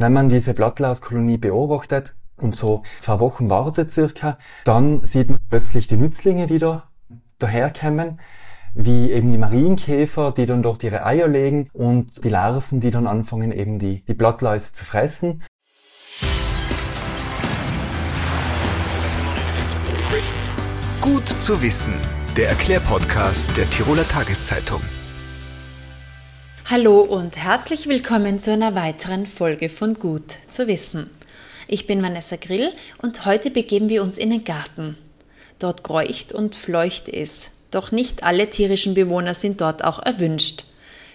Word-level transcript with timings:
Wenn 0.00 0.12
man 0.12 0.28
diese 0.28 0.54
Blattlauskolonie 0.54 1.38
beobachtet 1.38 2.14
und 2.36 2.54
so 2.54 2.84
zwei 3.00 3.18
Wochen 3.18 3.50
wartet 3.50 3.90
circa, 3.90 4.38
dann 4.64 5.04
sieht 5.04 5.28
man 5.28 5.40
plötzlich 5.50 5.88
die 5.88 5.96
Nützlinge, 5.96 6.46
die 6.46 6.60
da 6.60 6.84
daherkommen, 7.40 8.20
wie 8.74 9.10
eben 9.10 9.32
die 9.32 9.38
Marienkäfer, 9.38 10.30
die 10.30 10.46
dann 10.46 10.62
dort 10.62 10.84
ihre 10.84 11.04
Eier 11.04 11.26
legen 11.26 11.68
und 11.72 12.22
die 12.22 12.28
Larven, 12.28 12.78
die 12.78 12.92
dann 12.92 13.08
anfangen 13.08 13.50
eben 13.50 13.80
die, 13.80 14.04
die 14.04 14.14
Blattläuse 14.14 14.70
zu 14.70 14.84
fressen. 14.84 15.42
Gut 21.00 21.26
zu 21.26 21.60
wissen, 21.60 21.94
der 22.36 22.50
Erklärpodcast 22.50 23.56
der 23.56 23.68
Tiroler 23.68 24.06
Tageszeitung. 24.06 24.80
Hallo 26.70 27.00
und 27.00 27.34
herzlich 27.38 27.88
willkommen 27.88 28.38
zu 28.38 28.52
einer 28.52 28.74
weiteren 28.74 29.24
Folge 29.24 29.70
von 29.70 29.94
Gut 29.94 30.36
zu 30.50 30.66
wissen. 30.66 31.08
Ich 31.66 31.86
bin 31.86 32.02
Vanessa 32.02 32.36
Grill 32.36 32.72
und 33.00 33.24
heute 33.24 33.50
begeben 33.50 33.88
wir 33.88 34.02
uns 34.02 34.18
in 34.18 34.28
den 34.28 34.44
Garten. 34.44 34.98
Dort 35.58 35.82
kreucht 35.82 36.34
und 36.34 36.54
fleucht 36.54 37.08
es, 37.08 37.48
doch 37.70 37.90
nicht 37.90 38.22
alle 38.22 38.50
tierischen 38.50 38.92
Bewohner 38.92 39.32
sind 39.32 39.62
dort 39.62 39.82
auch 39.82 39.98
erwünscht. 39.98 40.64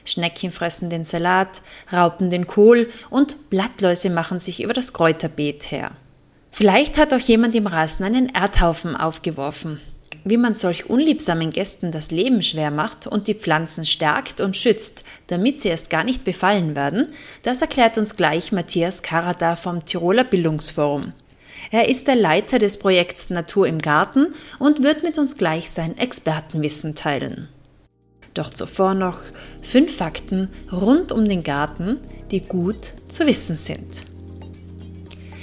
Schnecken 0.06 0.52
fressen 0.52 0.90
den 0.90 1.04
Salat, 1.04 1.62
Raupen 1.92 2.32
den 2.32 2.48
Kohl 2.48 2.90
und 3.12 3.52
Blattläuse 3.52 4.10
machen 4.10 4.40
sich 4.40 4.64
über 4.64 4.74
das 4.74 4.92
Kräuterbeet 4.92 5.70
her. 5.70 5.92
Vielleicht 6.50 6.98
hat 6.98 7.14
auch 7.14 7.20
jemand 7.20 7.54
im 7.54 7.68
Rasen 7.68 8.06
einen 8.06 8.30
Erdhaufen 8.30 8.96
aufgeworfen. 8.96 9.80
Wie 10.26 10.38
man 10.38 10.56
solch 10.56 10.90
unliebsamen 10.90 11.52
Gästen 11.52 11.92
das 11.92 12.10
Leben 12.10 12.42
schwer 12.42 12.72
macht 12.72 13.08
und 13.08 13.28
die 13.28 13.34
Pflanzen 13.34 13.86
stärkt 13.86 14.40
und 14.40 14.56
schützt, 14.56 15.04
damit 15.28 15.60
sie 15.60 15.68
erst 15.68 15.90
gar 15.90 16.06
nicht 16.06 16.24
befallen 16.24 16.76
werden, 16.76 17.08
das 17.42 17.62
erklärt 17.62 17.98
uns 17.98 18.16
gleich 18.16 18.54
Matthias 18.54 19.02
Karada 19.02 19.58
vom 19.58 19.84
Tiroler 19.84 20.24
Bildungsforum. 20.24 21.12
Er 21.72 21.90
ist 21.90 22.08
der 22.08 22.16
Leiter 22.16 22.58
des 22.58 22.78
Projekts 22.78 23.30
Natur 23.30 23.68
im 23.68 23.80
Garten 23.80 24.34
und 24.60 24.84
wird 24.84 25.04
mit 25.04 25.18
uns 25.18 25.38
gleich 25.38 25.70
sein 25.70 25.98
Expertenwissen 25.98 26.96
teilen. 26.96 27.50
Doch 28.34 28.50
zuvor 28.50 28.94
noch 28.94 29.20
fünf 29.62 29.96
Fakten 29.96 30.50
rund 30.72 31.12
um 31.12 31.28
den 31.28 31.44
Garten, 31.44 32.00
die 32.32 32.42
gut 32.42 32.94
zu 33.08 33.28
wissen 33.28 33.58
sind. 33.58 34.04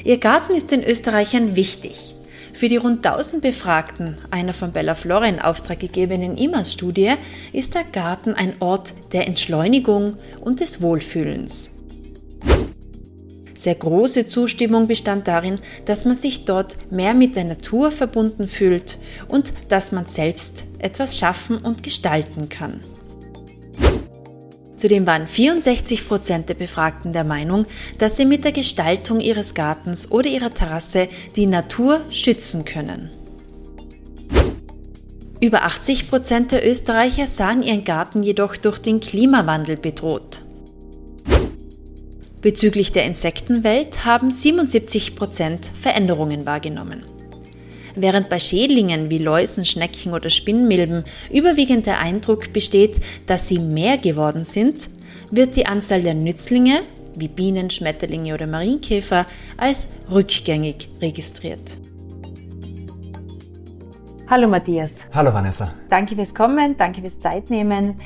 Ihr 0.05 0.19
Garten 0.19 0.55
ist 0.55 0.71
den 0.71 0.83
Österreichern 0.83 1.55
wichtig. 1.55 2.15
Für 2.61 2.69
die 2.69 2.77
rund 2.77 3.07
1000 3.07 3.41
Befragten 3.41 4.17
einer 4.31 4.53
von 4.53 4.71
Bella 4.71 4.95
Flora 4.95 5.25
in 5.25 5.41
Auftrag 5.41 5.81
gegebenen 5.81 6.37
IMAS-Studie 6.37 7.15
ist 7.55 7.75
der 7.75 7.85
Garten 7.85 8.35
ein 8.35 8.53
Ort 8.61 8.93
der 9.15 9.27
Entschleunigung 9.27 10.19
und 10.43 10.61
des 10.61 10.83
Wohlfühlens. 10.83 11.71
Sehr 13.55 13.77
große 13.77 14.27
Zustimmung 14.27 14.89
bestand 14.89 15.27
darin, 15.27 15.59
dass 15.87 16.05
man 16.05 16.17
sich 16.17 16.45
dort 16.45 16.77
mehr 16.93 17.15
mit 17.15 17.35
der 17.35 17.45
Natur 17.45 17.91
verbunden 17.91 18.47
fühlt 18.47 18.99
und 19.29 19.55
dass 19.71 19.91
man 19.91 20.05
selbst 20.05 20.65
etwas 20.81 21.17
schaffen 21.17 21.57
und 21.57 21.83
gestalten 21.83 22.51
kann. 22.51 22.83
Zudem 24.81 25.05
waren 25.05 25.27
64 25.27 26.09
Prozent 26.09 26.49
der 26.49 26.55
Befragten 26.55 27.13
der 27.13 27.25
Meinung, 27.25 27.67
dass 27.99 28.17
sie 28.17 28.25
mit 28.25 28.45
der 28.45 28.53
Gestaltung 28.53 29.21
ihres 29.21 29.53
Gartens 29.53 30.11
oder 30.11 30.31
ihrer 30.31 30.49
Terrasse 30.49 31.07
die 31.37 31.45
Natur 31.45 32.01
schützen 32.11 32.65
können. 32.65 33.11
Über 35.39 35.65
80 35.65 36.09
Prozent 36.09 36.53
der 36.53 36.67
Österreicher 36.67 37.27
sahen 37.27 37.63
ihren 37.63 37.85
Garten 37.85 38.23
jedoch 38.23 38.57
durch 38.57 38.79
den 38.79 39.01
Klimawandel 39.01 39.77
bedroht. 39.77 40.41
Bezüglich 42.41 42.93
der 42.93 43.05
Insektenwelt 43.05 44.07
haben 44.07 44.31
77 44.31 45.15
Prozent 45.15 45.71
Veränderungen 45.79 46.47
wahrgenommen. 46.47 47.05
Während 47.95 48.29
bei 48.29 48.39
Schädlingen 48.39 49.11
wie 49.11 49.19
Läusen, 49.19 49.65
Schnecken 49.65 50.13
oder 50.13 50.31
Spinnmilben 50.31 51.05
überwiegend 51.31 51.87
der 51.87 51.99
Eindruck 51.99 52.53
besteht, 52.53 53.01
dass 53.27 53.49
sie 53.49 53.59
mehr 53.59 53.99
geworden 53.99 54.45
sind, 54.45 54.89
wird 55.31 55.57
die 55.57 55.67
Anzahl 55.67 56.03
der 56.03 56.15
Nützlinge 56.15 56.81
wie 57.17 57.29
Bienen, 57.29 57.71
Schmetterlinge 57.71 58.35
oder 58.35 58.47
Marienkäfer 58.47 59.27
als 59.57 59.89
rückgängig 60.11 60.89
registriert. 61.01 61.79
Hallo 64.29 64.49
Matthias. 64.49 64.93
Hallo 65.13 65.35
Vanessa. 65.35 65.73
Danke 65.89 66.15
fürs 66.15 66.33
Kommen, 66.33 66.77
danke 66.79 67.01
fürs 67.01 67.19
Zeitnehmen. 67.19 67.97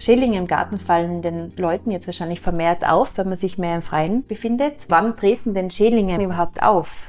Schädlinge 0.00 0.38
im 0.38 0.48
Garten 0.48 0.80
fallen 0.80 1.22
den 1.22 1.50
Leuten 1.56 1.92
jetzt 1.92 2.08
wahrscheinlich 2.08 2.40
vermehrt 2.40 2.84
auf, 2.84 3.16
wenn 3.16 3.28
man 3.28 3.38
sich 3.38 3.58
mehr 3.58 3.76
im 3.76 3.82
Freien 3.82 4.24
befindet. 4.24 4.86
Wann 4.88 5.14
treten 5.14 5.54
denn 5.54 5.70
Schädlinge 5.70 6.20
überhaupt 6.20 6.60
auf? 6.60 7.06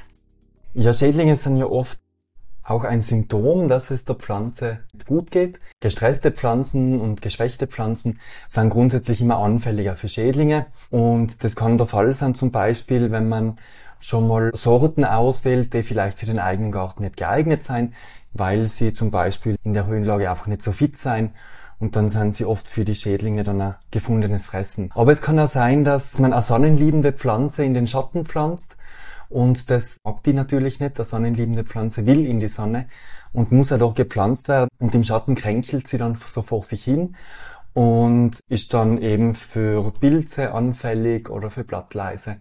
Ja, 0.75 0.94
Schädlinge 0.94 1.35
sind 1.35 1.57
ja 1.57 1.66
oft 1.66 2.00
auch 2.63 2.84
ein 2.84 3.01
Symptom, 3.01 3.68
dass 3.68 3.91
es 3.91 4.06
der 4.06 4.16
Pflanze 4.16 4.79
gut 5.06 5.31
geht. 5.31 5.59
Gestresste 5.81 6.31
Pflanzen 6.31 7.00
und 7.00 7.22
geschwächte 7.22 7.68
Pflanzen 7.68 8.19
sind 8.47 8.69
grundsätzlich 8.69 9.22
immer 9.22 9.38
anfälliger 9.38 9.96
für 9.96 10.07
Schädlinge. 10.07 10.68
Und 10.90 11.44
das 11.44 11.56
kann 11.56 11.78
der 11.78 11.88
Fall 11.88 12.13
sein, 12.13 12.35
zum 12.35 12.51
Beispiel, 12.51 13.12
wenn 13.12 13.28
man 13.28 13.57
schon 14.00 14.28
mal 14.28 14.51
Sorten 14.53 15.06
auswählt, 15.06 15.74
die 15.74 15.84
vielleicht 15.84 16.19
für 16.19 16.25
den 16.25 16.40
eigenen 16.40 16.72
Garten 16.72 17.03
nicht 17.03 17.18
geeignet 17.18 17.63
sein, 17.63 17.94
weil 18.34 18.68
sie 18.68 18.94
zum 18.94 19.12
Beispiel 19.12 19.56
in 19.63 19.74
der 19.74 19.88
Höhenlage 19.88 20.30
einfach 20.30 20.47
nicht 20.47 20.62
so 20.62 20.72
fit 20.72 20.97
sein. 20.97 21.31
Und 21.80 21.97
dann 21.97 22.09
sind 22.09 22.34
sie 22.34 22.45
oft 22.45 22.69
für 22.69 22.85
die 22.85 22.95
Schädlinge 22.95 23.44
dann 23.44 23.59
ein 23.59 23.75
gefundenes 23.91 24.45
Fressen. 24.45 24.90
Aber 24.95 25.12
es 25.12 25.22
kann 25.22 25.38
auch 25.38 25.50
sein, 25.50 25.84
dass 25.84 26.18
man 26.18 26.31
eine 26.31 26.41
sonnenliebende 26.41 27.12
Pflanze 27.12 27.66
in 27.66 27.74
den 27.74 27.88
Schatten 27.88 28.25
pflanzt 28.25 28.78
und 29.33 29.69
das 29.69 29.97
mag 30.03 30.23
die 30.23 30.33
natürlich 30.33 30.79
nicht. 30.79 30.97
Der 30.97 31.05
sonnenliebende 31.05 31.63
Pflanze 31.63 32.05
will 32.05 32.25
in 32.25 32.39
die 32.39 32.49
Sonne 32.49 32.88
und 33.33 33.51
muss 33.51 33.71
ja 33.71 33.77
doch 33.77 33.95
gepflanzt 33.95 34.47
werden. 34.47 34.69
Und 34.79 34.94
im 34.94 35.03
Schatten 35.03 35.35
kränkelt 35.35 35.88
sie 35.88 35.97
dann 35.97 36.16
so 36.16 36.44
vor 36.44 36.63
sich 36.63 36.83
hin 36.83 37.16
und 37.73 38.39
ist 38.47 38.73
dann 38.75 39.01
eben 39.01 39.33
für 39.33 39.91
Pilze 39.99 40.53
anfällig 40.53 41.29
oder 41.29 41.49
für 41.49 41.63
Blattleise. 41.63 42.38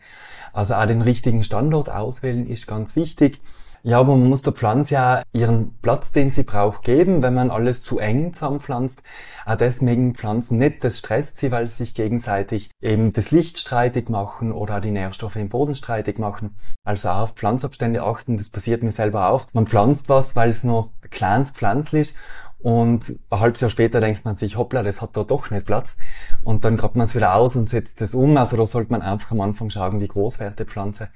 Also 0.53 0.75
auch 0.75 0.87
den 0.87 1.01
richtigen 1.01 1.43
Standort 1.43 1.89
auswählen 1.89 2.47
ist 2.47 2.67
ganz 2.67 2.95
wichtig. 2.95 3.41
Ja, 3.85 3.99
aber 3.99 4.15
man 4.15 4.29
muss 4.29 4.43
der 4.43 4.53
Pflanze 4.53 4.95
ja 4.95 5.23
ihren 5.33 5.77
Platz, 5.83 6.13
den 6.13 6.31
sie 6.31 6.45
braucht, 6.45 6.83
geben, 6.85 7.21
wenn 7.21 7.35
man 7.35 7.51
alles 7.51 7.83
zu 7.83 7.99
eng 7.99 8.33
zusammenpflanzt. 8.33 9.03
Auch 9.45 9.57
deswegen 9.57 10.15
Pflanzen 10.15 10.59
nicht, 10.59 10.85
das 10.85 10.99
stresst 10.99 11.39
sie, 11.39 11.51
weil 11.51 11.67
sie 11.67 11.83
sich 11.85 11.95
gegenseitig 11.95 12.71
eben 12.81 13.13
das 13.13 13.33
Licht 13.33 13.59
streitig 13.59 14.09
machen 14.09 14.53
oder 14.53 14.81
die 14.81 14.93
Nährstoffe 14.93 15.35
im 15.35 15.49
Boden 15.49 15.75
streitig 15.75 16.21
machen. 16.21 16.57
Also 16.85 17.09
auch 17.09 17.23
auf 17.23 17.33
Pflanzabstände 17.33 18.05
achten, 18.05 18.37
das 18.37 18.51
passiert 18.51 18.85
mir 18.85 18.93
selber 18.93 19.33
oft. 19.33 19.53
Man 19.53 19.67
pflanzt 19.67 20.09
was, 20.09 20.37
weil 20.37 20.51
es 20.51 20.63
noch 20.63 20.91
kleines 21.11 21.51
Pflanzlich 21.51 22.11
ist 22.11 22.17
und 22.63 23.19
ein 23.31 23.41
halbes 23.41 23.61
Jahr 23.61 23.71
später 23.71 24.01
denkt 24.01 24.25
man 24.25 24.37
sich, 24.37 24.57
hoppla, 24.57 24.83
das 24.83 25.01
hat 25.01 25.17
da 25.17 25.25
doch 25.25 25.51
nicht 25.51 25.67
Platz. 25.67 25.97
Und 26.45 26.65
dann 26.65 26.77
grabt 26.77 26.95
man 26.95 27.07
es 27.07 27.15
wieder 27.15 27.35
aus 27.35 27.57
und 27.57 27.69
setzt 27.69 28.01
es 28.03 28.15
um. 28.15 28.37
Also 28.37 28.57
da 28.57 28.67
sollte 28.67 28.93
man 28.93 29.03
einfach 29.03 29.33
am 29.33 29.41
Anfang 29.41 29.71
schauen, 29.71 30.01
wie 30.01 30.09
groß 30.09 30.39
wird 30.39 30.59
die 30.61 30.65
Pflanze, 30.65 31.09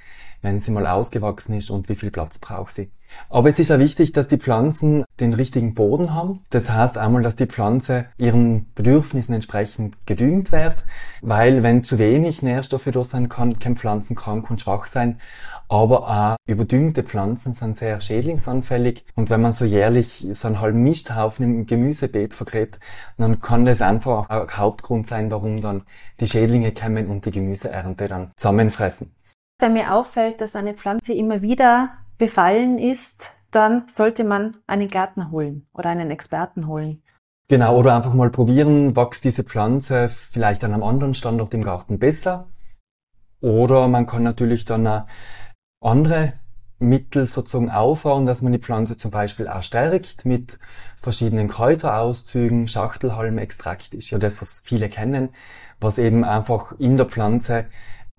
wenn 0.42 0.58
sie 0.58 0.72
mal 0.72 0.86
ausgewachsen 0.86 1.54
ist 1.56 1.70
und 1.70 1.88
wie 1.88 1.94
viel 1.94 2.10
Platz 2.10 2.38
braucht 2.38 2.72
sie. 2.72 2.90
Aber 3.28 3.48
es 3.48 3.58
ist 3.58 3.68
ja 3.68 3.78
wichtig, 3.78 4.12
dass 4.12 4.28
die 4.28 4.38
Pflanzen 4.38 5.04
den 5.20 5.32
richtigen 5.32 5.74
Boden 5.74 6.14
haben. 6.14 6.44
Das 6.50 6.70
heißt 6.70 6.98
einmal, 6.98 7.22
dass 7.22 7.36
die 7.36 7.46
Pflanze 7.46 8.06
ihren 8.18 8.72
Bedürfnissen 8.74 9.34
entsprechend 9.34 10.06
gedüngt 10.06 10.52
wird, 10.52 10.84
weil 11.22 11.62
wenn 11.62 11.84
zu 11.84 11.98
wenig 11.98 12.42
Nährstoffe 12.42 12.88
da 12.92 13.04
sein 13.04 13.28
kann, 13.28 13.58
können 13.58 13.76
Pflanzen 13.76 14.16
krank 14.16 14.50
und 14.50 14.60
schwach 14.60 14.86
sein. 14.86 15.20
Aber 15.68 16.08
auch 16.08 16.36
überdüngte 16.46 17.02
Pflanzen 17.02 17.52
sind 17.52 17.76
sehr 17.76 18.00
schädlingsanfällig. 18.00 19.04
Und 19.16 19.30
wenn 19.30 19.42
man 19.42 19.52
so 19.52 19.64
jährlich 19.64 20.26
so 20.32 20.46
einen 20.46 20.60
halben 20.60 20.82
Misthaufen 20.82 21.44
im 21.44 21.66
Gemüsebeet 21.66 22.34
vergräbt, 22.34 22.78
dann 23.18 23.40
kann 23.40 23.64
das 23.64 23.80
einfach 23.80 24.28
ein 24.28 24.48
Hauptgrund 24.48 25.06
sein, 25.06 25.30
warum 25.30 25.60
dann 25.60 25.82
die 26.20 26.28
Schädlinge 26.28 26.72
kommen 26.72 27.08
und 27.08 27.24
die 27.26 27.32
Gemüseernte 27.32 28.06
dann 28.06 28.30
zusammenfressen. 28.36 29.12
Wenn 29.58 29.72
mir 29.72 29.92
auffällt, 29.94 30.40
dass 30.40 30.54
eine 30.54 30.74
Pflanze 30.74 31.14
immer 31.14 31.42
wieder 31.42 31.90
befallen 32.18 32.78
ist, 32.78 33.30
dann 33.50 33.84
sollte 33.88 34.22
man 34.22 34.58
einen 34.66 34.88
Gärtner 34.88 35.30
holen 35.30 35.66
oder 35.72 35.90
einen 35.90 36.10
Experten 36.10 36.66
holen. 36.66 37.02
Genau, 37.48 37.78
oder 37.78 37.96
einfach 37.96 38.12
mal 38.12 38.30
probieren, 38.30 38.96
wächst 38.96 39.24
diese 39.24 39.44
Pflanze 39.44 40.08
vielleicht 40.08 40.62
an 40.64 40.74
einem 40.74 40.82
anderen 40.82 41.14
Standort 41.14 41.54
im 41.54 41.62
Garten 41.62 41.98
besser. 41.98 42.48
Oder 43.40 43.86
man 43.88 44.06
kann 44.06 44.24
natürlich 44.24 44.64
dann 44.64 44.86
auch 44.86 45.06
andere 45.80 46.34
Mittel 46.78 47.26
sozusagen 47.26 47.70
aufbauen, 47.70 48.26
dass 48.26 48.42
man 48.42 48.52
die 48.52 48.58
Pflanze 48.58 48.96
zum 48.96 49.10
Beispiel 49.10 49.48
auch 49.48 49.62
stärkt 49.62 50.24
mit 50.24 50.58
verschiedenen 51.00 51.48
Kräuterauszügen. 51.48 52.68
Schachtelhalmextrakt 52.68 53.94
ist 53.94 54.10
ja 54.10 54.18
das, 54.18 54.40
was 54.42 54.60
viele 54.60 54.88
kennen, 54.88 55.30
was 55.80 55.98
eben 55.98 56.24
einfach 56.24 56.72
in 56.78 56.96
der 56.96 57.06
Pflanze 57.06 57.66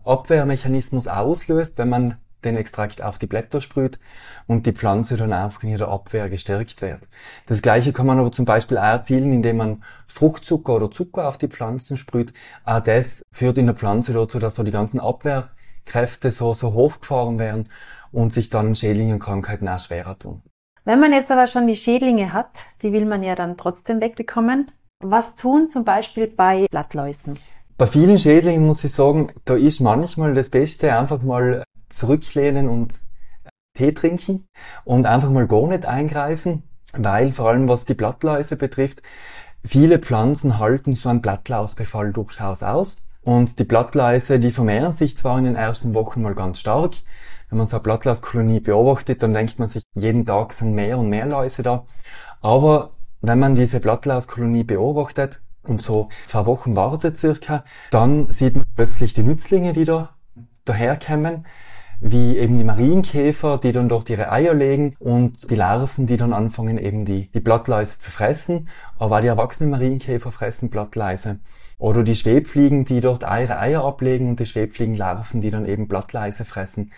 Abwehrmechanismus 0.04 1.08
auslöst, 1.08 1.78
wenn 1.78 1.90
man 1.90 2.18
den 2.44 2.56
Extrakt 2.56 3.02
auf 3.02 3.18
die 3.18 3.28
Blätter 3.28 3.62
sprüht 3.62 4.00
und 4.46 4.66
die 4.66 4.72
Pflanze 4.72 5.18
dann 5.18 5.34
einfach 5.34 5.64
in 5.64 5.70
ihrer 5.70 5.90
Abwehr 5.90 6.30
gestärkt 6.30 6.82
wird. 6.82 7.08
Das 7.48 7.62
gleiche 7.62 7.94
kann 7.94 8.06
man 8.06 8.20
aber 8.20 8.32
zum 8.32 8.46
Beispiel 8.46 8.78
auch 8.78 8.84
erzielen, 8.84 9.34
indem 9.34 9.58
man 9.58 9.84
Fruchtzucker 10.08 10.76
oder 10.76 10.92
Zucker 10.92 11.28
auf 11.28 11.38
die 11.38 11.48
Pflanzen 11.48 11.98
sprüht. 11.98 12.34
Auch 12.64 12.80
das 12.80 13.24
führt 13.32 13.58
in 13.58 13.66
der 13.66 13.76
Pflanze 13.76 14.14
dazu, 14.14 14.40
dass 14.40 14.56
da 14.56 14.64
die 14.64 14.72
ganzen 14.72 15.00
Abwehr 15.00 15.50
Kräfte 15.88 16.32
so, 16.32 16.54
so 16.54 16.74
hochgefahren 16.74 17.40
werden 17.40 17.70
und 18.12 18.34
sich 18.34 18.50
dann 18.50 18.76
Schädlinge 18.76 19.14
und 19.14 19.20
Krankheiten 19.20 19.68
auch 19.68 19.80
schwerer 19.80 20.20
tun. 20.20 20.44
Wenn 20.86 21.00
man 21.00 21.12
jetzt 21.12 21.32
aber 21.32 21.48
schon 21.48 21.68
die 21.68 21.76
Schädlinge 21.76 22.32
hat, 22.32 22.64
die 22.82 22.94
will 22.94 23.06
man 23.06 23.24
ja 23.24 23.36
dann 23.36 23.58
trotzdem 23.58 24.00
wegbekommen. 24.00 24.72
Was 25.04 25.36
tun 25.36 25.68
zum 25.68 25.84
Beispiel 25.84 26.28
bei 26.28 26.66
Blattläusen? 26.70 27.38
Bei 27.78 27.88
vielen 27.88 28.20
Schädlingen 28.20 28.66
muss 28.66 28.84
ich 28.84 28.92
sagen, 28.92 29.32
da 29.46 29.56
ist 29.56 29.82
manchmal 29.82 30.34
das 30.34 30.50
Beste 30.50 30.98
einfach 30.98 31.22
mal 31.22 31.64
zurücklehnen 31.90 32.70
und 32.70 32.96
Tee 33.78 33.92
trinken 33.92 34.48
und 34.84 35.06
einfach 35.06 35.30
mal 35.30 35.48
gar 35.48 35.68
nicht 35.68 35.86
eingreifen, 35.86 36.64
weil 36.94 37.32
vor 37.32 37.50
allem 37.50 37.68
was 37.68 37.86
die 37.86 37.94
Blattläuse 37.94 38.56
betrifft, 38.56 39.04
viele 39.64 40.00
Pflanzen 40.00 40.58
halten 40.58 40.96
so 40.96 41.10
einen 41.10 41.22
Blattlausbefall 41.22 42.14
durchaus 42.14 42.64
aus. 42.64 42.98
Und 43.28 43.60
die 43.60 43.66
Blattläuse, 43.66 44.40
die 44.40 44.54
vermehren 44.54 44.94
sich 44.94 45.18
zwar 45.18 45.38
in 45.38 45.44
den 45.44 45.58
ersten 45.58 45.94
Wochen 45.94 46.22
mal 46.22 46.34
ganz 46.34 46.62
stark, 46.62 46.94
wenn 47.50 47.58
man 47.58 47.68
so 47.68 47.76
eine 47.76 47.84
Blattlauskolonie 47.84 48.62
beobachtet, 48.62 49.22
dann 49.22 49.34
denkt 49.34 49.60
man 49.60 49.68
sich, 49.68 49.84
jeden 49.96 50.26
Tag 50.26 50.54
sind 50.54 50.74
mehr 50.74 50.98
und 50.98 51.10
mehr 51.10 51.26
Läuse 51.26 51.62
da. 51.62 51.86
Aber 52.40 52.92
wenn 53.20 53.38
man 53.38 53.54
diese 53.54 53.82
Blattlauskolonie 53.82 54.64
beobachtet 54.64 55.42
und 55.64 55.82
so 55.82 56.08
zwei 56.26 56.46
Wochen 56.46 56.78
wartet 56.78 57.18
circa, 57.18 57.66
dann 57.92 58.30
sieht 58.30 58.56
man 58.56 58.64
plötzlich 58.78 59.14
die 59.14 59.24
Nützlinge, 59.24 59.74
die 59.74 59.84
da 59.84 60.16
daherkommen, 60.64 61.46
wie 62.00 62.38
eben 62.38 62.58
die 62.58 62.64
Marienkäfer, 62.64 63.58
die 63.58 63.74
dann 63.74 63.90
dort 63.90 64.10
ihre 64.10 64.32
Eier 64.32 64.54
legen 64.54 64.96
und 65.00 65.52
die 65.52 65.56
Larven, 65.56 66.08
die 66.08 66.16
dann 66.16 66.32
anfangen 66.32 66.78
eben 66.78 67.04
die, 67.04 67.30
die 67.32 67.42
Blattläuse 67.42 68.00
zu 68.00 68.10
fressen. 68.10 68.70
Aber 68.98 69.18
auch 69.18 69.22
die 69.22 69.28
erwachsenen 69.28 69.72
Marienkäfer 69.72 70.32
fressen 70.32 70.70
Blattläuse. 70.70 71.40
Oder 71.80 72.04
die 72.04 72.16
Schwebfliegen, 72.16 72.86
die 72.86 73.02
dort 73.02 73.24
ihre 73.24 73.60
Eier 73.60 73.84
ablegen 73.84 74.30
und 74.30 74.40
die 74.40 74.46
Schwebfliegenlarven, 74.46 75.42
die 75.42 75.52
dann 75.52 75.68
eben 75.68 75.88
Blattläuse 75.88 76.44
fressen. 76.44 76.92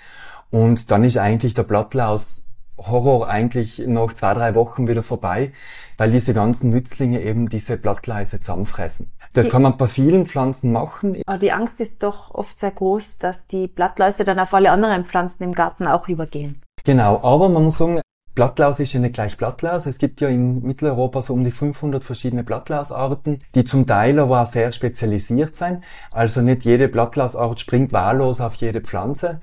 Und 0.52 0.90
dann 0.90 1.04
ist 1.04 1.18
eigentlich 1.18 1.54
der 1.54 1.64
Blattlaus 1.64 2.46
Horror 2.78 3.28
eigentlich 3.28 3.84
nach 3.86 4.14
zwei, 4.14 4.34
drei 4.34 4.56
Wochen 4.56 4.88
wieder 4.88 5.04
vorbei, 5.04 5.52
weil 5.98 6.12
diese 6.12 6.34
ganzen 6.34 6.70
Nützlinge 6.70 7.22
eben 7.22 7.50
diese 7.50 7.78
Blattläuse 7.78 8.40
zusammenfressen. 8.40 9.12
Das 9.34 9.50
kann 9.50 9.62
man 9.62 9.78
bei 9.78 9.88
vielen 9.88 10.26
Pflanzen 10.26 10.72
machen. 10.72 11.22
Aber 11.26 11.38
die 11.38 11.52
Angst 11.52 11.80
ist 11.80 12.02
doch 12.02 12.34
oft 12.34 12.60
sehr 12.60 12.72
groß, 12.72 13.20
dass 13.20 13.46
die 13.48 13.68
Blattläuse 13.68 14.24
dann 14.24 14.40
auf 14.40 14.54
alle 14.54 14.72
anderen 14.72 15.06
Pflanzen 15.06 15.44
im 15.44 15.54
Garten 15.54 15.86
auch 15.86 16.08
übergehen. 16.08 16.62
Genau, 16.84 17.22
aber 17.22 17.50
man 17.50 17.66
muss 17.66 17.78
sagen, 17.78 18.02
Blattlaus 18.40 18.80
ist 18.80 18.94
ja 18.94 19.02
nicht 19.02 19.16
gleich 19.16 19.36
Blattlaus. 19.36 19.86
Es 19.86 19.98
gibt 19.98 20.22
ja 20.22 20.30
in 20.30 20.62
Mitteleuropa 20.62 21.22
so 21.22 21.34
um 21.34 21.44
die 21.44 21.52
500 21.52 22.06
verschiedene 22.06 22.46
Blattlausarten, 22.46 23.40
die 23.54 23.66
zum 23.66 23.86
Teil 23.86 24.18
aber 24.18 24.42
auch 24.42 24.46
sehr 24.46 24.72
spezialisiert 24.72 25.58
sind. 25.58 25.84
Also 26.10 26.40
nicht 26.40 26.64
jede 26.64 26.88
Blattlausart 26.88 27.60
springt 27.60 27.92
wahllos 27.92 28.40
auf 28.40 28.56
jede 28.56 28.80
Pflanze, 28.80 29.42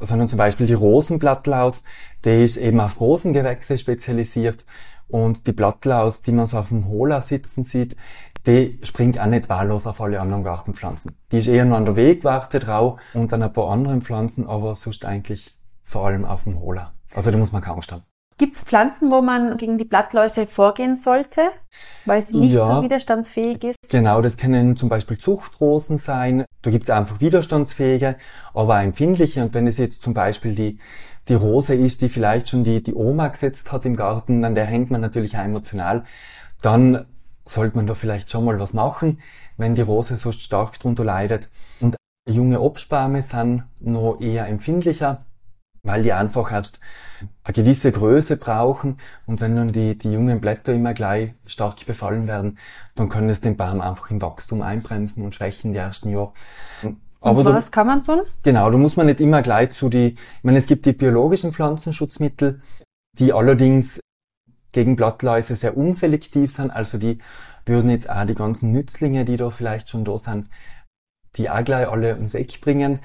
sondern 0.00 0.28
zum 0.28 0.38
Beispiel 0.38 0.66
die 0.66 0.74
Rosenblattlaus, 0.74 1.84
die 2.24 2.42
ist 2.42 2.56
eben 2.56 2.80
auf 2.80 2.98
Rosengewächse 2.98 3.78
spezialisiert 3.78 4.64
und 5.06 5.46
die 5.46 5.52
Blattlaus, 5.52 6.22
die 6.22 6.32
man 6.32 6.46
so 6.46 6.58
auf 6.58 6.70
dem 6.70 6.88
Hola 6.88 7.20
sitzen 7.20 7.62
sieht, 7.62 7.94
die 8.48 8.80
springt 8.82 9.16
auch 9.16 9.26
nicht 9.26 9.48
wahllos 9.48 9.86
auf 9.86 10.00
alle 10.00 10.20
anderen 10.20 10.42
Gartenpflanzen. 10.42 11.16
Die 11.30 11.38
ist 11.38 11.46
eher 11.46 11.66
nur 11.66 11.76
an 11.76 11.84
der 11.84 11.94
Wegwarte 11.94 12.58
drauf 12.58 12.98
und 13.12 13.32
an 13.32 13.44
ein 13.44 13.52
paar 13.52 13.70
anderen 13.70 14.02
Pflanzen, 14.02 14.48
aber 14.48 14.74
sonst 14.74 15.04
eigentlich 15.04 15.56
vor 15.84 16.08
allem 16.08 16.24
auf 16.24 16.42
dem 16.42 16.58
Hola. 16.58 16.94
Also 17.14 17.30
da 17.30 17.38
muss 17.38 17.52
man 17.52 17.62
kaum 17.62 17.80
stehen. 17.80 18.02
Gibt 18.36 18.54
es 18.56 18.62
Pflanzen, 18.62 19.12
wo 19.12 19.22
man 19.22 19.56
gegen 19.58 19.78
die 19.78 19.84
Blattläuse 19.84 20.48
vorgehen 20.48 20.96
sollte, 20.96 21.50
weil 22.04 22.20
sie 22.20 22.36
nicht 22.36 22.54
ja, 22.54 22.76
so 22.76 22.82
widerstandsfähig 22.82 23.62
ist? 23.62 23.90
Genau, 23.90 24.20
das 24.22 24.36
können 24.36 24.76
zum 24.76 24.88
Beispiel 24.88 25.18
Zuchtrosen 25.18 25.98
sein. 25.98 26.44
Da 26.62 26.70
gibt 26.70 26.84
es 26.84 26.90
einfach 26.90 27.20
widerstandsfähige, 27.20 28.16
aber 28.52 28.82
empfindliche. 28.82 29.40
Und 29.42 29.54
wenn 29.54 29.68
es 29.68 29.78
jetzt 29.78 30.02
zum 30.02 30.14
Beispiel 30.14 30.56
die, 30.56 30.80
die 31.28 31.34
Rose 31.34 31.74
ist, 31.74 32.02
die 32.02 32.08
vielleicht 32.08 32.48
schon 32.48 32.64
die, 32.64 32.82
die 32.82 32.94
Oma 32.94 33.28
gesetzt 33.28 33.70
hat 33.70 33.86
im 33.86 33.94
Garten, 33.94 34.42
dann 34.42 34.56
der 34.56 34.64
hängt 34.64 34.90
man 34.90 35.00
natürlich 35.00 35.36
auch 35.36 35.44
emotional. 35.44 36.02
Dann 36.60 37.06
sollte 37.44 37.76
man 37.76 37.86
da 37.86 37.94
vielleicht 37.94 38.30
schon 38.30 38.44
mal 38.44 38.58
was 38.58 38.74
machen, 38.74 39.20
wenn 39.56 39.76
die 39.76 39.82
Rose 39.82 40.16
so 40.16 40.32
stark 40.32 40.80
drunter 40.80 41.04
leidet. 41.04 41.48
Und 41.80 41.94
junge 42.28 42.60
Obstbäume 42.60 43.22
sind 43.22 43.62
noch 43.80 44.20
eher 44.20 44.48
empfindlicher 44.48 45.24
weil 45.84 46.02
die 46.02 46.12
einfach 46.12 46.50
erst 46.50 46.80
eine 47.44 47.54
gewisse 47.54 47.92
Größe 47.92 48.36
brauchen 48.36 48.98
und 49.26 49.40
wenn 49.40 49.54
dann 49.54 49.72
die, 49.72 49.96
die 49.96 50.12
jungen 50.12 50.40
Blätter 50.40 50.72
immer 50.72 50.94
gleich 50.94 51.34
stark 51.46 51.86
befallen 51.86 52.26
werden, 52.26 52.58
dann 52.96 53.08
können 53.08 53.28
es 53.28 53.40
den 53.40 53.56
Baum 53.56 53.80
einfach 53.80 54.10
im 54.10 54.20
Wachstum 54.20 54.62
einbremsen 54.62 55.24
und 55.24 55.34
schwächen 55.34 55.72
die 55.72 55.78
ersten 55.78 56.10
Jahre. 56.10 56.32
Aber 57.20 57.40
und 57.40 57.46
was 57.46 57.66
da, 57.66 57.70
kann 57.70 57.86
man 57.86 58.04
tun? 58.04 58.22
Genau, 58.42 58.70
da 58.70 58.76
muss 58.76 58.96
man 58.96 59.06
nicht 59.06 59.20
immer 59.20 59.42
gleich 59.42 59.72
zu 59.72 59.88
die, 59.88 60.08
ich 60.08 60.44
meine, 60.44 60.58
es 60.58 60.66
gibt 60.66 60.84
die 60.86 60.92
biologischen 60.92 61.52
Pflanzenschutzmittel, 61.52 62.60
die 63.18 63.32
allerdings 63.32 64.00
gegen 64.72 64.96
Blattläuse 64.96 65.54
sehr 65.54 65.76
unselektiv 65.76 66.52
sind, 66.52 66.70
also 66.70 66.98
die 66.98 67.18
würden 67.66 67.90
jetzt 67.90 68.10
auch 68.10 68.26
die 68.26 68.34
ganzen 68.34 68.72
Nützlinge, 68.72 69.24
die 69.24 69.36
da 69.36 69.50
vielleicht 69.50 69.88
schon 69.88 70.04
da 70.04 70.18
sind, 70.18 70.48
die 71.36 71.48
auch 71.48 71.64
gleich 71.64 71.88
alle 71.88 72.14
ums 72.14 72.34
Eck 72.34 72.60
bringen. 72.60 73.00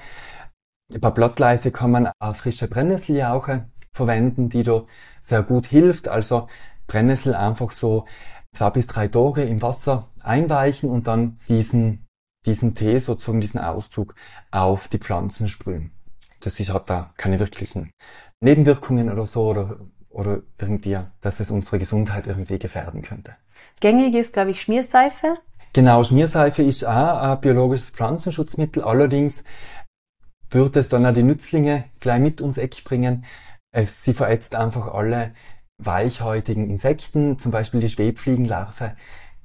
Bei 0.98 1.10
Blattläuse 1.10 1.70
kann 1.70 1.92
man 1.92 2.10
auch 2.18 2.34
frische 2.34 2.68
Brennnesseljauche 2.68 3.66
verwenden, 3.92 4.48
die 4.48 4.62
da 4.62 4.84
sehr 5.20 5.42
gut 5.42 5.66
hilft. 5.66 6.08
Also 6.08 6.48
Brennnessel 6.86 7.34
einfach 7.34 7.70
so 7.70 8.06
zwei 8.52 8.70
bis 8.70 8.86
drei 8.88 9.08
Tage 9.08 9.42
im 9.42 9.62
Wasser 9.62 10.08
einweichen 10.20 10.90
und 10.90 11.06
dann 11.06 11.38
diesen, 11.48 12.06
diesen 12.44 12.74
Tee, 12.74 12.98
sozusagen 12.98 13.40
diesen 13.40 13.60
Auszug 13.60 14.14
auf 14.50 14.88
die 14.88 14.98
Pflanzen 14.98 15.48
sprühen. 15.48 15.92
Das 16.40 16.58
ist, 16.58 16.72
hat 16.72 16.90
da 16.90 17.12
keine 17.16 17.38
wirklichen 17.38 17.92
Nebenwirkungen 18.40 19.10
oder 19.10 19.26
so 19.26 19.50
oder, 19.50 19.76
oder 20.08 20.40
irgendwie, 20.58 20.98
dass 21.20 21.38
es 21.38 21.50
unsere 21.50 21.78
Gesundheit 21.78 22.26
irgendwie 22.26 22.58
gefährden 22.58 23.02
könnte. 23.02 23.36
Gängig 23.78 24.14
ist, 24.14 24.32
glaube 24.32 24.50
ich, 24.50 24.62
Schmierseife. 24.62 25.36
Genau, 25.72 26.02
Schmierseife 26.02 26.62
ist 26.62 26.84
auch 26.84 27.18
ein 27.22 27.40
biologisches 27.40 27.90
Pflanzenschutzmittel. 27.90 28.82
Allerdings 28.82 29.44
wird 30.50 30.76
es 30.76 30.88
dann 30.88 31.06
auch 31.06 31.14
die 31.14 31.22
Nützlinge 31.22 31.84
gleich 32.00 32.20
mit 32.20 32.40
ums 32.40 32.58
Eck 32.58 32.84
bringen. 32.84 33.24
Es, 33.72 34.02
sie 34.02 34.14
verätzt 34.14 34.54
einfach 34.54 34.92
alle 34.92 35.32
weichhäutigen 35.78 36.68
Insekten, 36.68 37.38
zum 37.38 37.52
Beispiel 37.52 37.80
die 37.80 37.88
Schwebfliegenlarve, 37.88 38.92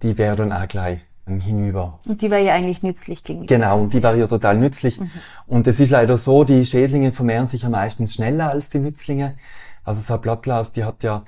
die 0.02 0.18
wäre 0.18 0.36
dann 0.36 0.52
auch 0.52 0.68
gleich 0.68 1.00
hinüber. 1.28 2.00
Und 2.06 2.22
die 2.22 2.30
war 2.30 2.38
ja 2.38 2.54
eigentlich 2.54 2.84
nützlich 2.84 3.24
gegen 3.24 3.48
Genau, 3.48 3.82
und 3.82 3.94
die 3.94 4.04
war 4.04 4.16
ja 4.16 4.28
total 4.28 4.58
nützlich. 4.58 5.00
Mhm. 5.00 5.10
Und 5.48 5.68
es 5.68 5.80
ist 5.80 5.90
leider 5.90 6.18
so, 6.18 6.44
die 6.44 6.66
Schädlinge 6.66 7.14
vermehren 7.14 7.48
sich 7.48 7.64
ja 7.64 7.70
meistens 7.70 8.14
schneller 8.14 8.52
als 8.52 8.70
die 8.70 8.80
Nützlinge. 8.80 9.36
Also 9.84 10.02
so 10.02 10.14
ein 10.16 10.22
Blattlaus, 10.22 10.72
die 10.72 10.84
hat 10.84 11.04
ja 11.04 11.24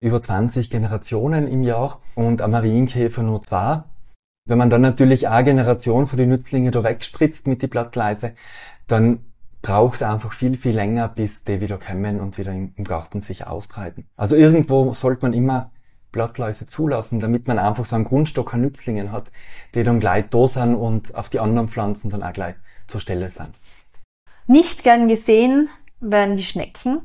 über 0.00 0.20
20 0.20 0.70
Generationen 0.70 1.48
im 1.48 1.62
Jahr 1.62 2.00
und 2.14 2.40
ein 2.40 2.50
Marienkäfer 2.50 3.22
nur 3.22 3.42
zwei. 3.42 3.82
Wenn 4.46 4.58
man 4.58 4.68
dann 4.68 4.82
natürlich 4.82 5.28
eine 5.28 5.44
Generation 5.44 6.06
von 6.06 6.18
den 6.18 6.28
Nützlinge 6.28 6.70
da 6.70 6.84
wegspritzt 6.84 7.46
mit 7.46 7.62
die 7.62 7.66
Blattläuse, 7.66 8.34
dann 8.86 9.20
braucht 9.62 9.96
es 9.96 10.02
einfach 10.02 10.32
viel, 10.32 10.56
viel 10.56 10.74
länger, 10.74 11.08
bis 11.08 11.44
die 11.44 11.60
wieder 11.60 11.78
kommen 11.78 12.20
und 12.20 12.36
wieder 12.36 12.52
im, 12.52 12.72
Garten 12.84 13.22
sich 13.22 13.46
ausbreiten. 13.46 14.06
Also 14.16 14.36
irgendwo 14.36 14.92
sollte 14.92 15.24
man 15.24 15.32
immer 15.32 15.72
Blattläuse 16.12 16.66
zulassen, 16.66 17.18
damit 17.18 17.48
man 17.48 17.58
einfach 17.58 17.86
so 17.86 17.96
einen 17.96 18.04
Grundstock 18.04 18.54
an 18.54 18.60
Nützlingen 18.60 19.10
hat, 19.10 19.32
die 19.74 19.82
dann 19.82 20.00
gleich 20.00 20.26
da 20.28 20.46
sind 20.46 20.74
und 20.74 21.14
auf 21.14 21.30
die 21.30 21.40
anderen 21.40 21.68
Pflanzen 21.68 22.10
dann 22.10 22.22
auch 22.22 22.32
gleich 22.32 22.54
zur 22.86 23.00
Stelle 23.00 23.30
sind. 23.30 23.50
Nicht 24.46 24.84
gern 24.84 25.08
gesehen 25.08 25.70
werden 26.00 26.36
die 26.36 26.44
Schnecken. 26.44 27.00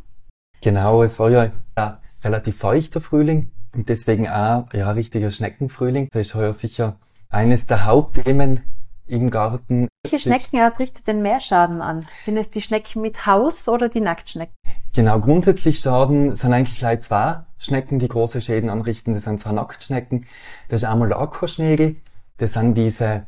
Genau, 0.62 1.01
es 1.03 1.17
war 1.17 1.29
ja 1.29 1.51
ein 1.75 1.98
relativ 2.24 2.57
feuchter 2.57 3.00
Frühling 3.00 3.51
und 3.74 3.88
deswegen 3.88 4.27
auch 4.27 4.71
ja 4.74 4.91
richtiger 4.91 5.31
Schneckenfrühling. 5.31 6.09
Das 6.12 6.27
ist 6.27 6.36
heuer 6.36 6.53
sicher 6.53 6.98
eines 7.29 7.67
der 7.67 7.86
Hauptthemen 7.86 8.63
im 9.10 9.30
Garten. 9.30 9.88
Welche 10.04 10.20
Schneckenart 10.20 10.80
richtet 10.80 11.08
denn 11.08 11.22
mehr 11.22 11.39
Schaden 11.39 11.82
an? 11.82 12.08
Sind 12.24 12.38
es 12.38 12.50
die 12.50 12.62
Schnecken 12.62 13.01
mit 13.01 13.25
Haus 13.25 13.68
oder 13.68 13.89
die 13.89 14.01
Nacktschnecken? 14.01 14.54
Genau, 14.94 15.20
grundsätzlich 15.20 15.80
Schaden 15.80 16.36
sind 16.36 16.54
eigentlich 16.54 16.78
gleich 16.78 17.01
zwei 17.01 17.44
Schnecken, 17.58 18.00
die 18.00 18.08
große 18.08 18.42
Schäden 18.42 18.70
anrichten. 18.70 19.13
Das 19.13 19.24
sind 19.24 19.39
zwei 19.39 19.51
Nacktschnecken. 19.51 20.25
Das 20.68 20.84
ist 20.84 20.88
einmal 20.88 21.10
der 21.10 21.20
Ackerschnägel. 21.20 21.98
Das 22.38 22.54
sind 22.54 22.75
diese 22.75 23.25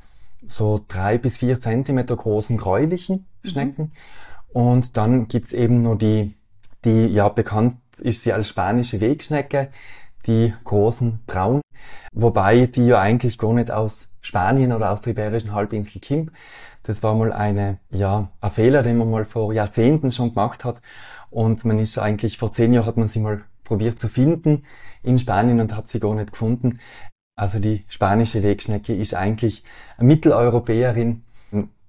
so 0.48 0.84
drei 0.88 1.18
bis 1.18 1.38
vier 1.38 1.60
Zentimeter 1.60 2.16
großen 2.16 2.58
gräulichen 2.58 3.28
mhm. 3.44 3.50
Schnecken. 3.50 3.84
Mhm. 3.84 3.92
Und 4.54 4.98
dann 4.98 5.28
gibt's 5.28 5.54
eben 5.54 5.82
nur 5.82 5.98
die, 5.98 6.36
die 6.84 7.08
ja 7.08 7.30
bekannt 7.30 7.78
ist 8.00 8.24
sie 8.24 8.34
als 8.34 8.48
spanische 8.50 9.02
Wegschnecke, 9.02 9.70
die 10.26 10.54
großen 10.64 11.20
braun, 11.28 11.62
wobei 12.14 12.68
die 12.68 12.88
ja 12.88 13.00
eigentlich 13.00 13.38
gar 13.38 13.54
nicht 13.54 13.72
aus 13.72 14.10
Spanien 14.22 14.74
oder 14.74 14.92
aus 14.92 15.02
der 15.02 15.12
Iberischen 15.12 15.54
Halbinsel 15.54 16.02
Kim. 16.02 16.32
Das 16.84 17.04
war 17.04 17.14
mal 17.16 17.32
eine, 17.32 17.80
ja, 17.92 18.30
ein 18.40 18.52
Fehler, 18.52 18.84
den 18.84 18.98
man 18.98 19.12
mal 19.12 19.26
vor 19.26 19.54
Jahrzehnten 19.54 20.12
schon 20.12 20.30
gemacht 20.30 20.66
hat. 20.66 20.82
Und 21.30 21.64
man 21.66 21.80
ist 21.80 21.98
eigentlich, 21.98 22.38
vor 22.38 22.52
zehn 22.52 22.74
Jahren 22.74 22.86
hat 22.86 22.98
man 22.98 23.08
sie 23.08 23.20
mal 23.20 23.44
probiert 23.64 24.00
zu 24.00 24.08
finden 24.08 24.66
in 25.04 25.18
Spanien 25.18 25.60
und 25.60 25.76
hat 25.76 25.88
sie 25.88 26.00
gar 26.00 26.14
nicht 26.16 26.32
gefunden. 26.32 26.80
Also 27.36 27.60
die 27.60 27.86
spanische 27.88 28.44
Wegschnecke 28.44 28.94
ist 28.94 29.14
eigentlich 29.14 29.64
eine 29.98 30.08
Mitteleuropäerin, 30.08 31.24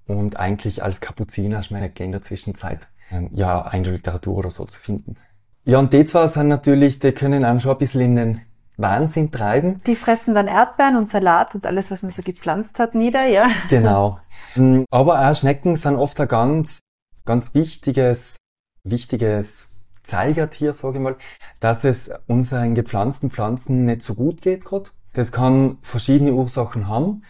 und 0.07 0.39
eigentlich 0.39 0.83
als 0.83 1.01
Kapuzinerschnecke 1.01 2.05
in 2.05 2.13
der 2.13 2.23
Zwischenzeit 2.23 2.81
ähm, 3.11 3.31
ja 3.33 3.69
in 3.73 3.85
der 3.85 3.93
Literatur 3.93 4.37
oder 4.37 4.51
so 4.51 4.65
zu 4.65 4.79
finden. 4.79 5.17
Ja, 5.65 5.79
und 5.79 5.93
die 5.93 6.05
zwei 6.05 6.27
sind 6.27 6.49
natürlich, 6.49 6.99
die 6.99 7.13
können 7.13 7.45
einem 7.45 7.61
schon 7.61 7.73
ein 7.73 7.79
bisschen 7.79 8.01
in 8.01 8.17
den 8.17 8.41
Wahnsinn 8.77 9.31
treiben. 9.31 9.81
Die 9.87 9.97
fressen 9.97 10.35
dann 10.35 10.49
Erdbeeren 10.49 10.97
und 10.97 11.09
Salat 11.09 11.55
und 11.55 11.67
alles, 11.67 11.91
was 11.91 12.03
man 12.03 12.11
so 12.11 12.23
gepflanzt 12.23 12.79
hat, 12.79 12.95
nieder, 12.95 13.27
ja. 13.27 13.51
Genau. 13.69 14.19
Ähm, 14.57 14.85
aber 14.91 15.29
auch 15.29 15.37
Schnecken 15.37 15.77
sind 15.77 15.97
oft 15.97 16.21
ein 16.21 16.29
ganz, 16.29 16.81
ganz 17.25 17.55
wichtiges, 17.55 18.37
wichtiges 18.85 19.69
Zeigertier, 20.03 20.75
sage 20.75 20.99
ich 20.99 21.03
mal, 21.03 21.17
dass 21.61 21.85
es 21.85 22.11
unseren 22.27 22.75
gepflanzten 22.75 23.31
Pflanzen 23.31 23.85
nicht 23.85 24.03
so 24.03 24.15
gut 24.15 24.43
geht 24.43 24.65
gerade. 24.65 24.91
Das 25.13 25.31
kann 25.31 25.79
verschiedene 25.83 26.33
Ursachen 26.33 26.89
haben. 26.89 27.23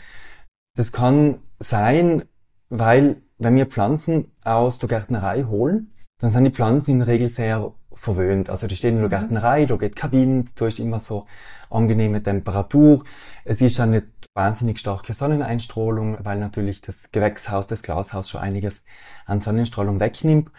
Das 0.76 0.92
kann 0.92 1.40
sein, 1.58 2.22
weil 2.70 3.20
wenn 3.38 3.56
wir 3.56 3.66
Pflanzen 3.66 4.30
aus 4.44 4.78
der 4.78 4.88
Gärtnerei 4.88 5.44
holen, 5.44 5.92
dann 6.18 6.30
sind 6.30 6.44
die 6.44 6.50
Pflanzen 6.50 6.92
in 6.92 6.98
der 7.00 7.08
Regel 7.08 7.28
sehr 7.28 7.72
verwöhnt. 7.94 8.50
Also 8.50 8.66
die 8.66 8.76
stehen 8.76 8.96
in 8.96 9.08
der 9.08 9.20
mhm. 9.20 9.28
Gärtnerei, 9.28 9.66
da 9.66 9.76
geht 9.76 9.96
kein 9.96 10.12
Wind, 10.12 10.60
da 10.60 10.66
ist 10.66 10.78
immer 10.78 11.00
so 11.00 11.26
angenehme 11.70 12.22
Temperatur. 12.22 13.04
Es 13.44 13.60
ist 13.60 13.78
ja 13.78 13.86
nicht 13.86 14.06
wahnsinnig 14.34 14.78
starke 14.78 15.14
Sonneneinstrahlung, 15.14 16.18
weil 16.22 16.38
natürlich 16.38 16.80
das 16.80 17.10
Gewächshaus, 17.12 17.66
das 17.66 17.82
Glashaus 17.82 18.30
schon 18.30 18.40
einiges 18.40 18.82
an 19.26 19.40
Sonnenstrahlung 19.40 20.00
wegnimmt. 20.00 20.50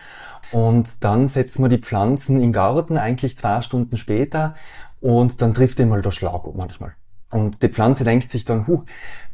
Und 0.52 1.04
dann 1.04 1.28
setzen 1.28 1.64
wir 1.64 1.70
die 1.70 1.80
Pflanzen 1.80 2.42
im 2.42 2.52
Garten 2.52 2.98
eigentlich 2.98 3.38
zwei 3.38 3.62
Stunden 3.62 3.98
später 3.98 4.56
und 5.02 5.42
dann 5.42 5.54
trifft 5.54 5.80
immer 5.80 6.02
der 6.02 6.12
Schlag 6.12 6.44
manchmal. 6.56 6.94
Und 7.32 7.64
die 7.64 7.70
Pflanze 7.70 8.04
denkt 8.04 8.30
sich 8.30 8.46
dann, 8.46 8.68
huh, 8.68 8.84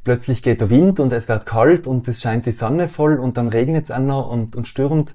plötzlich 0.06 0.41
geht 0.41 0.62
der 0.62 0.70
Wind 0.70 1.01
und 1.01 1.12
es 1.12 1.27
wird 1.27 1.46
kalt 1.46 1.86
und 1.86 2.08
es 2.08 2.22
scheint 2.22 2.46
die 2.46 2.53
Sonne 2.53 2.88
voll 2.88 3.20
und 3.20 3.36
dann 3.36 3.50
regnet 3.50 3.89
es 3.89 3.98
noch 4.00 4.32
und, 4.32 4.56
und 4.56 4.68
stürmt 4.68 5.13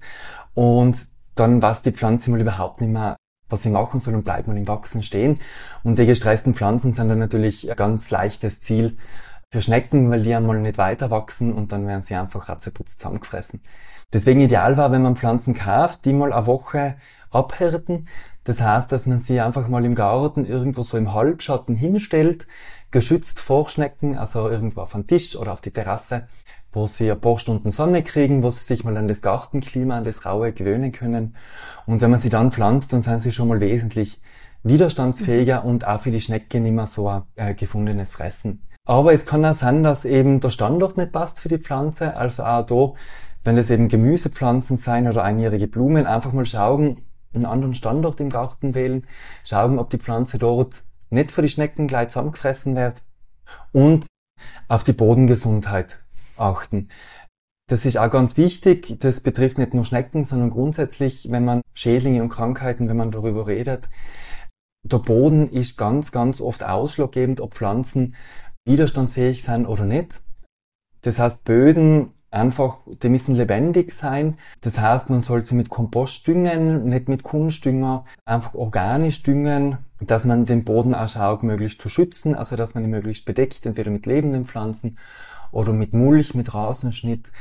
und 0.53 1.07
dann 1.35 1.61
weiß 1.61 1.83
die 1.83 1.93
Pflanze 1.93 2.31
mal 2.31 2.41
überhaupt 2.41 2.81
nicht 2.81 2.93
mehr, 2.93 3.17
was 3.49 3.63
sie 3.63 3.71
machen 3.71 4.01
soll 4.01 4.15
und 4.15 4.25
bleibt 4.25 4.49
mal 4.49 4.57
im 4.57 4.69
Wachsen 4.69 5.03
stehen. 5.03 5.41
Und 5.83 5.99
die 5.99 6.07
gestressten 6.07 6.55
Pflanzen 6.55 6.93
sind 6.93 7.09
dann 7.11 7.19
natürlich 7.19 7.71
ein 7.71 7.77
ganz 7.77 8.11
leichtes 8.11 8.61
Ziel 8.61 8.97
für 9.51 9.63
Schnecken, 9.63 10.11
weil 10.11 10.23
die 10.23 10.35
einmal 10.35 10.59
nicht 10.61 10.79
weiter 10.79 11.11
wachsen 11.11 11.53
und 11.53 11.71
dann 11.71 11.87
werden 11.87 12.03
sie 12.03 12.15
einfach 12.15 12.49
ratzeputz 12.49 12.97
zusammengefressen. 12.97 13.61
Deswegen 14.13 14.41
ideal 14.41 14.77
war, 14.77 14.93
wenn 14.93 15.03
man 15.03 15.17
Pflanzen 15.17 15.55
kauft, 15.55 16.05
die 16.05 16.13
mal 16.13 16.33
eine 16.33 16.47
Woche 16.47 16.97
abhärten. 17.31 18.09
Das 18.45 18.61
heißt, 18.61 18.93
dass 18.93 19.07
man 19.07 19.19
sie 19.19 19.41
einfach 19.41 19.69
mal 19.69 19.85
im 19.85 19.95
Garten 19.95 20.45
irgendwo 20.45 20.83
so 20.83 20.97
im 20.97 21.15
Halbschatten 21.15 21.75
hinstellt, 21.75 22.47
geschützt 22.91 23.41
vor 23.41 23.69
Schnecken, 23.69 24.17
also 24.17 24.49
irgendwo 24.49 24.83
auf 24.83 24.93
den 24.93 25.07
Tisch 25.07 25.35
oder 25.37 25.53
auf 25.53 25.61
die 25.61 25.73
Terrasse, 25.73 26.29
wo 26.75 26.87
sie 26.87 27.11
ein 27.11 27.21
paar 27.21 27.39
Stunden 27.39 27.71
Sonne 27.71 28.03
kriegen, 28.03 28.43
wo 28.43 28.51
sie 28.51 28.63
sich 28.63 28.85
mal 28.85 28.97
an 28.97 29.09
das 29.09 29.23
Gartenklima, 29.23 29.97
an 29.97 30.05
das 30.05 30.27
Raue 30.27 30.53
gewöhnen 30.53 30.93
können. 30.93 31.37
Und 31.87 32.01
wenn 32.01 32.11
man 32.11 32.21
sie 32.21 32.31
dann 32.31 32.53
pflanzt, 32.53 32.93
dann 32.93 33.03
sind 33.03 33.21
sie 33.21 33.33
schon 33.33 33.49
mal 33.49 33.61
wesentlich 33.61 34.21
widerstandsfähiger 34.65 35.63
mhm. 35.63 35.71
und 35.71 35.87
auch 35.87 36.01
für 36.01 36.11
die 36.11 36.21
Schnecke 36.21 36.61
nicht 36.61 36.73
mehr 36.73 36.87
so 36.87 37.09
ein 37.09 37.23
äh, 37.37 37.55
gefundenes 37.55 38.13
Fressen. 38.13 38.63
Aber 38.87 39.13
es 39.13 39.25
kann 39.25 39.45
auch 39.45 39.55
sein, 39.55 39.83
dass 39.83 40.05
eben 40.05 40.41
der 40.41 40.51
Standort 40.51 40.97
nicht 40.97 41.13
passt 41.13 41.41
für 41.41 41.49
die 41.49 41.59
Pflanze. 41.59 42.17
Also 42.17 42.43
auch 42.43 42.67
da, 42.67 42.93
wenn 43.45 43.57
es 43.57 43.71
eben 43.71 43.89
Gemüsepflanzen 43.89 44.77
sein 44.77 45.09
oder 45.09 45.23
einjährige 45.23 45.69
Blumen, 45.69 46.07
einfach 46.07 46.33
mal 46.33 46.47
schauen, 46.47 47.01
einen 47.35 47.47
anderen 47.47 47.75
Standort 47.75 48.21
im 48.21 48.31
Garten 48.31 48.75
wählen, 48.75 49.07
schauen, 49.43 49.79
ob 49.79 49.91
die 49.91 49.99
Pflanze 49.99 50.39
dort 50.39 50.83
nicht 51.11 51.33
für 51.33 51.43
die 51.43 51.49
Schnecken 51.49 51.89
gleich 51.89 52.09
zusammengefressen 52.09 52.77
wird 52.77 53.03
und 53.73 54.07
auf 54.69 54.85
die 54.85 54.93
Bodengesundheit 54.93 56.04
achten. 56.37 56.89
Das 57.67 57.87
ist 57.87 57.97
auch 57.97 58.11
ganz 58.11 58.37
wichtig. 58.37 58.99
Das 59.01 59.21
betrifft 59.21 59.59
nicht 59.59 59.73
nur 59.73 59.85
Schnecken, 59.85 60.25
sondern 60.25 60.51
grundsätzlich, 60.51 61.31
wenn 61.31 61.45
man 61.45 61.63
Schädlinge 61.73 62.23
und 62.23 62.29
Krankheiten, 62.29 62.89
wenn 62.89 62.97
man 62.97 63.11
darüber 63.11 63.47
redet. 63.47 63.89
Der 64.83 64.99
Boden 64.99 65.49
ist 65.51 65.79
ganz, 65.79 66.13
ganz 66.13 66.43
oft 66.43 66.63
ausschlaggebend, 66.63 67.41
ob 67.41 67.55
Pflanzen 67.55 68.17
widerstandsfähig 68.67 69.43
sind 69.43 69.67
oder 69.67 69.85
nicht. 69.85 70.21
Das 71.01 71.19
heißt, 71.19 71.45
Böden 71.45 72.13
einfach, 72.31 72.79
die 73.03 73.09
müssen 73.09 73.35
lebendig 73.35 73.95
sein. 73.95 74.37
Das 74.61 74.79
heißt, 74.79 75.09
man 75.09 75.23
soll 75.23 75.45
sie 75.45 75.55
mit 75.55 75.71
Kompost 75.71 76.27
düngen, 76.27 76.85
nicht 76.85 77.09
mit 77.09 77.23
Kunstdünger, 77.23 78.05
einfach 78.27 78.55
organisch 78.55 79.23
düngen, 79.23 79.79
dass 80.01 80.25
man 80.25 80.45
den 80.45 80.65
Boden 80.65 80.95
auch 80.95 81.09
schaut, 81.09 81.43
möglichst 81.43 81.81
zu 81.81 81.89
schützen, 81.89 82.35
also 82.35 82.57
dass 82.57 82.75
man 82.75 82.85
ihn 82.85 82.91
möglichst 82.91 83.25
bedeckt, 83.25 83.65
entweder 83.65 83.91
mit 83.91 84.05
lebenden 84.05 84.45
Pflanzen 84.45 84.99
oder 85.55 85.73
mit 85.73 85.95
Mulch, 85.95 86.35
mit 86.35 86.53
Rasenschnitt, 86.53 87.33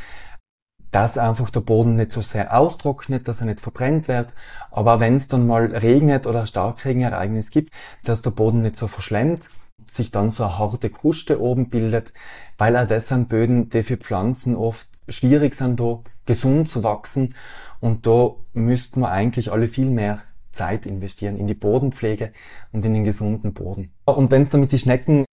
dass 0.92 1.18
einfach 1.18 1.50
der 1.50 1.62
Boden 1.62 1.96
nicht 1.96 2.12
so 2.12 2.22
sehr 2.22 2.56
austrocknet, 2.56 3.28
dass 3.28 3.42
er 3.42 3.48
nicht 3.48 3.60
verbrennt 3.60 4.08
wird, 4.08 4.34
aber 4.70 5.00
wenn 5.00 5.16
es 5.16 5.28
dann 5.28 5.48
mal 5.48 5.66
regnet 5.66 6.28
oder 6.28 6.46
Starkregenereignis 6.46 7.50
gibt, 7.50 7.74
dass 8.04 8.22
der 8.22 8.30
Boden 8.30 8.62
nicht 8.62 8.76
so 8.76 8.88
verschlemmt, 8.88 9.50
sich 9.90 10.12
dann 10.12 10.30
so 10.30 10.44
eine 10.44 10.60
harte 10.60 10.92
Kruste 10.92 11.42
oben 11.42 11.70
bildet, 11.70 12.14
weil 12.58 12.78
auch 12.78 12.88
das 12.88 13.08
sind 13.08 13.28
Böden, 13.28 13.70
die 13.70 13.84
für 13.84 13.98
Pflanzen 13.98 14.56
oft 14.56 14.88
schwierig 15.10 15.56
sind, 15.56 15.80
da 15.80 16.02
gesund 16.26 16.70
zu 16.70 16.84
wachsen 16.84 17.34
und 17.80 18.06
da 18.06 18.36
müssten 18.54 19.02
wir 19.02 19.10
eigentlich 19.10 19.52
alle 19.52 19.68
viel 19.68 19.90
mehr 19.90 20.22
Zeit 20.52 20.86
investieren 20.86 21.38
in 21.38 21.48
die 21.48 21.56
Bodenpflege 21.56 22.32
und 22.72 22.86
in 22.86 22.94
den 22.94 23.04
gesunden 23.04 23.54
Boden. 23.54 23.92
Und 24.06 24.30
wenn 24.30 24.44
es 24.44 24.52
dann 24.52 24.62
mit 24.62 24.72
die 24.72 24.78
Schnecken 24.78 25.26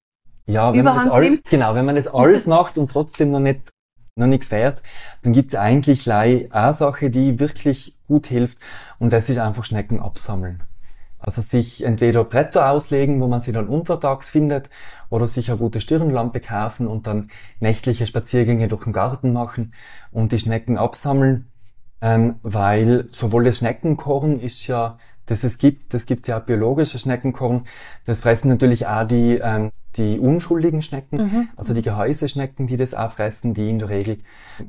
ja, 0.46 0.72
wenn 0.72 0.84
man 0.84 0.96
das 0.96 1.08
alles, 1.08 1.38
genau, 1.50 1.74
wenn 1.74 1.84
man 1.84 1.96
das 1.96 2.06
alles 2.06 2.46
macht 2.46 2.78
und 2.78 2.90
trotzdem 2.90 3.30
noch 3.30 3.40
nicht 3.40 3.70
noch 4.16 4.26
nichts 4.26 4.50
wert, 4.50 4.82
dann 5.22 5.32
gibt 5.32 5.52
es 5.52 5.58
eigentlich 5.58 6.10
eine 6.10 6.74
Sache, 6.74 7.10
die 7.10 7.38
wirklich 7.38 7.96
gut 8.06 8.26
hilft 8.26 8.58
und 8.98 9.12
das 9.12 9.28
ist 9.28 9.38
einfach 9.38 9.64
Schnecken 9.64 10.00
absammeln. 10.00 10.62
Also 11.18 11.42
sich 11.42 11.84
entweder 11.84 12.24
Bretter 12.24 12.70
auslegen, 12.70 13.20
wo 13.20 13.28
man 13.28 13.40
sie 13.40 13.52
dann 13.52 13.68
untertags 13.68 14.30
findet, 14.30 14.70
oder 15.10 15.28
sich 15.28 15.50
eine 15.50 15.58
gute 15.58 15.80
Stirnlampe 15.80 16.40
kaufen 16.40 16.86
und 16.86 17.06
dann 17.06 17.30
nächtliche 17.58 18.06
Spaziergänge 18.06 18.68
durch 18.68 18.84
den 18.84 18.92
Garten 18.92 19.32
machen 19.32 19.74
und 20.12 20.32
die 20.32 20.38
Schnecken 20.38 20.78
absammeln, 20.78 21.50
ähm, 22.00 22.36
weil 22.42 23.06
sowohl 23.12 23.44
das 23.44 23.58
Schneckenkorn 23.58 24.40
ist 24.40 24.66
ja 24.66 24.98
das 25.26 25.44
es 25.44 25.58
gibt. 25.58 25.94
Es 25.94 26.06
gibt 26.06 26.28
ja 26.28 26.38
biologische 26.38 26.98
Schneckenkorn. 26.98 27.66
Das 28.04 28.20
fressen 28.20 28.48
natürlich 28.48 28.86
auch 28.86 29.04
die, 29.04 29.38
ähm, 29.42 29.70
die 29.96 30.18
unschuldigen 30.18 30.82
Schnecken, 30.82 31.16
mhm. 31.18 31.48
also 31.56 31.74
die 31.74 31.82
Gehäuseschnecken, 31.82 32.66
die 32.66 32.76
das 32.76 32.94
auch 32.94 33.12
fressen, 33.12 33.54
die 33.54 33.70
in 33.70 33.78
der 33.78 33.88
Regel 33.88 34.18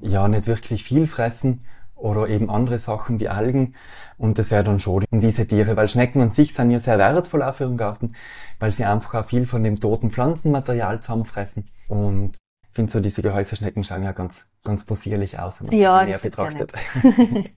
ja 0.02 0.28
nicht 0.28 0.48
wirklich 0.48 0.84
viel 0.84 1.08
fressen 1.08 1.66
oder 1.96 2.28
eben 2.28 2.50
andere 2.50 2.80
Sachen 2.80 3.20
wie 3.20 3.30
Algen. 3.30 3.76
Und 4.18 4.40
das 4.40 4.52
wäre 4.52 4.64
dann 4.64 4.80
schon 4.80 5.06
diese 5.12 5.48
Tiere, 5.48 5.76
weil 5.76 5.88
Schnecken 5.88 6.22
an 6.22 6.32
sich 6.32 6.54
sind 6.54 6.72
ja 6.72 6.80
sehr 6.80 6.98
wertvoll 6.98 7.44
auch 7.44 7.56
für 7.56 7.68
den 7.68 7.78
Garten, 7.78 8.14
weil 8.60 8.72
sie 8.72 8.86
einfach 8.86 9.14
auch 9.14 9.26
viel 9.26 9.46
von 9.46 9.64
dem 9.64 9.80
toten 9.80 10.10
Pflanzenmaterial 10.10 11.00
zusammenfressen. 11.00 11.70
Und 11.88 12.38
ich 12.64 12.76
finde 12.76 12.92
so 12.92 13.00
diese 13.00 13.22
Gehäuseschnecken 13.22 13.84
schauen 13.84 14.04
ja 14.04 14.12
ganz, 14.12 14.46
ganz 14.64 14.86
possierlich 14.86 15.38
aus, 15.40 15.62
wenn 15.62 15.68
man 15.68 15.78
ja, 15.78 16.00
sie 16.00 16.06
näher 16.06 16.20
betrachtet. 16.20 16.72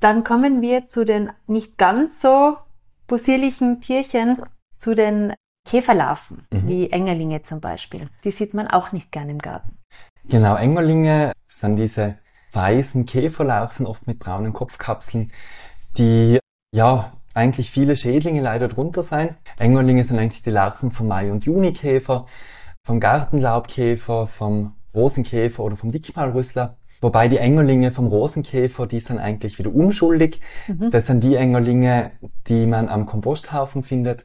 Dann 0.00 0.24
kommen 0.24 0.60
wir 0.62 0.88
zu 0.88 1.04
den 1.04 1.30
nicht 1.46 1.78
ganz 1.78 2.20
so 2.20 2.56
possierlichen 3.06 3.80
Tierchen, 3.80 4.42
zu 4.78 4.94
den 4.94 5.32
Käferlarven, 5.66 6.46
mhm. 6.52 6.68
wie 6.68 6.90
Engerlinge 6.90 7.42
zum 7.42 7.60
Beispiel. 7.60 8.08
Die 8.24 8.30
sieht 8.30 8.54
man 8.54 8.68
auch 8.68 8.92
nicht 8.92 9.10
gern 9.10 9.28
im 9.28 9.38
Garten. 9.38 9.78
Genau, 10.28 10.56
Engerlinge 10.56 11.32
sind 11.48 11.76
diese 11.76 12.18
weißen 12.52 13.06
Käferlarven, 13.06 13.86
oft 13.86 14.06
mit 14.06 14.18
braunen 14.18 14.52
Kopfkapseln, 14.52 15.32
die 15.98 16.38
ja 16.74 17.12
eigentlich 17.34 17.70
viele 17.70 17.96
Schädlinge 17.96 18.40
leider 18.40 18.68
drunter 18.68 19.02
sein. 19.02 19.36
Engerlinge 19.58 20.04
sind 20.04 20.18
eigentlich 20.18 20.42
die 20.42 20.50
Larven 20.50 20.90
vom 20.90 21.08
Mai- 21.08 21.30
und 21.30 21.44
Junikäfer, 21.44 22.26
vom 22.84 22.98
Gartenlaubkäfer, 22.98 24.26
vom 24.26 24.74
Rosenkäfer 24.94 25.62
oder 25.62 25.76
vom 25.76 25.92
Dickmalrüssler. 25.92 26.76
Wobei 27.00 27.28
die 27.28 27.38
Engerlinge 27.38 27.92
vom 27.92 28.06
Rosenkäfer, 28.06 28.86
die 28.86 29.00
sind 29.00 29.18
eigentlich 29.18 29.58
wieder 29.58 29.74
unschuldig. 29.74 30.40
Mhm. 30.66 30.90
Das 30.90 31.06
sind 31.06 31.22
die 31.22 31.36
Engerlinge, 31.36 32.12
die 32.48 32.66
man 32.66 32.88
am 32.88 33.06
Komposthaufen 33.06 33.82
findet. 33.82 34.24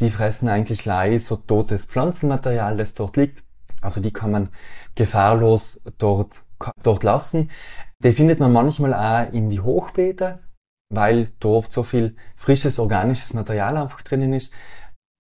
Die 0.00 0.10
fressen 0.10 0.48
eigentlich 0.48 0.84
Lei, 0.84 1.18
so 1.18 1.36
totes 1.36 1.86
Pflanzenmaterial, 1.86 2.76
das 2.76 2.94
dort 2.94 3.16
liegt. 3.16 3.42
Also 3.80 4.00
die 4.00 4.12
kann 4.12 4.30
man 4.30 4.48
gefahrlos 4.94 5.80
dort, 5.98 6.44
dort 6.82 7.02
lassen. 7.02 7.50
Die 7.98 8.12
findet 8.12 8.40
man 8.40 8.52
manchmal 8.52 8.94
auch 8.94 9.32
in 9.32 9.50
die 9.50 9.60
Hochbeete, 9.60 10.40
weil 10.90 11.28
dort 11.40 11.72
so 11.72 11.82
viel 11.82 12.16
frisches 12.36 12.78
organisches 12.78 13.34
Material 13.34 13.76
einfach 13.76 14.02
drinnen 14.02 14.32
ist, 14.32 14.52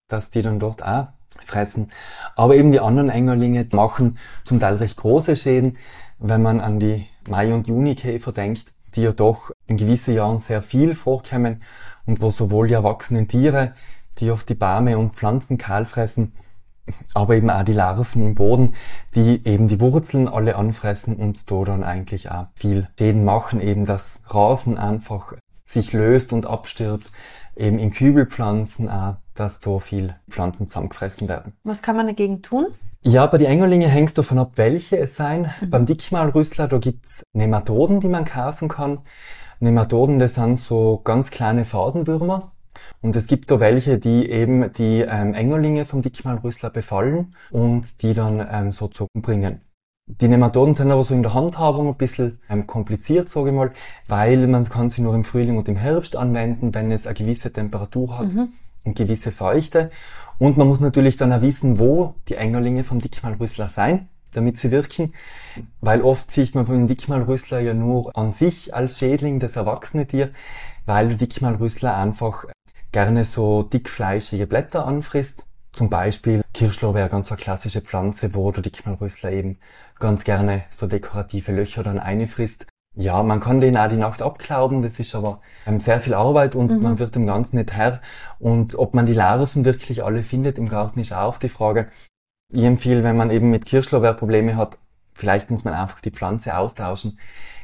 dass 0.08 0.32
die 0.32 0.42
dann 0.42 0.60
dort 0.60 0.84
auch 0.84 1.08
fressen. 1.46 1.92
Aber 2.36 2.56
eben 2.56 2.72
die 2.72 2.80
anderen 2.80 3.10
Engerlinge 3.10 3.68
machen 3.72 4.18
zum 4.46 4.60
Teil 4.60 4.76
recht 4.76 4.98
große 4.98 5.36
Schäden 5.36 5.78
wenn 6.22 6.42
man 6.42 6.60
an 6.62 6.80
die 6.80 7.08
Mai- 7.28 7.54
und 7.54 7.68
Junikäfer 7.68 8.32
denkt, 8.32 8.74
die 8.96 9.02
ja 9.02 9.12
doch 9.12 9.52
in 9.68 9.78
gewissen 9.78 10.14
Jahren 10.14 10.40
sehr 10.40 10.62
viel 10.62 10.96
vorkommen 10.96 11.62
und 12.06 12.22
wo 12.22 12.30
sowohl 12.30 12.68
die 12.68 12.74
erwachsenen 12.74 13.28
Tiere, 13.28 13.74
die 14.18 14.32
oft 14.32 14.48
die 14.50 14.56
Bäume 14.56 14.98
und 14.98 15.16
Pflanzen 15.16 15.58
kahl 15.58 15.86
fressen, 15.86 16.34
aber 17.14 17.36
eben 17.36 17.50
auch 17.50 17.64
die 17.64 17.74
Larven 17.74 18.26
im 18.26 18.36
Boden, 18.36 18.76
die 19.16 19.46
eben 19.46 19.68
die 19.68 19.80
Wurzeln 19.80 20.28
alle 20.28 20.56
anfressen 20.56 21.16
und 21.16 21.50
da 21.50 21.64
dann 21.64 21.84
eigentlich 21.84 22.30
auch 22.30 22.48
viel 22.56 22.90
Schäden 22.98 23.24
machen, 23.24 23.62
eben 23.62 23.86
dass 23.86 24.24
Rasen 24.28 24.78
einfach 24.78 25.34
sich 25.64 25.94
löst 25.94 26.34
und 26.34 26.46
abstirbt, 26.46 27.12
eben 27.56 27.80
in 27.80 27.92
Kübelpflanzen 27.92 28.90
auch, 28.90 29.16
dass 29.36 29.60
da 29.60 29.80
viel 29.80 30.16
Pflanzen 30.30 30.68
zusammengefressen 30.68 31.30
werden. 31.30 31.54
Was 31.64 31.82
kann 31.82 31.96
man 31.96 32.08
dagegen 32.08 32.42
tun? 32.42 32.68
Ja, 33.04 33.26
bei 33.26 33.40
den 33.40 33.48
Engerlinge 33.48 33.88
hängt 33.88 34.10
es 34.10 34.14
davon 34.14 34.38
ab, 34.38 34.52
welche 34.56 34.98
es 34.98 35.16
sein. 35.16 35.52
Mhm. 35.60 35.70
Beim 35.72 35.86
Dickmaulrüssler, 35.88 36.68
da 36.68 36.78
gibt's 36.78 37.24
Nematoden, 37.34 38.00
die 38.00 38.08
man 38.08 38.26
kaufen 38.26 38.68
kann. 38.68 39.00
Nematoden, 39.60 40.20
das 40.20 40.36
sind 40.36 40.60
so 40.60 41.02
ganz 41.04 41.32
kleine 41.32 41.66
Fadenwürmer. 41.66 42.52
Und 43.02 43.16
es 43.16 43.26
gibt 43.26 43.50
da 43.50 43.60
welche, 43.60 43.98
die 43.98 44.30
eben 44.30 44.72
die 44.74 45.02
ähm, 45.02 45.34
Engerlinge 45.34 45.86
vom 45.86 46.04
Dickmaulrüssler 46.04 46.70
befallen 46.70 47.36
und 47.50 48.04
die 48.04 48.14
dann 48.14 48.46
ähm, 48.52 48.72
so 48.72 48.88
zu 48.88 49.08
umbringen. 49.16 49.62
Die 50.06 50.28
Nematoden 50.28 50.74
sind 50.76 50.92
aber 50.92 51.04
so 51.04 51.14
in 51.16 51.24
der 51.24 51.34
Handhabung 51.34 51.88
ein 51.88 51.96
bisschen 51.96 52.40
ähm, 52.50 52.68
kompliziert, 52.68 53.30
sage 53.30 53.50
ich 53.50 53.56
mal, 53.56 53.72
weil 54.08 54.46
man 54.48 54.68
kann 54.70 54.92
sie 54.92 55.02
nur 55.02 55.16
im 55.16 55.24
Frühling 55.24 55.58
und 55.58 55.68
im 55.68 55.76
Herbst 55.76 56.16
anwenden, 56.16 56.74
wenn 56.76 56.92
es 56.92 57.08
eine 57.08 57.16
gewisse 57.16 57.52
Temperatur 57.52 58.20
hat 58.20 58.32
mhm. 58.32 58.50
und 58.84 58.96
gewisse 58.96 59.32
Feuchte. 59.32 59.90
Und 60.42 60.58
man 60.58 60.68
muss 60.68 60.80
natürlich 60.80 61.18
dann 61.18 61.32
auch 61.32 61.42
wissen, 61.42 61.78
wo 61.78 62.16
die 62.28 62.34
Engerlinge 62.34 62.84
vom 62.84 62.98
Dickmalrüssler 63.00 63.70
sein, 63.70 64.10
damit 64.34 64.58
sie 64.58 64.72
wirken. 64.72 65.14
Weil 65.82 66.02
oft 66.02 66.32
sieht 66.32 66.56
man 66.56 66.66
beim 66.66 66.88
Dickmalrüssler 66.88 67.60
ja 67.60 67.76
nur 67.76 68.18
an 68.18 68.32
sich 68.32 68.74
als 68.74 68.98
Schädling, 68.98 69.40
das 69.40 69.56
erwachsene 69.56 70.08
Tier, 70.08 70.32
weil 70.88 71.10
der 71.10 71.18
Dickmalrüssler 71.18 71.96
einfach 71.96 72.46
gerne 72.92 73.24
so 73.24 73.62
dickfleischige 73.62 74.48
Blätter 74.48 74.88
anfrisst. 74.88 75.46
Zum 75.74 75.92
Beispiel 75.92 76.42
Kirschlorbeer, 76.56 77.08
ganz 77.08 77.32
eine 77.32 77.40
klassische 77.40 77.82
Pflanze, 77.82 78.34
wo 78.34 78.52
der 78.52 78.64
Dickmalrüssler 78.64 79.32
eben 79.32 79.60
ganz 80.00 80.24
gerne 80.24 80.64
so 80.72 80.88
dekorative 80.88 81.52
Löcher 81.52 81.84
dann 81.84 82.00
einfrisst. 82.00 82.66
Ja, 82.96 83.24
man 83.24 83.40
kann 83.40 83.62
den 83.62 83.78
auch 83.78 83.88
die 83.88 83.96
Nacht 83.96 84.22
abklauben, 84.22 84.82
das 84.82 85.00
ist 85.00 85.16
aber 85.16 85.40
ähm, 85.66 85.80
sehr 85.80 86.02
viel 86.02 86.14
Arbeit 86.14 86.56
und 86.56 86.72
mhm. 86.72 86.82
man 86.82 87.00
wird 87.00 87.16
dem 87.16 87.26
Ganzen 87.26 87.56
nicht 87.56 87.72
Herr. 87.72 88.02
Und 88.38 88.76
ob 88.76 88.94
man 88.94 89.06
die 89.06 89.14
Larven 89.14 89.64
wirklich 89.64 90.04
alle 90.04 90.24
findet 90.24 90.58
im 90.58 90.68
Garten 90.68 91.00
ist 91.00 91.14
auch 91.14 91.38
die 91.38 91.50
Frage. 91.50 91.88
Ich 92.52 92.64
empfehle, 92.64 93.04
wenn 93.04 93.16
man 93.16 93.32
eben 93.32 93.50
mit 93.50 93.66
Kirschlorbeer 93.66 94.14
Probleme 94.14 94.58
hat, 94.58 94.78
vielleicht 95.14 95.50
muss 95.50 95.64
man 95.64 95.74
einfach 95.74 96.02
die 96.02 96.12
Pflanze 96.12 96.58
austauschen 96.58 97.18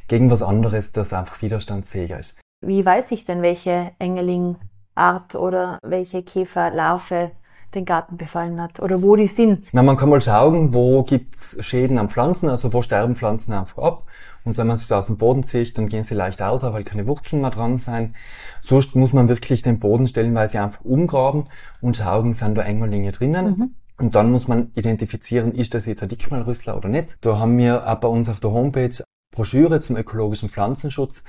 gegen 0.06 0.30
was 0.30 0.40
anderes, 0.40 0.92
das 0.92 1.12
einfach 1.12 1.42
widerstandsfähiger 1.42 2.18
ist. 2.18 2.40
Wie 2.64 2.84
weiß 2.84 3.10
ich 3.10 3.26
denn, 3.26 3.42
welche 3.42 3.92
Engelingart 3.98 5.34
oder 5.34 5.78
welche 5.82 6.22
Käferlarve 6.22 7.32
den 7.74 7.84
Garten 7.84 8.16
befallen 8.16 8.60
hat 8.60 8.80
oder 8.80 9.02
wo 9.02 9.14
die 9.14 9.26
sind. 9.26 9.66
Na, 9.72 9.82
man 9.82 9.96
kann 9.96 10.08
mal 10.08 10.22
schauen, 10.22 10.72
wo 10.72 11.02
gibt's 11.02 11.56
Schäden 11.60 11.98
an 11.98 12.08
Pflanzen, 12.08 12.48
also 12.48 12.72
wo 12.72 12.80
sterben 12.80 13.14
Pflanzen 13.14 13.52
einfach 13.52 13.82
ab. 13.82 14.04
Und 14.44 14.56
wenn 14.56 14.66
man 14.66 14.76
sie 14.76 14.94
aus 14.94 15.06
dem 15.06 15.18
Boden 15.18 15.42
zieht, 15.42 15.76
dann 15.76 15.88
gehen 15.88 16.04
sie 16.04 16.14
leicht 16.14 16.40
aus, 16.42 16.62
weil 16.62 16.84
keine 16.84 17.06
Wurzeln 17.06 17.42
mehr 17.42 17.50
dran 17.50 17.78
sein. 17.78 18.14
Sonst 18.62 18.96
muss 18.96 19.12
man 19.12 19.28
wirklich 19.28 19.62
den 19.62 19.78
Boden 19.78 20.06
stellenweise 20.06 20.60
einfach 20.60 20.84
umgraben 20.84 21.46
und 21.80 21.96
schauen, 21.96 22.32
sind 22.32 22.56
da 22.56 22.62
Engerlinge 22.62 23.12
drinnen. 23.12 23.46
Mhm. 23.46 23.74
Und 23.98 24.14
dann 24.14 24.30
muss 24.30 24.46
man 24.46 24.70
identifizieren, 24.74 25.52
ist 25.52 25.74
das 25.74 25.86
jetzt 25.86 26.02
ein 26.02 26.08
Dickmalrüssler 26.08 26.76
oder 26.76 26.88
nicht. 26.88 27.18
Da 27.20 27.38
haben 27.38 27.58
wir 27.58 27.88
auch 27.88 27.96
bei 27.96 28.08
uns 28.08 28.28
auf 28.28 28.40
der 28.40 28.52
Homepage 28.52 29.02
Broschüre 29.38 29.80
zum 29.80 29.96
ökologischen 29.96 30.48
Pflanzenschutz. 30.48 31.22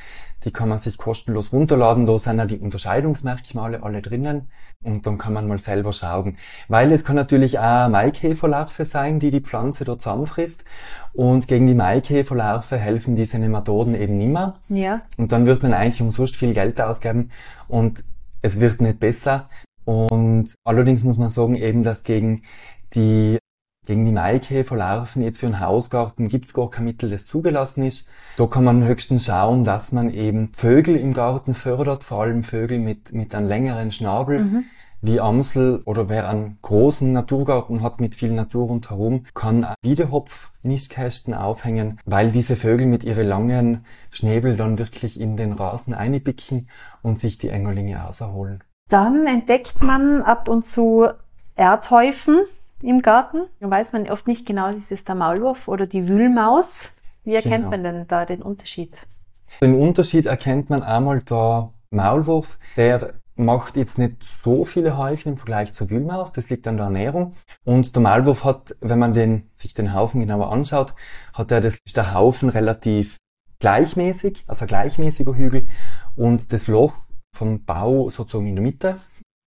Die 0.44 0.52
kann 0.52 0.68
man 0.68 0.80
sich 0.80 0.98
kostenlos 0.98 1.54
runterladen. 1.54 2.08
Da 2.08 2.18
sind 2.18 2.40
ja 2.40 2.48
die 2.48 2.58
Unterscheidungsmerkmale 2.58 3.84
alle 3.84 4.02
drinnen. 4.02 4.50
Und 4.84 5.06
dann 5.06 5.20
kann 5.20 5.34
man 5.34 5.48
mal 5.48 5.60
selber 5.60 5.94
schauen. 5.94 6.38
Weil 6.70 6.92
es 6.92 7.04
kann 7.06 7.16
natürlich 7.16 7.60
auch 7.60 7.88
Maikäferlarve 7.88 8.84
sein, 8.86 9.20
die 9.20 9.30
die 9.30 9.42
Pflanze 9.42 9.86
dort 9.86 10.02
zusammenfrisst. 10.02 10.64
Und 11.14 11.48
gegen 11.48 11.68
die 11.68 11.76
Maikäferlarve 11.76 12.78
helfen 12.78 13.16
diese 13.16 13.38
Nematoden 13.38 13.94
eben 13.94 14.18
nimmer. 14.18 14.60
Ja. 14.70 15.02
Und 15.18 15.32
dann 15.32 15.46
wird 15.46 15.62
man 15.62 15.74
eigentlich 15.74 16.02
umsonst 16.02 16.36
viel 16.36 16.56
Geld 16.56 16.82
ausgeben. 16.82 17.30
Und 17.68 18.04
es 18.42 18.60
wird 18.60 18.82
nicht 18.82 19.00
besser. 19.00 19.50
Und 19.86 20.56
allerdings 20.64 21.04
muss 21.04 21.20
man 21.20 21.30
sagen 21.30 21.54
eben, 21.54 21.84
dass 21.84 22.04
gegen 22.04 22.42
die 22.96 23.38
gegen 23.90 24.06
die 24.06 24.12
Maikäferlarven 24.12 25.24
jetzt 25.24 25.40
für 25.40 25.48
einen 25.48 25.60
Hausgarten 25.60 26.28
gibt's 26.28 26.54
gar 26.54 26.70
kein 26.70 26.86
Mittel, 26.86 27.10
das 27.10 27.26
zugelassen 27.26 27.82
ist. 27.82 28.08
Da 28.38 28.46
kann 28.46 28.64
man 28.64 28.84
höchstens 28.84 29.26
schauen, 29.26 29.64
dass 29.64 29.92
man 29.92 30.12
eben 30.12 30.52
Vögel 30.54 30.96
im 30.96 31.12
Garten 31.12 31.56
fördert, 31.56 32.04
vor 32.04 32.22
allem 32.22 32.44
Vögel 32.44 32.78
mit, 32.78 33.14
mit 33.14 33.34
einem 33.34 33.48
längeren 33.48 33.90
Schnabel. 33.90 34.44
Mhm. 34.44 34.66
Wie 35.02 35.20
Amsel 35.20 35.82
oder 35.86 36.08
wer 36.08 36.30
einen 36.30 36.60
großen 36.62 37.12
Naturgarten 37.12 37.82
hat 37.82 38.00
mit 38.00 38.14
viel 38.14 38.32
Natur 38.32 38.68
rundherum, 38.68 39.26
kann 39.34 39.66
Wiedehopf-Nistkästen 39.82 41.34
aufhängen, 41.34 42.00
weil 42.06 42.32
diese 42.32 42.56
Vögel 42.56 42.86
mit 42.86 43.04
ihren 43.04 43.28
langen 43.28 43.86
Schnäbel 44.12 44.56
dann 44.56 44.78
wirklich 44.78 45.20
in 45.20 45.36
den 45.36 45.54
Rasen 45.54 45.96
einbicken 45.96 46.70
und 47.02 47.18
sich 47.18 47.40
die 47.40 47.50
Engerlinge 47.50 48.08
auserholen. 48.08 48.64
Dann 48.88 49.26
entdeckt 49.26 49.82
man 49.82 50.22
ab 50.22 50.48
und 50.48 50.64
zu 50.64 51.08
Erdhäufen 51.56 52.42
im 52.82 53.02
Garten. 53.02 53.48
Da 53.60 53.70
weiß 53.70 53.94
man 53.94 54.10
oft 54.10 54.28
nicht 54.28 54.46
genau, 54.46 54.70
ist 54.70 54.92
es 54.92 55.06
der 55.06 55.16
Maulwurf 55.16 55.68
oder 55.68 55.88
die 55.88 56.08
Wühlmaus. 56.08 56.90
Wie 57.24 57.36
erkennt 57.36 57.66
genau. 57.66 57.70
man 57.70 57.84
denn 57.84 58.08
da 58.08 58.26
den 58.26 58.42
Unterschied? 58.42 58.98
Den 59.62 59.76
Unterschied 59.76 60.26
erkennt 60.26 60.70
man 60.70 60.84
einmal 60.84 61.22
der 61.22 61.74
Maulwurf, 61.92 62.58
der 62.78 63.14
macht 63.36 63.78
jetzt 63.78 63.98
nicht 63.98 64.18
so 64.44 64.66
viele 64.66 64.98
Häufchen 64.98 65.34
im 65.34 65.38
Vergleich 65.38 65.72
zur 65.74 65.90
Wühlmaus, 65.90 66.34
das 66.34 66.50
liegt 66.50 66.68
an 66.68 66.78
der 66.78 66.88
Ernährung. 66.88 67.34
Und 67.64 67.96
der 67.96 68.02
Maulwurf 68.02 68.44
hat, 68.44 68.76
wenn 68.82 69.00
man 69.00 69.14
den, 69.14 69.50
sich 69.54 69.74
den 69.74 69.94
Haufen 69.94 70.20
genauer 70.20 70.52
anschaut, 70.52 70.94
hat 71.34 71.52
er 71.52 71.62
das, 71.62 71.78
ist 71.86 71.96
der 71.96 72.14
Haufen 72.14 72.50
relativ 72.50 73.18
gleichmäßig, 73.60 74.44
also 74.48 74.66
ein 74.66 74.68
gleichmäßiger 74.68 75.36
Hügel 75.36 75.68
und 76.16 76.52
das 76.52 76.68
Loch 76.68 76.94
vom 77.36 77.64
Bau 77.64 78.10
sozusagen 78.10 78.48
in 78.48 78.56
der 78.56 78.64
Mitte. 78.64 78.98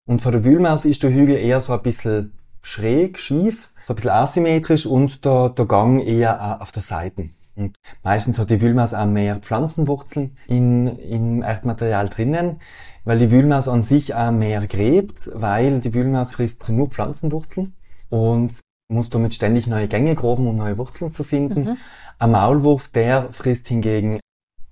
Und 0.07 0.21
von 0.21 0.31
der 0.31 0.43
Wühlmaus 0.43 0.85
ist 0.85 1.03
der 1.03 1.13
Hügel 1.13 1.37
eher 1.37 1.61
so 1.61 1.71
ein 1.73 1.81
bisschen 1.81 2.33
schräg, 2.63 3.19
schief, 3.19 3.69
so 3.83 3.93
ein 3.93 3.95
bisschen 3.97 4.11
asymmetrisch 4.11 4.87
und 4.87 5.23
der, 5.23 5.49
der 5.49 5.65
Gang 5.65 6.01
eher 6.01 6.61
auf 6.61 6.71
der 6.71 6.81
Seite. 6.81 7.29
Und 7.55 7.75
meistens 8.01 8.39
hat 8.39 8.49
die 8.49 8.61
Wühlmaus 8.61 8.95
auch 8.95 9.05
mehr 9.05 9.35
Pflanzenwurzeln 9.35 10.37
in, 10.47 10.87
im 10.97 11.43
Erdmaterial 11.43 12.09
drinnen, 12.09 12.61
weil 13.03 13.19
die 13.19 13.29
Wühlmaus 13.29 13.67
an 13.67 13.83
sich 13.83 14.15
auch 14.15 14.31
mehr 14.31 14.65
gräbt, 14.65 15.29
weil 15.33 15.81
die 15.81 15.93
Wühlmaus 15.93 16.31
frisst 16.31 16.67
nur 16.69 16.89
Pflanzenwurzeln 16.89 17.75
und 18.09 18.55
muss 18.87 19.09
damit 19.09 19.33
ständig 19.33 19.67
neue 19.67 19.87
Gänge 19.87 20.15
graben, 20.15 20.47
um 20.47 20.55
neue 20.55 20.77
Wurzeln 20.77 21.11
zu 21.11 21.23
finden. 21.23 21.63
Mhm. 21.63 21.77
Ein 22.17 22.31
Maulwurf, 22.31 22.87
der 22.87 23.31
frisst 23.31 23.67
hingegen 23.67 24.19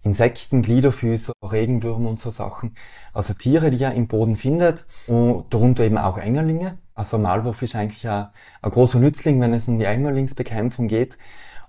Insekten, 0.04 0.64
Gliederfüßer, 0.64 1.34
Regenwürmer 1.44 2.10
und 2.10 2.20
so 2.20 2.32
Sachen. 2.32 2.76
Also 3.14 3.34
Tiere, 3.34 3.70
die 3.70 3.84
er 3.84 3.94
im 3.94 4.08
Boden 4.08 4.36
findet 4.36 4.86
und 5.06 5.46
darunter 5.52 5.84
eben 5.84 5.98
auch 5.98 6.18
Engerlinge. 6.18 6.78
Also 6.94 7.18
ein 7.18 7.24
Maulwurf 7.24 7.62
ist 7.62 7.76
eigentlich 7.76 8.08
ein, 8.08 8.28
ein 8.62 8.72
großer 8.72 9.00
Nützling, 9.00 9.40
wenn 9.42 9.54
es 9.54 9.68
um 9.68 9.80
die 9.80 9.86
Engerlingsbekämpfung 9.86 10.88
geht. 10.88 11.18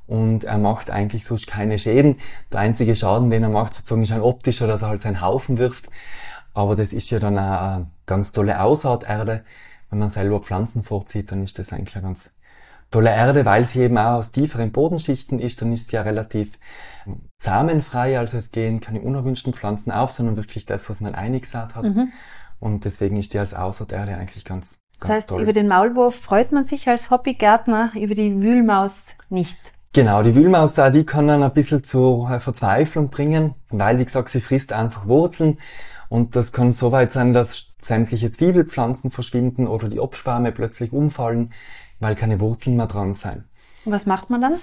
Und 0.07 0.45
er 0.45 0.59
macht 0.59 0.91
eigentlich 0.91 1.25
sonst 1.25 1.47
keine 1.47 1.79
Schäden. 1.79 2.19
Der 2.53 2.61
einzige 2.61 2.97
Schaden, 2.97 3.31
den 3.31 3.43
er 3.43 3.49
macht, 3.49 3.75
sozusagen 3.75 4.03
ist 4.03 4.13
ein 4.13 4.21
optischer, 4.21 4.67
dass 4.67 4.83
er 4.83 4.89
halt 4.89 5.01
seinen 5.01 5.21
Haufen 5.21 5.59
wirft. 5.59 5.89
Aber 6.55 6.77
das 6.77 6.93
ist 6.93 7.11
ja 7.11 7.19
dann 7.19 7.39
auch 7.39 7.61
eine 7.61 7.91
ganz 8.07 8.33
tolle 8.33 8.61
Aussaaterde. 8.61 9.45
Wenn 9.91 9.99
man 10.01 10.11
selber 10.11 10.41
Pflanzen 10.41 10.83
vorzieht, 10.83 11.31
dann 11.31 11.43
ist 11.43 11.59
das 11.59 11.73
eigentlich 11.73 11.97
eine 11.97 12.05
ganz 12.05 12.31
tolle 12.93 13.11
Erde, 13.11 13.45
weil 13.45 13.65
sie 13.65 13.81
eben 13.81 13.99
auch 13.99 14.19
aus 14.19 14.31
tieferen 14.31 14.71
Bodenschichten 14.71 15.41
ist, 15.41 15.61
dann 15.61 15.73
ist 15.73 15.89
sie 15.89 15.97
ja 15.97 16.03
relativ 16.03 16.59
samenfrei, 17.39 18.19
also 18.19 18.37
es 18.37 18.53
gehen 18.53 18.81
keine 18.81 19.01
unerwünschten 19.01 19.53
Pflanzen 19.55 19.91
auf, 19.91 20.13
sondern 20.13 20.37
wirklich 20.37 20.67
das, 20.67 20.89
was 20.89 21.01
man 21.01 21.15
eingesät 21.15 21.75
hat. 21.75 21.85
Mhm. 21.85 22.13
Und 22.61 22.85
deswegen 22.85 23.17
ist 23.17 23.35
die 23.35 23.39
als 23.39 23.55
Aussaaterde 23.55 24.15
eigentlich 24.15 24.45
ganz, 24.45 24.79
das 25.03 25.17
heißt, 25.17 25.29
toll. 25.29 25.43
über 25.43 25.53
den 25.53 25.69
Maulwurf 25.69 26.17
freut 26.17 26.53
man 26.53 26.65
sich 26.65 26.89
als 26.89 27.11
Hobbygärtner, 27.11 27.93
über 27.95 28.15
die 28.15 28.41
Wühlmaus 28.41 29.09
nicht. 29.29 29.57
Genau, 29.93 30.23
die 30.23 30.35
Wühlmaus 30.35 30.73
da, 30.73 30.89
die 30.89 31.05
kann 31.05 31.29
dann 31.29 31.43
ein 31.43 31.53
bisschen 31.53 31.85
zur 31.85 32.29
Verzweiflung 32.41 33.11
bringen, 33.11 33.55
weil, 33.69 33.99
wie 33.99 34.05
gesagt, 34.07 34.31
sie 34.31 34.41
frisst 34.41 34.73
einfach 34.73 35.07
Wurzeln. 35.07 35.59
Und 36.09 36.37
das 36.37 36.53
kann 36.53 36.73
so 36.73 36.93
weit 36.93 37.13
sein, 37.13 37.33
dass 37.33 37.69
sämtliche 37.83 38.31
Zwiebelpflanzen 38.31 39.11
verschwinden 39.11 39.67
oder 39.67 39.89
die 39.89 40.01
Obsparme 40.01 40.53
plötzlich 40.53 40.93
umfallen, 40.93 41.53
weil 42.01 42.15
keine 42.15 42.41
Wurzeln 42.41 42.77
mehr 42.77 42.87
dran 42.87 43.15
sind. 43.15 43.45
Und 43.85 43.93
was 43.93 44.07
macht 44.07 44.31
man 44.31 44.41
dann 44.41 44.55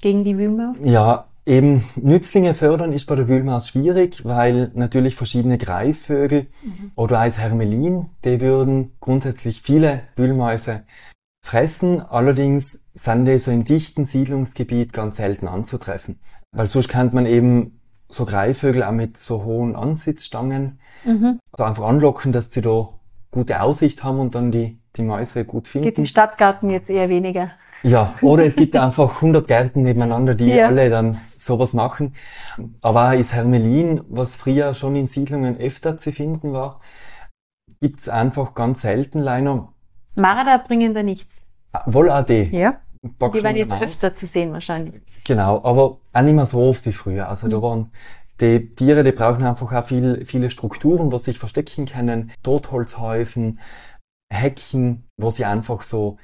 gegen 0.00 0.24
die 0.24 0.36
Wühlmaus? 0.36 0.76
Ja, 0.82 1.27
Eben 1.48 1.84
Nützlinge 1.96 2.52
fördern 2.52 2.92
ist 2.92 3.06
bei 3.06 3.16
der 3.16 3.26
Wühlmaus 3.26 3.68
schwierig, 3.68 4.22
weil 4.22 4.70
natürlich 4.74 5.16
verschiedene 5.16 5.56
Greifvögel 5.56 6.46
mhm. 6.62 6.92
oder 6.94 7.20
als 7.20 7.38
Hermelin, 7.38 8.10
die 8.22 8.42
würden 8.42 8.92
grundsätzlich 9.00 9.62
viele 9.62 10.02
Wühlmäuse 10.14 10.82
fressen. 11.42 12.02
Allerdings 12.02 12.80
sind 12.92 13.24
die 13.24 13.38
so 13.38 13.50
in 13.50 13.64
dichten 13.64 14.04
Siedlungsgebiet 14.04 14.92
ganz 14.92 15.16
selten 15.16 15.48
anzutreffen. 15.48 16.20
Weil 16.52 16.66
sonst 16.66 16.88
kennt 16.88 17.14
man 17.14 17.24
eben 17.24 17.80
so 18.10 18.26
Greifvögel 18.26 18.82
auch 18.82 18.92
mit 18.92 19.16
so 19.16 19.42
hohen 19.44 19.74
Ansitzstangen 19.74 20.80
mhm. 21.06 21.38
also 21.52 21.64
einfach 21.64 21.84
anlocken, 21.84 22.30
dass 22.30 22.52
sie 22.52 22.60
da 22.60 22.90
gute 23.30 23.62
Aussicht 23.62 24.04
haben 24.04 24.20
und 24.20 24.34
dann 24.34 24.52
die, 24.52 24.80
die 24.96 25.02
Mäuse 25.02 25.46
gut 25.46 25.64
Geht 25.64 25.72
finden. 25.72 26.00
im 26.00 26.06
Stadtgarten 26.06 26.68
jetzt 26.68 26.90
eher 26.90 27.08
weniger. 27.08 27.52
Ja, 27.82 28.14
oder 28.22 28.44
es 28.44 28.56
gibt 28.56 28.74
einfach 28.76 29.20
100 29.20 29.46
Gärten 29.46 29.82
nebeneinander, 29.82 30.34
die 30.34 30.46
Ja. 30.48 30.66
alle 30.66 30.90
dann 30.90 31.20
sowas 31.36 31.72
machen. 31.74 32.14
Aber 32.80 33.08
auch 33.08 33.12
ist 33.12 33.32
Hermelin, 33.32 34.00
was 34.08 34.34
früher 34.36 34.74
schon 34.74 34.96
in 34.96 35.06
Siedlungen 35.06 35.56
öfter 35.58 35.96
zu 35.96 36.10
finden 36.12 36.52
war, 36.52 36.80
gibt's 37.80 38.08
einfach 38.08 38.54
ganz 38.54 38.82
selten 38.82 39.20
leider. 39.20 39.68
Marder 40.16 40.58
bringen 40.58 40.94
da 40.94 41.02
nichts. 41.02 41.42
Wohl 41.86 42.10
auch 42.10 42.24
die. 42.24 42.44
Ja. 42.56 42.80
Die 43.02 43.42
werden 43.44 43.56
jetzt 43.56 43.68
Maus. 43.70 43.82
öfter 43.82 44.16
zu 44.16 44.26
sehen 44.26 44.52
wahrscheinlich. 44.52 45.00
Genau, 45.24 45.62
aber 45.62 45.98
auch 46.12 46.22
nicht 46.22 46.34
mehr 46.34 46.46
so 46.46 46.60
oft 46.60 46.84
wie 46.86 46.92
früher. 46.92 47.28
Also 47.28 47.46
Mhm. 47.46 47.50
da 47.52 47.62
waren 47.62 47.92
die 48.40 48.74
Tiere, 48.74 49.04
die 49.04 49.12
brauchen 49.12 49.44
einfach 49.44 49.72
auch 49.72 49.84
viel, 49.86 50.24
viele 50.24 50.50
Strukturen, 50.50 51.12
wo 51.12 51.18
sie 51.18 51.26
sich 51.26 51.38
verstecken 51.38 51.86
können, 51.86 52.32
Totholzhäufen, 52.42 53.60
Hecken, 54.32 55.04
wo 55.16 55.30
sie 55.30 55.44
einfach 55.44 55.82
so 55.82 56.18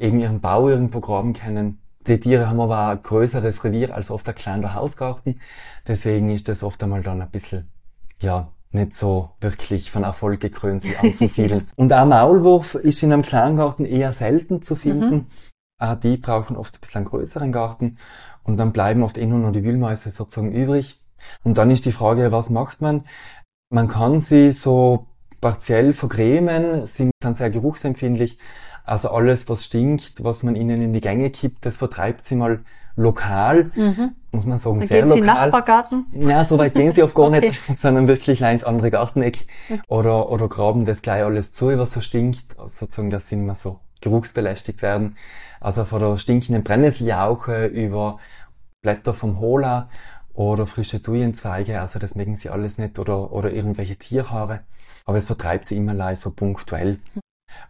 eben 0.00 0.18
ihren 0.18 0.40
Bau 0.40 0.68
irgendwo 0.68 1.00
graben 1.00 1.34
können. 1.34 1.80
Die 2.06 2.18
Tiere 2.18 2.48
haben 2.48 2.60
aber 2.60 2.88
ein 2.88 3.02
größeres 3.02 3.62
Revier 3.62 3.94
als 3.94 4.10
oft 4.10 4.28
ein 4.28 4.34
kleiner 4.34 4.74
Hausgarten. 4.74 5.40
Deswegen 5.86 6.30
ist 6.30 6.48
das 6.48 6.62
oft 6.62 6.82
einmal 6.82 7.02
dann 7.02 7.20
ein 7.20 7.30
bisschen, 7.30 7.70
ja, 8.20 8.48
nicht 8.72 8.94
so 8.94 9.30
wirklich 9.40 9.90
von 9.90 10.04
Erfolg 10.04 10.40
gekrönt 10.40 10.84
wie 10.84 10.96
anzusiedeln. 10.96 11.68
Und 11.76 11.92
auch 11.92 12.06
Maulwurf 12.06 12.74
ist 12.74 13.02
in 13.02 13.12
einem 13.12 13.22
Kleingarten 13.22 13.84
eher 13.84 14.12
selten 14.12 14.62
zu 14.62 14.76
finden. 14.76 15.26
Auch 15.78 15.96
die 15.96 16.16
brauchen 16.16 16.56
oft 16.56 16.76
ein 16.76 16.80
bisschen 16.80 16.98
einen 16.98 17.06
größeren 17.06 17.52
Garten. 17.52 17.98
Und 18.42 18.56
dann 18.56 18.72
bleiben 18.72 19.02
oft 19.02 19.18
eh 19.18 19.26
nur 19.26 19.38
noch 19.38 19.52
die 19.52 19.64
Wühlmäuse 19.64 20.10
sozusagen 20.10 20.52
übrig. 20.52 21.00
Und 21.42 21.58
dann 21.58 21.70
ist 21.70 21.84
die 21.84 21.92
Frage, 21.92 22.32
was 22.32 22.48
macht 22.48 22.80
man? 22.80 23.04
Man 23.70 23.88
kann 23.88 24.20
sie 24.20 24.52
so 24.52 25.06
partiell 25.40 25.92
vergrämen, 25.92 26.86
sie 26.86 27.10
sind 27.22 27.36
sehr 27.36 27.50
geruchsempfindlich. 27.50 28.38
Also 28.90 29.10
alles, 29.10 29.48
was 29.48 29.64
stinkt, 29.64 30.24
was 30.24 30.42
man 30.42 30.56
ihnen 30.56 30.82
in 30.82 30.92
die 30.92 31.00
Gänge 31.00 31.30
kippt, 31.30 31.64
das 31.64 31.76
vertreibt 31.76 32.24
sie 32.24 32.34
mal 32.34 32.64
lokal, 32.96 33.70
Mhm. 33.76 34.16
muss 34.32 34.44
man 34.46 34.58
sagen, 34.58 34.80
Dann 34.80 34.88
sehr 34.88 35.02
geht 35.02 35.12
sie 35.12 35.18
in 35.18 35.24
den 35.24 35.26
lokal. 35.28 35.46
Nachbargarten. 35.46 36.06
Ja, 36.12 36.44
so 36.44 36.58
weit 36.58 36.74
gehen 36.74 36.90
sie 36.90 37.04
oft 37.04 37.14
gar 37.14 37.26
Okay. 37.28 37.46
nicht, 37.46 37.78
sondern 37.78 38.08
wirklich 38.08 38.40
ins 38.40 38.64
andere 38.64 38.90
Garteneck 38.90 39.46
oder, 39.86 40.28
oder 40.28 40.48
graben 40.48 40.86
das 40.86 41.02
gleich 41.02 41.22
alles 41.22 41.52
zu, 41.52 41.66
was 41.78 41.92
so 41.92 42.00
stinkt, 42.00 42.56
sozusagen, 42.66 43.10
dass 43.10 43.28
sie 43.28 43.36
nicht 43.36 43.46
mehr 43.46 43.54
so 43.54 43.78
geruchsbelästigt 44.00 44.82
werden. 44.82 45.16
Also 45.60 45.84
von 45.84 46.00
der 46.00 46.18
stinkenden 46.18 46.64
Brennnesseljauche 46.64 47.66
über 47.66 48.18
Blätter 48.82 49.14
vom 49.14 49.38
Hola 49.38 49.88
oder 50.34 50.66
frische 50.66 51.00
Thujenzweige, 51.00 51.80
also 51.80 52.00
das 52.00 52.16
mögen 52.16 52.34
sie 52.34 52.50
alles 52.50 52.76
nicht 52.76 52.98
oder, 52.98 53.30
oder 53.32 53.52
irgendwelche 53.52 53.94
Tierhaare. 53.96 54.62
Aber 55.04 55.16
es 55.16 55.26
vertreibt 55.26 55.66
sie 55.66 55.76
immer 55.76 55.94
leicht 55.94 56.22
so 56.22 56.30
punktuell. 56.32 56.98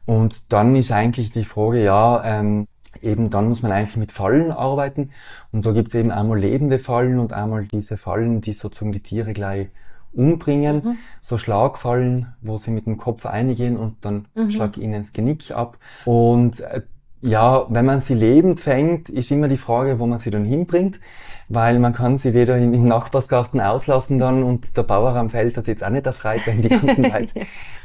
Und 0.07 0.43
dann 0.49 0.77
ist 0.77 0.93
eigentlich 0.93 1.31
die 1.31 1.45
Frage, 1.45 1.83
ja, 1.85 2.23
ähm, 2.25 2.67
eben 3.03 3.31
dann 3.31 3.49
muss 3.49 3.63
man 3.63 3.73
eigentlich 3.73 3.97
mit 3.97 4.13
Fallen 4.13 4.51
arbeiten. 4.51 5.11
Und 5.53 5.65
da 5.67 5.73
gibt's 5.73 5.95
eben 5.95 6.11
einmal 6.11 6.39
lebende 6.39 6.79
Fallen 6.79 7.19
und 7.19 7.33
einmal 7.33 7.67
diese 7.67 7.97
Fallen, 7.97 8.41
die 8.41 8.53
sozusagen 8.53 8.93
die 8.93 9.03
Tiere 9.03 9.33
gleich 9.33 9.69
umbringen. 10.13 10.83
Mhm. 10.85 10.99
So 11.21 11.39
Schlagfallen, 11.39 12.35
wo 12.41 12.59
sie 12.59 12.73
mit 12.73 12.87
dem 12.87 12.97
Kopf 12.97 13.27
eingehen 13.27 13.77
und 13.77 14.05
dann 14.05 14.27
Mhm. 14.35 14.51
schlag 14.51 14.77
ihnen 14.77 14.95
das 15.01 15.13
Genick 15.13 15.53
ab. 15.53 15.79
Und 16.05 16.61
äh, 16.61 16.83
ja, 17.23 17.67
wenn 17.69 17.85
man 17.85 18.01
sie 18.01 18.15
lebend 18.15 18.61
fängt, 18.61 19.09
ist 19.11 19.31
immer 19.31 19.49
die 19.49 19.59
Frage, 19.59 19.99
wo 19.99 20.07
man 20.07 20.19
sie 20.19 20.31
dann 20.31 20.45
hinbringt, 20.45 21.01
weil 21.49 21.79
man 21.79 21.93
kann 21.93 22.17
sie 22.17 22.33
weder 22.33 22.57
in, 22.57 22.73
im 22.73 22.87
Nachbarsgarten 22.87 23.61
auslassen 23.61 24.19
dann 24.19 24.43
und 24.43 24.77
der 24.77 24.85
Bauer 24.85 25.15
am 25.17 25.31
Feld 25.31 25.57
hat 25.57 25.67
jetzt 25.67 25.85
auch 25.85 25.91
nicht 25.91 26.07
erfreut, 26.07 26.41
wenn 26.47 26.63
die 26.63 26.69
ganzen 26.71 27.05
Zeit 27.11 27.31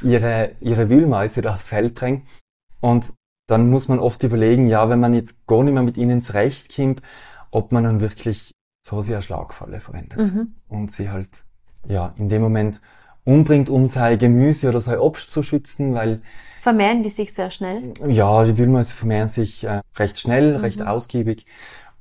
ihre, 0.02 0.52
ihre 0.62 0.89
Wühlmäuse 0.89 1.41
da 1.41 1.56
aufs 1.56 1.67
Feld 1.69 1.95
bringen. 1.95 2.24
Und 2.80 3.12
dann 3.48 3.69
muss 3.69 3.88
man 3.88 4.00
oft 4.00 4.24
überlegen, 4.24 4.67
ja, 4.67 4.89
wenn 4.89 5.00
man 5.00 5.13
jetzt 5.13 5.45
gar 5.48 5.63
nicht 5.63 5.74
mehr 5.74 5.84
mit 5.84 5.98
ihnen 5.98 6.21
zurechtkommt, 6.21 7.02
ob 7.52 7.71
man 7.71 7.84
dann 7.84 8.00
wirklich 8.02 8.52
so 8.88 9.02
sehr 9.02 9.21
Schlagfalle 9.21 9.80
verwendet 9.82 10.17
Mhm. 10.17 10.54
und 10.69 10.91
sie 10.91 11.10
halt, 11.10 11.43
ja, 11.88 12.13
in 12.17 12.30
dem 12.30 12.41
Moment 12.41 12.82
umbringt, 13.24 13.69
um 13.69 13.86
sein 13.88 14.17
Gemüse 14.19 14.69
oder 14.69 14.82
sein 14.82 15.00
Obst 15.00 15.32
zu 15.32 15.41
schützen, 15.41 15.93
weil 15.93 16.21
Vermehren 16.65 17.04
die 17.04 17.12
sich 17.12 17.32
sehr 17.32 17.51
schnell. 17.51 17.93
ja, 18.08 18.43
die 18.43 18.58
Wühlmäuse 18.58 18.91
vermehren 18.91 19.28
sich 19.28 19.63
äh, 19.65 19.82
recht 19.97 20.17
schnell, 20.19 20.56
Mhm. 20.58 20.62
recht 20.63 20.82
ausgiebig. 20.82 21.45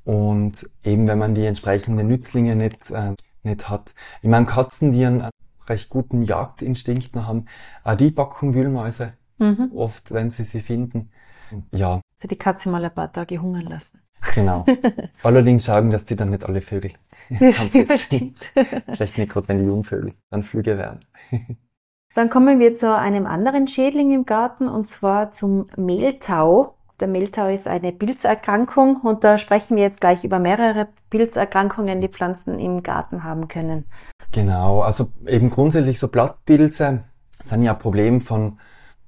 Und 0.05 0.67
eben 0.83 1.07
wenn 1.07 1.19
man 1.19 1.35
die 1.35 1.45
entsprechenden 1.45 2.09
Nützlinge 2.09 2.57
nicht, 2.57 2.91
äh, 2.91 3.13
nicht 3.43 3.69
hat. 3.69 3.93
Ich 4.23 4.29
meine, 4.31 4.47
Katzen, 4.47 4.91
die 4.91 5.05
einen 5.05 5.29
recht 5.69 5.91
guten 5.91 6.23
Jagdinstinkt 6.23 7.15
noch 7.15 7.27
haben, 7.27 7.45
auch 7.83 7.95
die 7.95 8.11
packen 8.11 8.55
Wühlmäuse 8.55 9.13
Mhm. 9.37 9.71
oft, 9.75 10.13
wenn 10.15 10.31
sie 10.31 10.45
sie 10.45 10.61
finden. 10.63 11.11
Ja, 11.71 12.01
Also 12.17 12.27
die 12.29 12.37
Katze 12.37 12.71
mal 12.71 12.83
ein 12.83 12.95
paar 12.95 13.13
Tage 13.13 13.43
hungern 13.43 13.67
lassen. 13.67 14.01
genau. 14.35 14.65
Allerdings 15.23 15.65
sagen, 15.65 15.91
dass 15.91 16.07
die 16.07 16.17
dann 16.17 16.31
nicht 16.31 16.45
alle 16.45 16.63
Vögel 16.63 16.93
Das 17.29 18.01
stimmt. 18.01 18.39
Vielleicht 18.87 19.19
nicht 19.19 19.31
gerade, 19.31 19.49
wenn 19.49 19.59
die 19.59 19.65
Jungvögel 19.65 20.15
dann 20.31 20.43
Flüge 20.43 20.79
werden. 20.79 21.05
Dann 22.15 22.31
kommen 22.31 22.61
wir 22.61 22.77
zu 22.77 22.97
einem 22.97 23.27
anderen 23.27 23.67
Schädling 23.67 24.13
im 24.13 24.25
Garten 24.25 24.69
und 24.69 24.87
zwar 24.87 25.33
zum 25.33 25.67
Mehltau. 25.77 26.75
Der 27.01 27.09
Mehltau 27.09 27.49
ist 27.49 27.67
eine 27.67 27.91
Pilzerkrankung 27.91 29.01
und 29.03 29.25
da 29.25 29.37
sprechen 29.37 29.77
wir 29.77 29.83
jetzt 29.83 30.01
gleich 30.01 30.23
über 30.23 30.39
mehrere 30.39 30.87
Pilzerkrankungen, 31.11 32.01
die 32.01 32.09
Pflanzen 32.09 32.61
im 32.61 32.85
Garten 32.85 33.25
haben 33.25 33.49
können. 33.49 33.87
Genau, 34.31 34.81
also 34.81 35.11
eben 35.27 35.51
grundsätzlich 35.51 35.99
so 35.99 36.07
Blattpilze 36.07 37.03
sind 37.43 37.63
ja 37.65 37.73
ein 37.73 37.79
Problem 37.79 38.21
von 38.21 38.61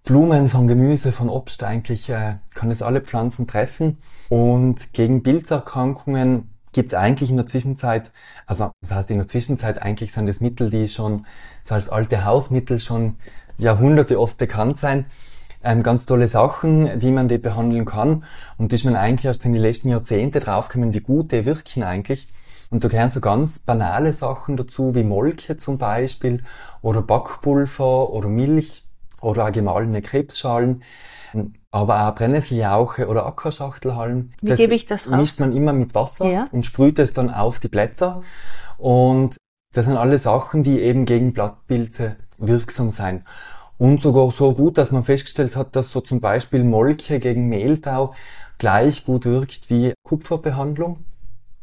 Blumen, 0.05 0.49
von 0.49 0.66
Gemüse, 0.66 1.12
von 1.12 1.29
Obst 1.29 1.62
eigentlich, 1.62 2.11
äh, 2.11 2.37
kann 2.55 2.73
es 2.73 2.83
alle 2.83 3.01
Pflanzen 3.01 3.47
treffen. 3.47 3.99
Und 4.29 4.92
gegen 4.92 5.23
Pilzerkrankungen 5.23 6.56
gibt 6.77 6.93
es 6.93 6.95
eigentlich 6.95 7.31
in 7.31 7.37
der 7.37 7.47
Zwischenzeit, 7.47 8.12
also 8.45 8.71
das 8.83 8.91
heißt 8.93 9.11
in 9.11 9.17
der 9.17 9.27
Zwischenzeit 9.27 9.81
eigentlich 9.81 10.12
sind 10.12 10.27
das 10.27 10.41
Mittel, 10.41 10.69
die 10.69 10.89
schon 10.89 11.27
so 11.62 11.75
als 11.75 11.89
alte 11.89 12.27
Hausmittel 12.27 12.79
schon 12.79 13.17
Jahrhunderte 13.57 14.21
oft 14.21 14.37
bekannt 14.37 14.77
sein. 14.77 15.07
Ähm, 15.65 15.83
ganz 15.83 16.05
tolle 16.05 16.29
Sachen, 16.29 17.01
wie 17.01 17.11
man 17.11 17.29
die 17.29 17.39
behandeln 17.39 17.87
kann. 17.87 18.25
Und 18.59 18.71
da 18.71 18.75
ist 18.75 18.85
man 18.85 18.95
eigentlich 18.95 19.25
erst 19.25 19.47
in 19.47 19.55
die 19.55 19.59
letzten 19.59 19.89
Jahrzehnte 19.89 20.39
draufgekommen, 20.39 20.93
wie 20.93 21.01
gut 21.01 21.33
die 21.33 21.47
wirken 21.47 21.83
eigentlich. 21.83 22.29
Und 22.69 22.85
da 22.85 22.89
gehören 22.89 23.09
so 23.09 23.21
ganz 23.21 23.59
banale 23.59 24.12
Sachen 24.12 24.59
dazu, 24.59 24.95
wie 24.95 25.03
Molke 25.03 25.57
zum 25.57 25.79
Beispiel, 25.79 26.45
oder 26.83 27.01
Backpulver, 27.01 28.11
oder 28.11 28.29
Milch, 28.29 28.85
oder 29.23 29.47
auch 29.47 29.53
gemahlene 29.53 30.03
Krebsschalen, 30.03 30.83
aber 31.77 32.09
auch 32.09 32.15
Brennnesseljauche 32.15 33.07
oder 33.09 33.27
Ackerschachtelhalm. 33.27 34.33
Wie 34.41 34.55
gebe 34.55 34.75
ich 34.75 34.87
das 34.87 35.07
auf? 35.09 35.17
mischt 35.17 35.41
man 35.41 35.55
immer 35.55 35.73
mit 35.73 35.95
Wasser 35.95 36.27
Ja. 36.27 36.49
und 36.53 36.65
sprüht 36.65 36.99
es 36.99 37.12
dann 37.12 37.31
auf 37.33 37.59
die 37.61 37.69
Blätter. 37.69 38.23
Und 38.79 39.37
das 39.75 39.85
sind 39.87 39.97
alle 39.97 40.19
Sachen, 40.19 40.62
die 40.62 40.81
eben 40.81 41.05
gegen 41.05 41.33
Blattpilze 41.33 42.17
wirksam 42.39 42.91
sein. 42.91 43.25
Und 43.79 44.01
sogar 44.01 44.31
so 44.31 44.55
gut, 44.55 44.79
dass 44.79 44.91
man 44.91 45.05
festgestellt 45.05 45.55
hat, 45.55 45.77
dass 45.77 45.93
so 45.93 46.01
zum 46.01 46.21
Beispiel 46.21 46.65
Molke 46.65 47.21
gegen 47.21 47.49
Mehltau 47.49 48.15
gleich 48.59 49.05
gut 49.05 49.27
wirkt 49.27 49.69
wie 49.69 49.93
Kupferbehandlung 50.03 51.05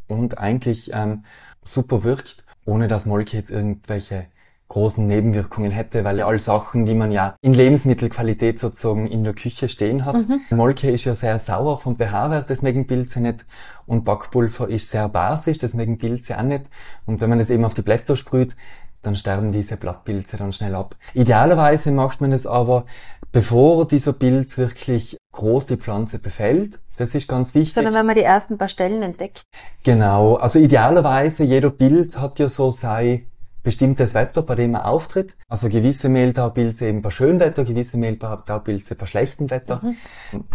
und 0.08 0.38
eigentlich 0.38 0.92
ähm, 0.94 1.26
super 1.66 2.04
wirkt, 2.04 2.44
ohne 2.66 2.88
dass 2.88 3.08
Molke 3.08 3.36
jetzt 3.36 3.50
irgendwelche 3.50 4.28
großen 4.68 5.06
Nebenwirkungen 5.06 5.72
hätte, 5.72 6.04
weil 6.04 6.18
ja 6.18 6.26
all 6.26 6.40
Sachen, 6.40 6.86
die 6.86 6.96
man 6.96 7.12
ja 7.12 7.36
in 7.42 7.54
Lebensmittelqualität 7.54 8.58
sozusagen 8.58 9.08
in 9.08 9.24
der 9.24 9.34
Küche 9.34 9.70
stehen 9.70 10.06
hat. 10.06 10.28
Mhm. 10.28 10.42
Molke 10.50 10.90
ist 10.90 11.06
ja 11.06 11.16
sehr 11.16 11.38
sauer 11.38 11.78
vom 11.78 11.96
pH-Wert, 11.98 12.50
das 12.50 12.62
mögen 12.62 12.88
Pilze 12.88 13.22
nicht. 13.22 13.46
Und 13.86 14.04
Backpulver 14.04 14.70
ist 14.70 14.90
sehr 14.90 15.10
basisch, 15.10 15.60
das 15.60 15.74
mögen 15.74 15.98
Pilze 15.98 16.38
auch 16.38 16.44
nicht. 16.44 16.66
Und 17.06 17.22
wenn 17.22 17.30
man 17.30 17.40
das 17.40 17.50
eben 17.50 17.66
auf 17.66 17.74
die 17.74 17.82
Blätter 17.82 18.16
sprüht, 18.16 18.56
dann 19.04 19.16
sterben 19.16 19.52
diese 19.52 19.78
Blattpilze 19.78 20.38
dann 20.38 20.52
schnell 20.52 20.74
ab. 20.76 20.96
Idealerweise 21.14 21.92
macht 21.92 22.22
man 22.22 22.32
es 22.32 22.48
aber, 22.48 22.86
bevor 23.32 23.86
dieser 23.86 24.14
Pilz 24.14 24.58
wirklich 24.58 25.18
groß 25.34 25.68
die 25.68 25.78
Pflanze 25.78 26.20
befällt. 26.20 26.80
Das 26.98 27.14
ist 27.14 27.28
ganz 27.28 27.54
wichtig. 27.54 27.74
Sondern 27.74 27.94
wenn 27.94 28.06
man 28.06 28.16
die 28.16 28.22
ersten 28.22 28.58
paar 28.58 28.70
Stellen 28.70 29.02
entdeckt. 29.02 29.42
Genau, 29.84 30.36
also 30.36 30.58
idealerweise 30.58 31.44
jeder 31.44 31.70
Pilz 31.70 32.18
hat 32.18 32.40
ja 32.40 32.50
so 32.50 32.72
sein 32.72 33.28
bestimmtes 33.64 34.14
Wetter, 34.14 34.42
bei 34.44 34.56
dem 34.56 34.74
er 34.76 34.88
auftritt. 34.88 35.38
Also 35.48 35.70
gewisse 35.70 36.10
Mehltaupilze 36.10 36.88
eben 36.88 37.02
bei 37.02 37.10
schönem 37.10 37.40
Wetter, 37.40 37.64
gewisse 37.64 37.98
Mehltaupilze 37.98 38.96
bei 38.96 39.06
schlechtem 39.06 39.50
Wetter. 39.50 39.82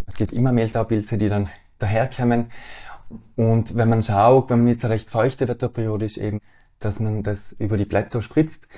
Es 0.07 0.17
gibt 0.17 0.33
immer 0.33 0.53
Mehltaupilze, 0.53 1.17
die 1.19 1.29
dann 1.29 1.49
daherkommen. 1.79 2.51
Und 3.37 3.75
wenn 3.77 3.89
man 3.89 4.03
schaut, 4.03 4.51
wenn 4.51 4.59
man 4.61 4.69
jetzt 4.69 4.85
eine 4.85 4.95
recht 4.95 5.09
feuchte 5.11 5.49
Wetterperiode 5.49 6.05
ist, 6.05 6.19
eben, 6.19 6.41
dass 6.79 7.01
man 7.01 7.23
das 7.23 7.53
über 7.53 7.77
die 7.77 7.87
Blätter 7.87 8.21
spritzt. 8.23 8.69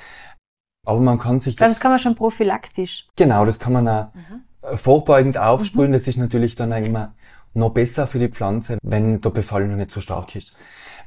Aber 0.86 1.00
man 1.00 1.18
kann 1.18 1.40
sich 1.40 1.56
Das 1.56 1.80
kann 1.80 1.90
man 1.90 1.98
schon 1.98 2.14
prophylaktisch. 2.14 3.08
Genau, 3.16 3.44
das 3.44 3.58
kann 3.58 3.72
man 3.72 3.88
auch 3.88 4.08
Mhm. 4.14 4.76
vorbeugend 4.76 5.36
aufsprühen. 5.38 5.92
Das 5.92 6.06
ist 6.06 6.16
natürlich 6.16 6.54
dann 6.54 6.72
auch 6.72 6.78
immer 6.78 7.14
noch 7.52 7.70
besser 7.70 8.06
für 8.06 8.18
die 8.20 8.28
Pflanze, 8.28 8.78
wenn 8.82 9.20
der 9.20 9.30
Befall 9.30 9.66
noch 9.66 9.76
nicht 9.76 9.90
so 9.90 10.00
stark 10.00 10.36
ist. 10.36 10.54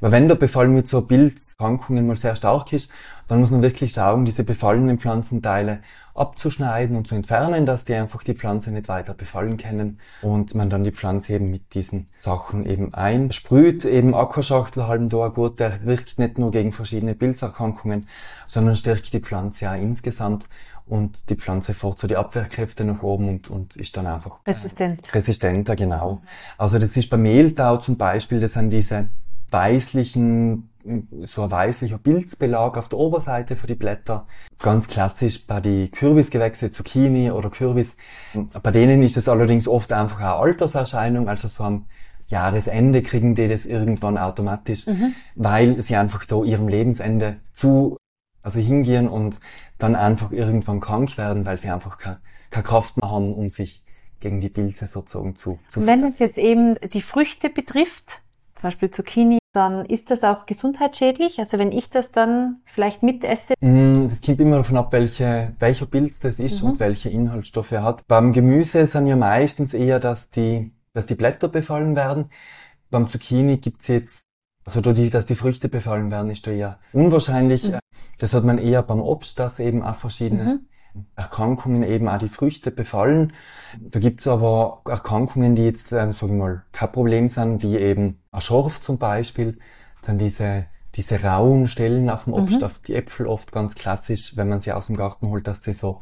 Weil 0.00 0.12
wenn 0.12 0.28
der 0.28 0.34
Befall 0.34 0.68
mit 0.68 0.88
so 0.88 1.02
Pilzerkrankungen 1.02 2.06
mal 2.06 2.16
sehr 2.16 2.36
stark 2.36 2.72
ist, 2.72 2.90
dann 3.28 3.40
muss 3.40 3.50
man 3.50 3.62
wirklich 3.62 3.92
schauen, 3.92 4.24
diese 4.24 4.44
befallenen 4.44 4.98
Pflanzenteile 4.98 5.80
abzuschneiden 6.14 6.96
und 6.96 7.08
zu 7.08 7.14
entfernen, 7.14 7.66
dass 7.66 7.84
die 7.84 7.94
einfach 7.94 8.22
die 8.22 8.34
Pflanze 8.34 8.70
nicht 8.70 8.88
weiter 8.88 9.14
befallen 9.14 9.56
können 9.56 9.98
und 10.22 10.54
man 10.54 10.70
dann 10.70 10.84
die 10.84 10.92
Pflanze 10.92 11.34
eben 11.34 11.50
mit 11.50 11.74
diesen 11.74 12.08
Sachen 12.20 12.66
eben 12.66 12.94
einsprüht. 12.94 13.84
Eben 13.84 14.14
Aquaschachtelhalmdorgurt, 14.14 15.58
der 15.58 15.84
wirkt 15.84 16.18
nicht 16.18 16.38
nur 16.38 16.52
gegen 16.52 16.72
verschiedene 16.72 17.14
Pilzerkrankungen, 17.14 18.08
sondern 18.46 18.76
stärkt 18.76 19.12
die 19.12 19.20
Pflanze 19.20 19.64
ja 19.64 19.74
insgesamt 19.74 20.46
und 20.86 21.30
die 21.30 21.36
Pflanze 21.36 21.74
fährt 21.74 21.98
so 21.98 22.06
die 22.06 22.16
Abwehrkräfte 22.16 22.84
nach 22.84 23.02
oben 23.02 23.28
und, 23.28 23.48
und 23.48 23.74
ist 23.76 23.96
dann 23.96 24.06
einfach 24.06 24.38
resistent. 24.46 25.14
resistenter, 25.14 25.74
genau. 25.76 26.20
Also 26.58 26.78
das 26.78 26.96
ist 26.96 27.08
bei 27.08 27.16
Mehltau 27.16 27.78
zum 27.78 27.96
Beispiel, 27.96 28.38
das 28.38 28.52
sind 28.52 28.70
diese 28.70 29.08
weißlichen, 29.54 30.68
so 31.24 31.42
ein 31.42 31.50
weißlicher 31.50 31.98
Pilzbelag 31.98 32.76
auf 32.76 32.88
der 32.88 32.98
Oberseite 32.98 33.56
für 33.56 33.66
die 33.66 33.76
Blätter. 33.76 34.26
Ganz 34.58 34.88
klassisch 34.88 35.46
bei 35.46 35.60
die 35.60 35.90
Kürbisgewächse, 35.90 36.70
Zucchini 36.70 37.30
oder 37.30 37.50
Kürbis. 37.50 37.96
Bei 38.62 38.70
denen 38.70 39.02
ist 39.02 39.16
das 39.16 39.28
allerdings 39.28 39.68
oft 39.68 39.92
einfach 39.92 40.18
eine 40.18 40.34
Alterserscheinung, 40.34 41.28
also 41.28 41.48
so 41.48 41.64
am 41.64 41.86
Jahresende 42.26 43.02
kriegen 43.02 43.34
die 43.34 43.48
das 43.48 43.66
irgendwann 43.66 44.18
automatisch, 44.18 44.86
mhm. 44.86 45.14
weil 45.34 45.80
sie 45.82 45.96
einfach 45.96 46.24
da 46.24 46.42
ihrem 46.42 46.68
Lebensende 46.68 47.36
zu, 47.52 47.96
also 48.42 48.60
hingehen 48.60 49.08
und 49.08 49.38
dann 49.78 49.94
einfach 49.94 50.32
irgendwann 50.32 50.80
krank 50.80 51.16
werden, 51.18 51.44
weil 51.44 51.58
sie 51.58 51.68
einfach 51.68 51.98
keine, 51.98 52.18
keine 52.50 52.64
Kraft 52.64 52.96
mehr 52.96 53.10
haben, 53.10 53.34
um 53.34 53.48
sich 53.50 53.84
gegen 54.20 54.40
die 54.40 54.48
Pilze 54.48 54.86
sozusagen 54.86 55.36
zu, 55.36 55.58
zu 55.68 55.86
Wenn 55.86 56.02
es 56.04 56.18
jetzt 56.18 56.38
eben 56.38 56.76
die 56.94 57.02
Früchte 57.02 57.50
betrifft, 57.50 58.22
zum 58.54 58.68
Beispiel 58.68 58.90
Zucchini, 58.90 59.38
dann 59.54 59.84
ist 59.86 60.10
das 60.10 60.24
auch 60.24 60.46
gesundheitsschädlich? 60.46 61.38
Also 61.38 61.58
wenn 61.58 61.72
ich 61.72 61.88
das 61.88 62.10
dann 62.10 62.62
vielleicht 62.66 63.02
mitesse? 63.02 63.54
Mm, 63.60 64.08
das 64.08 64.20
kommt 64.20 64.40
immer 64.40 64.56
davon 64.58 64.76
ab, 64.76 64.92
welche, 64.92 65.54
welcher 65.60 65.86
Pilz 65.86 66.18
das 66.20 66.38
ist 66.38 66.62
mhm. 66.62 66.70
und 66.70 66.80
welche 66.80 67.08
Inhaltsstoffe 67.08 67.70
er 67.70 67.84
hat. 67.84 68.06
Beim 68.08 68.32
Gemüse 68.32 68.86
sind 68.86 69.06
ja 69.06 69.16
meistens 69.16 69.72
eher, 69.72 70.00
dass 70.00 70.30
die, 70.30 70.72
dass 70.92 71.06
die 71.06 71.14
Blätter 71.14 71.48
befallen 71.48 71.94
werden. 71.94 72.30
Beim 72.90 73.08
Zucchini 73.08 73.58
gibt's 73.58 73.86
jetzt, 73.86 74.22
also 74.66 74.80
die, 74.80 75.08
dass 75.08 75.26
die 75.26 75.36
Früchte 75.36 75.68
befallen 75.68 76.10
werden, 76.10 76.30
ist 76.30 76.46
da 76.46 76.50
eher 76.50 76.78
unwahrscheinlich. 76.92 77.70
Mhm. 77.70 77.78
Das 78.18 78.34
hat 78.34 78.44
man 78.44 78.58
eher 78.58 78.82
beim 78.82 79.00
Obst, 79.00 79.38
dass 79.38 79.60
eben 79.60 79.82
auch 79.82 79.96
verschiedene 79.96 80.44
mhm. 80.44 80.66
Erkrankungen 81.16 81.82
eben 81.82 82.08
auch 82.08 82.18
die 82.18 82.28
Früchte 82.28 82.70
befallen. 82.70 83.32
Da 83.80 83.98
gibt's 83.98 84.26
aber 84.26 84.82
Erkrankungen, 84.84 85.56
die 85.56 85.64
jetzt, 85.64 85.92
ähm, 85.92 86.12
sag 86.12 86.28
ich 86.28 86.34
mal, 86.34 86.62
kein 86.72 86.92
Problem 86.92 87.28
sind, 87.28 87.62
wie 87.62 87.76
eben 87.76 88.20
ein 88.30 88.40
Schorf 88.40 88.80
zum 88.80 88.98
Beispiel. 88.98 89.58
Dann 90.02 90.18
diese, 90.18 90.66
diese 90.94 91.22
rauen 91.22 91.66
Stellen 91.66 92.10
auf 92.10 92.24
dem 92.24 92.34
Obst, 92.34 92.58
mhm. 92.58 92.64
auf 92.64 92.78
die 92.78 92.94
Äpfel 92.94 93.26
oft 93.26 93.52
ganz 93.52 93.74
klassisch, 93.74 94.36
wenn 94.36 94.48
man 94.48 94.60
sie 94.60 94.72
aus 94.72 94.86
dem 94.86 94.96
Garten 94.96 95.28
holt, 95.28 95.46
dass 95.46 95.60
die 95.60 95.72
so, 95.72 96.00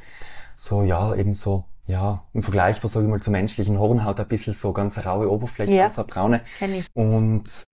so, 0.57 0.83
ja, 0.83 1.15
eben 1.15 1.35
so, 1.35 1.65
ja, 1.87 2.25
im 2.33 2.43
Vergleichbar, 2.43 2.89
sag 2.89 3.03
ich 3.03 3.09
mal, 3.09 3.21
zur 3.21 3.33
menschlichen 3.33 3.79
Hornhaut 3.79 4.21
ein 4.21 4.29
bisschen 4.29 4.55
so 4.55 4.73
ganz 4.73 5.05
raue 5.05 5.31
Oberfläche, 5.31 5.73
ja. 5.73 5.91
so 5.91 6.05
braune. 6.05 6.43
Und 6.95 7.65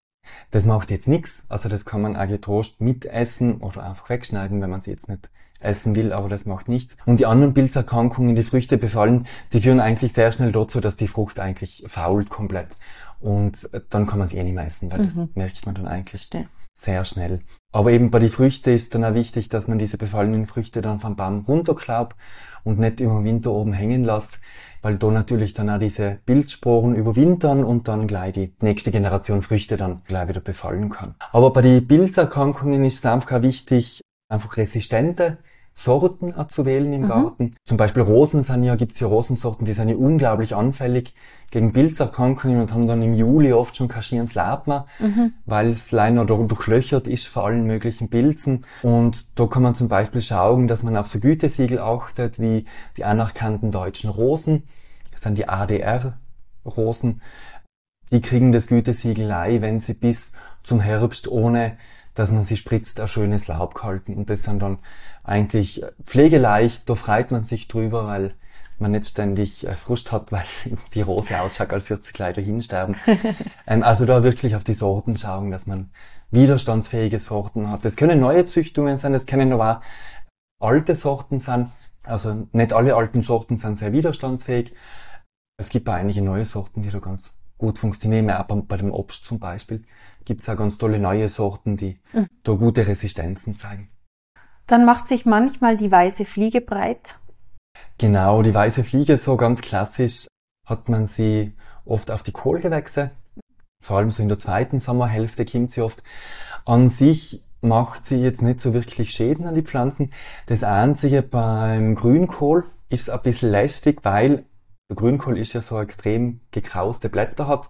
das 0.52 0.66
macht 0.66 0.92
jetzt 0.92 1.08
nichts. 1.08 1.46
Also 1.50 1.70
das 1.70 1.86
kann 1.86 2.02
man 2.02 2.16
auch 2.16 2.28
getrost 2.28 2.82
mitessen 2.82 3.58
oder 3.58 3.84
einfach 3.84 4.10
wegschneiden, 4.10 4.62
wenn 4.62 4.70
man 4.70 4.82
sie 4.82 4.92
jetzt 4.92 5.10
nicht 5.10 5.30
essen 5.60 5.96
will, 5.96 6.14
aber 6.14 6.30
das 6.30 6.46
macht 6.46 6.70
nichts. 6.70 6.96
Und 7.06 7.20
die 7.20 7.26
anderen 7.26 7.54
Pilzerkrankungen, 7.54 8.36
die 8.36 8.44
Früchte 8.44 8.78
befallen, 8.78 9.28
die 9.54 9.62
führen 9.62 9.80
eigentlich 9.80 10.14
sehr 10.14 10.32
schnell 10.32 10.52
dazu, 10.52 10.80
dass 10.80 10.96
die 10.96 11.08
Frucht 11.08 11.40
eigentlich 11.40 11.84
fault 11.88 12.30
komplett. 12.30 12.76
Und 13.20 13.70
dann 13.90 14.08
kann 14.08 14.20
man 14.20 14.28
sie 14.28 14.38
eh 14.38 14.44
nicht 14.44 14.56
mehr 14.56 14.68
essen, 14.68 14.92
weil 14.92 15.00
mhm. 15.00 15.06
das 15.06 15.36
merkt 15.36 15.66
man 15.66 15.76
dann 15.76 15.88
eigentlich 15.88 16.30
ja. 16.34 16.42
sehr 16.76 17.04
schnell. 17.04 17.40
Aber 17.72 17.92
eben 17.92 18.10
bei 18.10 18.20
den 18.20 18.30
Früchten 18.30 18.72
ist 18.72 18.96
dann 18.96 19.04
auch 19.04 19.14
wichtig, 19.14 19.50
dass 19.50 19.68
man 19.68 19.78
diese 19.78 19.98
befallenen 19.98 20.48
Früchte 20.48 20.82
dann 20.82 21.00
vom 21.00 21.16
Baum 21.16 21.46
runterklaubt 21.48 22.16
und 22.64 22.80
nicht 22.80 23.00
über 23.00 23.16
den 23.16 23.26
Winter 23.26 23.52
oben 23.52 23.74
hängen 23.74 24.04
lässt, 24.04 24.40
weil 24.82 24.98
da 24.98 25.12
natürlich 25.12 25.54
dann 25.54 25.70
auch 25.70 25.80
diese 25.80 26.20
Pilzsporen 26.26 26.96
überwintern 26.96 27.64
und 27.64 27.88
dann 27.88 28.08
gleich 28.08 28.34
die 28.34 28.54
nächste 28.62 28.92
Generation 28.92 29.42
Früchte 29.42 29.78
dann 29.78 30.02
gleich 30.08 30.30
wieder 30.30 30.42
befallen 30.42 30.90
kann. 30.90 31.16
Aber 31.32 31.52
bei 31.52 31.62
den 31.62 31.88
Pilzerkrankungen 31.88 32.84
ist 32.86 33.00
es 33.00 33.06
einfach 33.06 33.34
auch 33.34 33.42
wichtig, 33.42 34.02
einfach 34.30 34.58
resistente 34.58 35.38
Sorten 35.80 36.34
zu 36.50 36.66
wählen 36.66 36.92
im 36.92 37.04
mhm. 37.04 37.08
Garten. 37.08 37.56
Zum 37.66 37.78
Beispiel 37.78 38.04
Rosen 38.04 38.44
sind 38.44 38.66
ja, 38.66 38.76
gibt's 38.76 39.00
ja 39.00 39.08
Rosensorten, 39.08 39.66
die 39.66 39.72
sind 39.72 39.88
ja 39.88 39.96
unglaublich 39.96 40.54
anfällig 40.54 41.14
gegen 41.52 41.72
Pilzerkrankungen 41.72 42.60
und 42.60 42.74
haben 42.74 42.86
dann 42.86 43.02
im 43.02 43.14
Juli 43.14 43.54
oft 43.54 43.78
schon 43.78 43.88
kaschierens 43.88 44.34
Labma, 44.34 44.88
mhm. 45.00 45.34
weil 45.46 45.70
es 45.70 45.92
leider 45.92 46.26
durchlöchert 46.26 47.08
ist 47.08 47.28
vor 47.28 47.46
allen 47.46 47.66
möglichen 47.66 48.10
Pilzen. 48.10 48.66
Und 48.84 49.26
da 49.36 49.46
kann 49.48 49.64
man 49.64 49.74
zum 49.74 49.88
Beispiel 49.88 50.22
schauen, 50.22 50.68
dass 50.68 50.84
man 50.84 50.98
auf 50.98 51.08
so 51.08 51.20
Gütesiegel 51.20 51.80
achtet, 51.80 52.40
wie 52.40 52.66
die 52.98 53.06
anerkannten 53.06 53.72
deutschen 53.72 54.10
Rosen. 54.10 54.64
Das 55.12 55.22
sind 55.22 55.38
die 55.38 55.48
ADR-Rosen. 55.48 57.22
Die 58.12 58.20
kriegen 58.20 58.52
das 58.52 58.68
Gütesiegel 58.68 59.32
ein, 59.32 59.62
wenn 59.62 59.80
sie 59.80 59.94
bis 59.94 60.34
zum 60.62 60.82
Herbst 60.82 61.30
ohne 61.30 61.78
dass 62.20 62.32
man 62.32 62.44
sie 62.44 62.58
spritzt, 62.58 63.00
ein 63.00 63.08
schönes 63.08 63.48
Laub 63.48 63.76
gehalten. 63.76 64.14
Und 64.16 64.30
das 64.30 64.44
sind 64.44 64.62
dann 64.62 64.80
eigentlich 65.24 65.84
pflegeleicht, 66.04 66.90
da 66.90 66.96
freut 66.96 67.32
man 67.32 67.44
sich 67.44 67.68
drüber, 67.68 68.08
weil 68.08 68.34
man 68.80 68.92
nicht 68.92 69.08
ständig 69.08 69.68
äh, 69.68 69.76
Frust 69.76 70.12
hat, 70.12 70.32
weil 70.32 70.46
die 70.94 71.02
Rose 71.02 71.40
ausschaut, 71.40 71.74
als 71.74 71.90
würde 71.90 72.04
sie 72.04 72.14
gleich 72.14 72.36
dahin 72.36 72.62
sterben. 72.62 72.96
ähm, 73.68 73.84
also 73.84 74.06
da 74.06 74.24
wirklich 74.24 74.56
auf 74.56 74.64
die 74.64 74.74
Sorten 74.74 75.18
schauen, 75.18 75.52
dass 75.52 75.68
man 75.68 75.92
widerstandsfähige 76.32 77.20
Sorten 77.20 77.70
hat. 77.70 77.84
Das 77.84 77.96
können 77.96 78.20
neue 78.20 78.46
Züchtungen 78.46 78.98
sein, 78.98 79.14
das 79.14 79.26
können 79.26 79.52
aber 79.52 79.82
auch 80.60 80.68
alte 80.68 80.96
Sorten 80.96 81.40
sein. 81.40 81.72
Also 82.04 82.48
nicht 82.52 82.74
alle 82.74 82.96
alten 82.96 83.22
Sorten 83.22 83.56
sind 83.56 83.78
sehr 83.78 83.94
widerstandsfähig. 83.94 84.74
Es 85.58 85.70
gibt 85.70 85.90
auch 85.90 85.94
einige 85.94 86.22
neue 86.22 86.46
Sorten, 86.46 86.82
die 86.82 86.90
da 86.90 87.00
ganz 87.00 87.34
gut 87.58 87.78
funktionieren, 87.78 88.30
auch 88.32 88.46
bei 88.46 88.78
dem 88.78 88.94
Obst 88.94 89.26
zum 89.26 89.40
Beispiel 89.40 89.84
gibt 90.30 90.42
es 90.42 90.50
auch 90.50 90.58
ganz 90.58 90.78
tolle 90.78 91.00
neue 91.00 91.28
Sorten, 91.28 91.76
die 91.76 92.00
mhm. 92.14 92.28
da 92.44 92.54
gute 92.54 92.86
Resistenzen 92.86 93.56
zeigen. 93.56 93.90
Dann 94.70 94.86
macht 94.86 95.08
sich 95.08 95.26
manchmal 95.26 95.78
die 95.78 95.92
weiße 95.92 96.26
Fliege 96.26 96.62
breit. 96.62 97.16
Genau, 97.98 98.44
die 98.44 98.54
weiße 98.54 98.84
Fliege, 98.84 99.18
so 99.18 99.36
ganz 99.36 99.62
klassisch, 99.62 100.28
hat 100.64 100.90
man 100.90 101.08
sie 101.08 101.54
oft 101.86 102.12
auf 102.12 102.22
die 102.22 102.32
Kohlgewächse. 102.32 103.10
Vor 103.84 103.98
allem 103.98 104.12
so 104.12 104.22
in 104.22 104.30
der 104.30 104.38
zweiten 104.38 104.78
Sommerhälfte 104.78 105.44
kommt 105.44 105.72
sie 105.72 105.82
oft. 105.82 106.04
An 106.66 106.90
sich 106.90 107.44
macht 107.62 108.06
sie 108.06 108.18
jetzt 108.18 108.44
nicht 108.44 108.60
so 108.60 108.76
wirklich 108.76 109.10
Schäden 109.10 109.48
an 109.48 109.56
die 109.56 109.64
Pflanzen. 109.64 110.14
Das 110.46 110.64
Einzige 110.64 111.24
beim 111.24 111.96
Grünkohl 111.96 112.66
ist 112.90 113.10
ein 113.10 113.22
bisschen 113.24 113.50
lästig, 113.50 114.02
weil 114.04 114.46
der 114.88 114.96
Grünkohl 114.96 115.40
ist 115.40 115.54
ja 115.54 115.62
so 115.62 115.82
extrem 115.82 116.42
gekrauste 116.52 117.10
Blätter 117.10 117.48
hat 117.48 117.70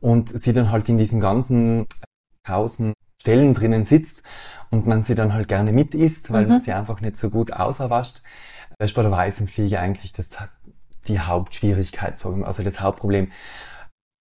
und 0.00 0.36
sie 0.36 0.52
dann 0.52 0.72
halt 0.72 0.88
in 0.88 0.98
diesen 0.98 1.20
ganzen 1.20 1.86
tausend 2.44 2.94
Stellen 3.20 3.54
drinnen 3.54 3.84
sitzt 3.84 4.24
und 4.72 4.86
man 4.86 5.02
sie 5.02 5.14
dann 5.14 5.34
halt 5.34 5.48
gerne 5.48 5.70
mit 5.70 5.94
isst, 5.94 6.32
weil 6.32 6.44
mhm. 6.44 6.48
man 6.48 6.60
sie 6.62 6.72
einfach 6.72 7.00
nicht 7.02 7.18
so 7.18 7.30
gut 7.30 7.52
auserwascht. 7.52 8.22
Das 8.78 8.90
ist 8.90 8.94
bei 8.94 9.02
der 9.02 9.12
weißen 9.12 9.46
Fliege 9.46 9.78
eigentlich 9.78 10.14
das, 10.14 10.30
die 11.06 11.20
Hauptschwierigkeit, 11.20 12.18
sagen 12.18 12.42
also 12.44 12.62
das 12.62 12.80
Hauptproblem. 12.80 13.30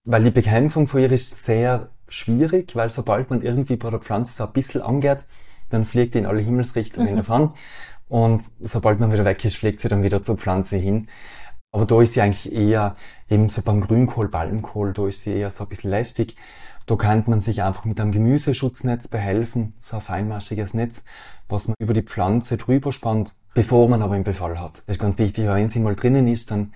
Weil 0.04 0.26
die 0.26 0.32
Bekämpfung 0.32 0.88
von 0.88 1.00
ihr 1.00 1.12
ist 1.12 1.44
sehr 1.44 1.90
schwierig, 2.10 2.76
weil 2.76 2.90
sobald 2.90 3.30
man 3.30 3.42
irgendwie 3.42 3.78
bei 3.78 3.90
der 3.90 4.00
Pflanze 4.00 4.34
so 4.34 4.44
ein 4.44 4.52
bisschen 4.52 4.82
angeht, 4.82 5.26
dann 5.70 5.86
fliegt 5.86 6.16
die 6.16 6.20
in 6.20 6.26
alle 6.26 6.42
Himmelsrichtungen 6.42 7.14
mhm. 7.14 7.18
davon. 7.18 7.54
Und 8.10 8.44
sobald 8.60 9.00
man 9.00 9.14
wieder 9.14 9.24
weg 9.24 9.46
ist, 9.46 9.56
fliegt 9.56 9.80
sie 9.80 9.88
dann 9.88 10.04
wieder 10.04 10.22
zur 10.22 10.38
Pflanze 10.38 10.76
hin. 10.76 11.08
Aber 11.72 11.86
da 11.86 12.02
ist 12.02 12.14
sie 12.14 12.22
eigentlich 12.22 12.52
eher, 12.52 12.96
eben 13.30 13.48
so 13.48 13.62
beim 13.62 13.82
Grünkohl, 13.82 14.28
Balmkohl, 14.28 14.94
da 14.94 15.08
ist 15.08 15.22
sie 15.22 15.32
eher 15.32 15.52
so 15.52 15.64
ein 15.64 15.70
bisschen 15.70 15.90
lästig. 15.90 16.36
Da 16.86 16.96
kann 16.96 17.24
man 17.28 17.40
sich 17.40 17.64
einfach 17.64 17.86
mit 17.86 18.00
einem 18.00 18.12
Gemüseschutznetz 18.12 19.08
behelfen, 19.08 19.74
so 19.78 19.96
ein 19.96 20.02
feinmaschiges 20.02 20.74
Netz, 20.74 21.04
was 21.48 21.68
man 21.68 21.76
über 21.80 21.94
die 21.94 22.02
Pflanze 22.02 22.58
drüber 22.58 22.92
spannt, 22.92 23.36
bevor 23.54 23.88
man 23.88 24.02
aber 24.02 24.16
einen 24.16 24.26
Befall 24.26 24.60
hat. 24.60 24.84
Das 24.86 24.98
ist 24.98 25.00
ganz 25.00 25.18
wichtig, 25.18 25.48
weil 25.48 25.62
wenn 25.62 25.70
sie 25.70 25.80
mal 25.80 25.96
drinnen 25.96 26.28
ist, 26.28 26.52
dann 26.52 26.74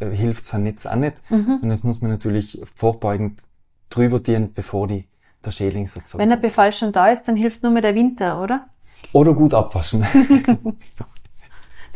äh, 0.00 0.10
hilft 0.10 0.44
so 0.44 0.56
ein 0.56 0.64
Netz 0.64 0.84
auch 0.84 0.96
nicht, 0.96 1.22
mhm. 1.30 1.46
sondern 1.46 1.70
das 1.70 1.82
muss 1.82 2.02
man 2.02 2.10
natürlich 2.10 2.60
vorbeugend 2.74 3.40
drüber 3.88 4.20
dienen, 4.20 4.52
bevor 4.52 4.88
die, 4.88 5.06
der 5.42 5.52
Schädling 5.52 5.88
sozusagen. 5.88 6.20
Wenn 6.20 6.30
der 6.30 6.36
Befall 6.36 6.72
schon 6.74 6.92
da 6.92 7.08
ist, 7.08 7.22
dann 7.28 7.36
hilft 7.36 7.62
nur 7.62 7.72
mehr 7.72 7.82
der 7.82 7.94
Winter, 7.94 8.42
oder? 8.42 8.66
Oder 9.12 9.32
gut 9.32 9.54
abwaschen. 9.54 10.04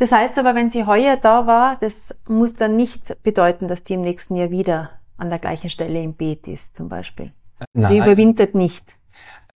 Das 0.02 0.10
heißt 0.10 0.36
aber, 0.36 0.56
wenn 0.56 0.68
sie 0.68 0.84
heuer 0.84 1.16
da 1.16 1.46
war, 1.46 1.76
das 1.80 2.12
muss 2.26 2.56
dann 2.56 2.74
nicht 2.74 3.22
bedeuten, 3.22 3.68
dass 3.68 3.84
die 3.84 3.94
im 3.94 4.00
nächsten 4.00 4.34
Jahr 4.34 4.50
wieder 4.50 4.90
an 5.16 5.30
der 5.30 5.38
gleichen 5.38 5.70
Stelle 5.70 6.02
im 6.02 6.14
Beet 6.14 6.48
ist, 6.48 6.74
zum 6.74 6.88
Beispiel. 6.88 7.30
Nein. 7.72 7.92
Die 7.92 7.98
überwintert 7.98 8.56
nicht. 8.56 8.96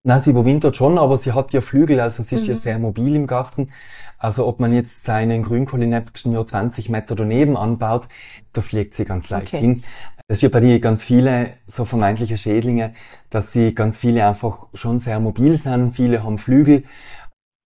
Nein, 0.02 0.20
sie 0.20 0.28
überwintert 0.28 0.76
schon, 0.76 0.98
aber 0.98 1.16
sie 1.16 1.32
hat 1.32 1.54
ja 1.54 1.62
Flügel, 1.62 1.98
also 1.98 2.22
sie 2.22 2.34
ist 2.34 2.42
mhm. 2.42 2.50
ja 2.50 2.56
sehr 2.56 2.78
mobil 2.78 3.16
im 3.16 3.26
Garten. 3.26 3.70
Also 4.18 4.46
ob 4.46 4.60
man 4.60 4.74
jetzt 4.74 5.06
seinen 5.06 5.44
Grünkohl 5.44 5.82
im 5.82 5.88
nächsten 5.88 6.32
Jahr 6.32 6.44
20 6.44 6.90
Meter 6.90 7.14
daneben 7.14 7.56
anbaut, 7.56 8.06
da 8.52 8.60
fliegt 8.60 8.92
sie 8.92 9.06
ganz 9.06 9.30
leicht 9.30 9.54
okay. 9.54 9.60
hin. 9.60 9.82
Es 10.28 10.36
ist 10.36 10.42
ja 10.42 10.50
bei 10.50 10.60
dir 10.60 10.78
ganz 10.78 11.04
viele 11.04 11.52
so 11.66 11.86
vermeintliche 11.86 12.36
Schädlinge, 12.36 12.92
dass 13.30 13.52
sie 13.52 13.74
ganz 13.74 13.96
viele 13.96 14.26
einfach 14.26 14.66
schon 14.74 14.98
sehr 14.98 15.20
mobil 15.20 15.56
sind. 15.56 15.92
Viele 15.92 16.22
haben 16.22 16.36
Flügel 16.36 16.84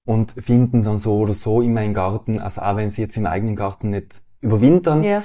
und 0.09 0.33
finden 0.33 0.85
dann 0.85 0.97
so 0.97 1.19
oder 1.19 1.35
so 1.35 1.61
immer 1.61 1.83
im 1.83 1.93
Garten, 1.93 2.39
also 2.39 2.63
auch 2.63 2.77
wenn 2.77 2.89
sie 2.89 3.03
jetzt 3.03 3.19
im 3.19 3.27
eigenen 3.27 3.57
Garten 3.57 3.91
nicht 3.91 4.23
überwintern, 4.41 5.05
ja. 5.05 5.23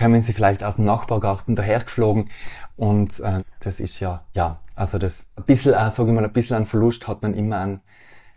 kommen 0.00 0.22
sie 0.22 0.32
vielleicht 0.32 0.64
aus 0.64 0.76
dem 0.76 0.86
Nachbargarten 0.86 1.54
dahergeflogen 1.54 2.30
und 2.74 3.20
äh, 3.20 3.42
das 3.60 3.80
ist 3.80 4.00
ja, 4.00 4.24
ja, 4.32 4.60
also 4.74 4.96
das 4.96 5.30
ein 5.36 5.44
bisschen, 5.44 5.74
äh, 5.74 5.90
sage 5.90 6.08
ich 6.08 6.14
mal, 6.14 6.24
ein 6.24 6.32
bisschen 6.32 6.56
an 6.56 6.64
Verlust 6.64 7.06
hat 7.06 7.20
man 7.20 7.34
immer 7.34 7.58
an, 7.58 7.80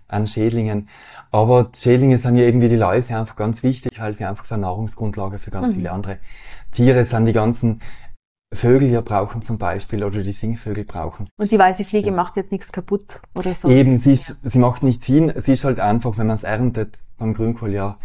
an 0.09 0.27
Schädlingen. 0.27 0.89
Aber 1.31 1.69
Schädlinge 1.73 2.17
sind 2.17 2.35
ja 2.35 2.43
eben 2.43 2.59
wie 2.59 2.67
die 2.67 2.75
Läuse 2.75 3.17
einfach 3.17 3.37
ganz 3.37 3.63
wichtig, 3.63 3.97
weil 3.97 4.13
sie 4.13 4.25
einfach 4.25 4.43
so 4.43 4.55
eine 4.55 4.63
Nahrungsgrundlage 4.63 5.39
für 5.39 5.51
ganz 5.51 5.71
mhm. 5.71 5.75
viele 5.77 5.91
andere 5.93 6.19
Tiere 6.71 7.05
sind. 7.05 7.27
Die 7.27 7.33
ganzen 7.33 7.81
Vögel 8.53 8.89
ja 8.89 9.01
brauchen 9.01 9.41
zum 9.41 9.57
Beispiel 9.57 10.03
oder 10.03 10.21
die 10.21 10.33
Singvögel 10.33 10.83
brauchen. 10.83 11.29
Und 11.37 11.51
die 11.51 11.57
weiße 11.57 11.85
Fliege 11.85 12.09
ja. 12.09 12.15
macht 12.15 12.35
jetzt 12.35 12.51
nichts 12.51 12.71
kaputt 12.71 13.21
oder 13.33 13.55
so? 13.55 13.69
Eben, 13.69 13.95
sie, 13.95 14.13
ist, 14.13 14.37
sie 14.43 14.59
macht 14.59 14.83
nichts 14.83 15.05
hin. 15.05 15.31
Sie 15.37 15.53
ist 15.53 15.63
halt 15.63 15.79
einfach, 15.79 16.17
wenn 16.17 16.27
man 16.27 16.35
es 16.35 16.43
erntet 16.43 16.99
beim 17.17 17.33
Grünkohl, 17.33 17.73
ja, 17.73 17.97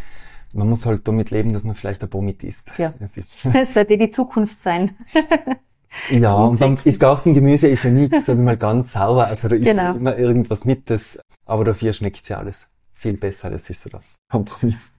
man 0.52 0.68
muss 0.70 0.86
halt 0.86 1.06
damit 1.08 1.30
leben, 1.30 1.52
dass 1.52 1.64
man 1.64 1.74
vielleicht 1.74 2.02
ein 2.02 2.08
Bomit 2.08 2.44
isst. 2.44 2.70
Ja. 2.78 2.94
Es, 3.00 3.16
ist 3.16 3.44
es 3.54 3.74
wird 3.74 3.90
eh 3.90 3.96
die 3.96 4.10
Zukunft 4.10 4.60
sein. 4.60 4.92
ja, 6.10 6.34
und 6.34 6.60
dann 6.60 6.78
ist 6.84 7.00
Gartengemüse 7.00 7.66
ist 7.66 7.82
ja 7.82 7.90
nie, 7.90 8.08
sag 8.08 8.28
ich 8.28 8.36
mal, 8.36 8.56
ganz 8.56 8.92
sauber. 8.92 9.26
Also 9.26 9.48
da 9.48 9.56
ist 9.56 9.64
genau. 9.64 9.94
immer 9.94 10.16
irgendwas 10.16 10.64
mit, 10.64 10.88
das, 10.90 11.18
aber 11.44 11.64
dafür 11.64 11.92
schmeckt 11.92 12.28
ja 12.28 12.38
alles 12.38 12.68
viel 12.94 13.16
besser. 13.16 13.50
Das 13.50 13.68
ist 13.68 13.82
so 13.82 13.90
der 13.90 14.00
Kompromiss. 14.30 14.92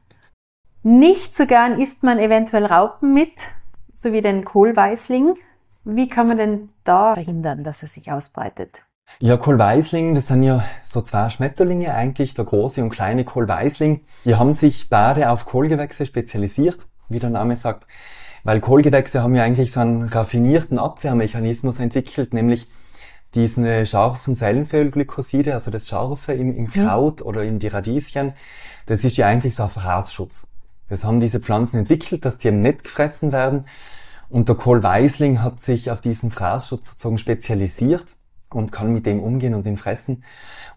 Nicht 0.83 1.35
so 1.35 1.45
gern 1.45 1.79
isst 1.79 2.03
man 2.03 2.19
eventuell 2.19 2.65
Raupen 2.65 3.13
mit, 3.13 3.31
so 3.97 4.13
wie 4.13 4.21
den 4.21 4.45
Kohlweißling. 4.45 5.35
Wie 5.83 6.07
kann 6.07 6.27
man 6.27 6.37
denn 6.37 6.69
da 6.83 7.13
verhindern, 7.15 7.63
dass 7.63 7.81
er 7.81 7.87
sich 7.87 8.11
ausbreitet? 8.11 8.81
Ja, 9.19 9.37
Kohlweißling, 9.37 10.15
das 10.15 10.27
sind 10.27 10.43
ja 10.43 10.63
so 10.83 11.01
zwei 11.01 11.29
Schmetterlinge 11.29 11.93
eigentlich, 11.93 12.33
der 12.33 12.45
große 12.45 12.83
und 12.83 12.89
kleine 12.89 13.23
Kohlweißling. 13.23 14.01
Die 14.25 14.35
haben 14.35 14.53
sich 14.53 14.89
beide 14.89 15.31
auf 15.31 15.45
Kohlgewächse 15.45 16.05
spezialisiert, 16.05 16.87
wie 17.09 17.19
der 17.19 17.29
Name 17.29 17.55
sagt, 17.55 17.87
weil 18.43 18.59
Kohlgewächse 18.59 19.23
haben 19.23 19.33
ja 19.33 19.43
eigentlich 19.43 19.71
so 19.71 19.79
einen 19.79 20.03
raffinierten 20.09 20.77
Abwehrmechanismus 20.77 21.79
entwickelt, 21.79 22.33
nämlich 22.33 22.67
diesen 23.33 23.85
scharfen 23.85 24.35
Sellenölglykoside, 24.35 25.53
also 25.53 25.71
das 25.71 25.87
Scharfe 25.87 26.33
im, 26.33 26.55
im 26.55 26.69
Kraut 26.69 27.21
ja. 27.21 27.25
oder 27.25 27.43
in 27.43 27.59
die 27.59 27.67
Radieschen, 27.67 28.33
das 28.85 29.03
ist 29.03 29.17
ja 29.17 29.27
eigentlich 29.27 29.55
so 29.55 29.63
ein 29.63 29.69
Fraßschutz. 29.69 30.46
Das 30.89 31.03
haben 31.03 31.19
diese 31.19 31.39
Pflanzen 31.39 31.77
entwickelt, 31.77 32.25
dass 32.25 32.39
sie 32.39 32.47
eben 32.47 32.59
nicht 32.59 32.83
gefressen 32.83 33.31
werden. 33.31 33.65
Und 34.29 34.49
der 34.49 34.55
Kohlweißling 34.55 35.41
hat 35.41 35.59
sich 35.59 35.91
auf 35.91 36.01
diesen 36.01 36.31
Fraßschutz 36.31 36.87
sozusagen 36.87 37.17
spezialisiert 37.17 38.15
und 38.49 38.71
kann 38.71 38.93
mit 38.93 39.05
dem 39.05 39.21
umgehen 39.21 39.53
und 39.53 39.65
ihn 39.67 39.77
fressen. 39.77 40.23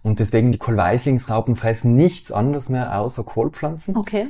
Und 0.02 0.18
deswegen 0.18 0.52
die 0.52 0.58
Kohlweißlingsraupen 0.58 1.56
fressen 1.56 1.94
nichts 1.94 2.32
anderes 2.32 2.68
mehr 2.68 2.98
außer 2.98 3.24
Kohlpflanzen. 3.24 3.96
Okay. 3.96 4.28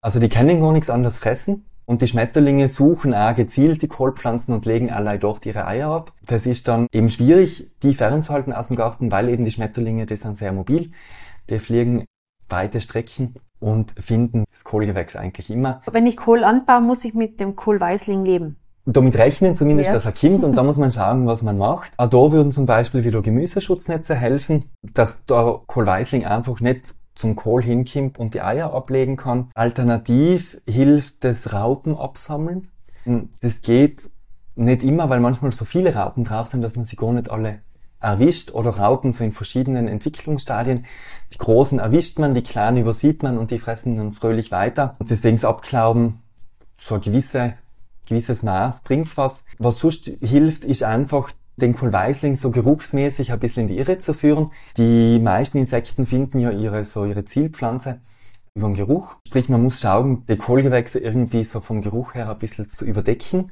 Also 0.00 0.20
die 0.20 0.28
können 0.28 0.60
gar 0.60 0.72
nichts 0.72 0.90
anderes 0.90 1.18
fressen. 1.18 1.66
Und 1.84 2.02
die 2.02 2.08
Schmetterlinge 2.08 2.68
suchen 2.68 3.14
auch 3.14 3.34
gezielt 3.36 3.80
die 3.80 3.86
Kohlpflanzen 3.86 4.52
und 4.52 4.66
legen 4.66 4.90
allein 4.90 5.20
dort 5.20 5.46
ihre 5.46 5.68
Eier 5.68 5.90
ab. 5.90 6.12
Das 6.26 6.44
ist 6.44 6.66
dann 6.66 6.88
eben 6.92 7.08
schwierig, 7.08 7.70
die 7.82 7.94
fernzuhalten 7.94 8.52
aus 8.52 8.68
dem 8.68 8.76
Garten, 8.76 9.12
weil 9.12 9.28
eben 9.28 9.44
die 9.44 9.52
Schmetterlinge, 9.52 10.04
die 10.04 10.16
sind 10.16 10.36
sehr 10.36 10.52
mobil. 10.52 10.90
Die 11.48 11.60
fliegen 11.60 12.04
weite 12.48 12.80
Strecken 12.80 13.34
und 13.60 13.92
finden 13.98 14.44
das 14.50 14.64
Kohlgewächs 14.64 15.16
eigentlich 15.16 15.50
immer. 15.50 15.82
Wenn 15.90 16.06
ich 16.06 16.16
Kohl 16.16 16.44
anbaue, 16.44 16.80
muss 16.80 17.04
ich 17.04 17.14
mit 17.14 17.40
dem 17.40 17.56
Kohlweißling 17.56 18.24
leben. 18.24 18.56
Damit 18.88 19.16
rechnen 19.16 19.56
zumindest, 19.56 19.88
ja. 19.88 19.94
dass 19.94 20.04
er 20.04 20.12
kommt 20.12 20.44
und 20.44 20.56
da 20.56 20.62
muss 20.62 20.76
man 20.76 20.92
schauen, 20.92 21.26
was 21.26 21.42
man 21.42 21.58
macht. 21.58 21.92
Auch 21.96 22.08
da 22.08 22.32
würden 22.32 22.52
zum 22.52 22.66
Beispiel 22.66 23.04
wieder 23.04 23.20
Gemüseschutznetze 23.20 24.14
helfen, 24.14 24.66
dass 24.82 25.24
der 25.24 25.60
Kohlweißling 25.66 26.24
einfach 26.24 26.60
nicht 26.60 26.94
zum 27.16 27.34
Kohl 27.34 27.64
hinkommt 27.64 28.18
und 28.18 28.34
die 28.34 28.42
Eier 28.42 28.72
ablegen 28.72 29.16
kann. 29.16 29.50
Alternativ 29.54 30.60
hilft 30.68 31.24
das 31.24 31.52
Raupen 31.52 31.96
absammeln. 31.96 32.68
Das 33.40 33.60
geht 33.62 34.10
nicht 34.54 34.82
immer, 34.82 35.10
weil 35.10 35.20
manchmal 35.20 35.52
so 35.52 35.64
viele 35.64 35.94
Raupen 35.94 36.24
drauf 36.24 36.46
sind, 36.46 36.62
dass 36.62 36.76
man 36.76 36.84
sie 36.84 36.96
gar 36.96 37.12
nicht 37.12 37.30
alle 37.30 37.60
erwischt 38.00 38.52
oder 38.52 38.70
Raupen 38.70 39.12
so 39.12 39.24
in 39.24 39.32
verschiedenen 39.32 39.88
Entwicklungsstadien. 39.88 40.84
Die 41.32 41.38
großen 41.38 41.78
erwischt 41.78 42.18
man, 42.18 42.34
die 42.34 42.42
kleinen 42.42 42.78
übersieht 42.78 43.22
man 43.22 43.38
und 43.38 43.50
die 43.50 43.58
fressen 43.58 43.96
dann 43.96 44.12
fröhlich 44.12 44.50
weiter. 44.50 44.96
Und 44.98 45.10
deswegen 45.10 45.36
das 45.36 45.44
Abklauben 45.44 46.20
so 46.78 46.96
ein 46.96 47.00
gewisse, 47.00 47.54
gewisses 48.06 48.42
Maß 48.42 48.82
bringt's 48.82 49.16
was. 49.16 49.42
Was 49.58 49.78
sonst 49.78 50.10
hilft, 50.20 50.64
ist 50.64 50.82
einfach 50.82 51.30
den 51.56 51.74
Kohlweißling 51.74 52.36
so 52.36 52.50
geruchsmäßig 52.50 53.32
ein 53.32 53.40
bisschen 53.40 53.62
in 53.62 53.68
die 53.68 53.78
Irre 53.78 53.98
zu 53.98 54.12
führen. 54.12 54.50
Die 54.76 55.18
meisten 55.18 55.58
Insekten 55.58 56.06
finden 56.06 56.38
ja 56.38 56.50
ihre, 56.50 56.84
so 56.84 57.04
ihre 57.04 57.24
Zielpflanze 57.24 58.00
über 58.54 58.68
den 58.68 58.74
Geruch. 58.74 59.16
Sprich, 59.26 59.48
man 59.48 59.62
muss 59.62 59.80
schauen, 59.80 60.24
die 60.28 60.36
Kohlgewächse 60.36 60.98
irgendwie 60.98 61.44
so 61.44 61.60
vom 61.60 61.82
Geruch 61.82 62.14
her 62.14 62.30
ein 62.30 62.38
bisschen 62.38 62.68
zu 62.68 62.84
überdecken. 62.84 63.50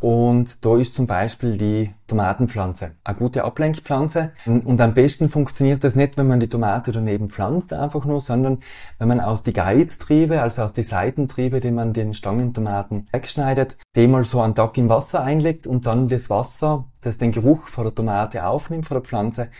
Und 0.00 0.64
da 0.64 0.78
ist 0.78 0.94
zum 0.94 1.06
Beispiel 1.06 1.58
die 1.58 1.94
Tomatenpflanze 2.06 2.92
eine 3.04 3.18
gute 3.18 3.44
Ablenkpflanze. 3.44 4.32
Und 4.46 4.80
am 4.80 4.94
besten 4.94 5.28
funktioniert 5.28 5.84
das 5.84 5.94
nicht, 5.94 6.16
wenn 6.16 6.26
man 6.26 6.40
die 6.40 6.48
Tomate 6.48 6.90
daneben 6.90 7.28
pflanzt, 7.28 7.74
einfach 7.74 8.06
nur, 8.06 8.22
sondern 8.22 8.60
wenn 8.98 9.08
man 9.08 9.20
aus 9.20 9.42
die 9.42 9.52
Geiztriebe, 9.52 10.40
also 10.40 10.62
aus 10.62 10.72
die 10.72 10.84
Seitentriebe, 10.84 11.60
die 11.60 11.70
man 11.70 11.92
den 11.92 12.14
Stangentomaten 12.14 13.08
wegschneidet, 13.12 13.76
die 13.94 14.08
mal 14.08 14.24
so 14.24 14.40
einen 14.40 14.54
Tag 14.54 14.78
im 14.78 14.88
Wasser 14.88 15.22
einlegt 15.22 15.66
und 15.66 15.84
dann 15.84 16.08
das 16.08 16.30
Wasser, 16.30 16.86
das 17.02 17.18
den 17.18 17.32
Geruch 17.32 17.68
von 17.68 17.84
der 17.84 17.94
Tomate 17.94 18.46
aufnimmt, 18.46 18.86
von 18.86 18.96
der 18.96 19.04
Pflanze, 19.04 19.50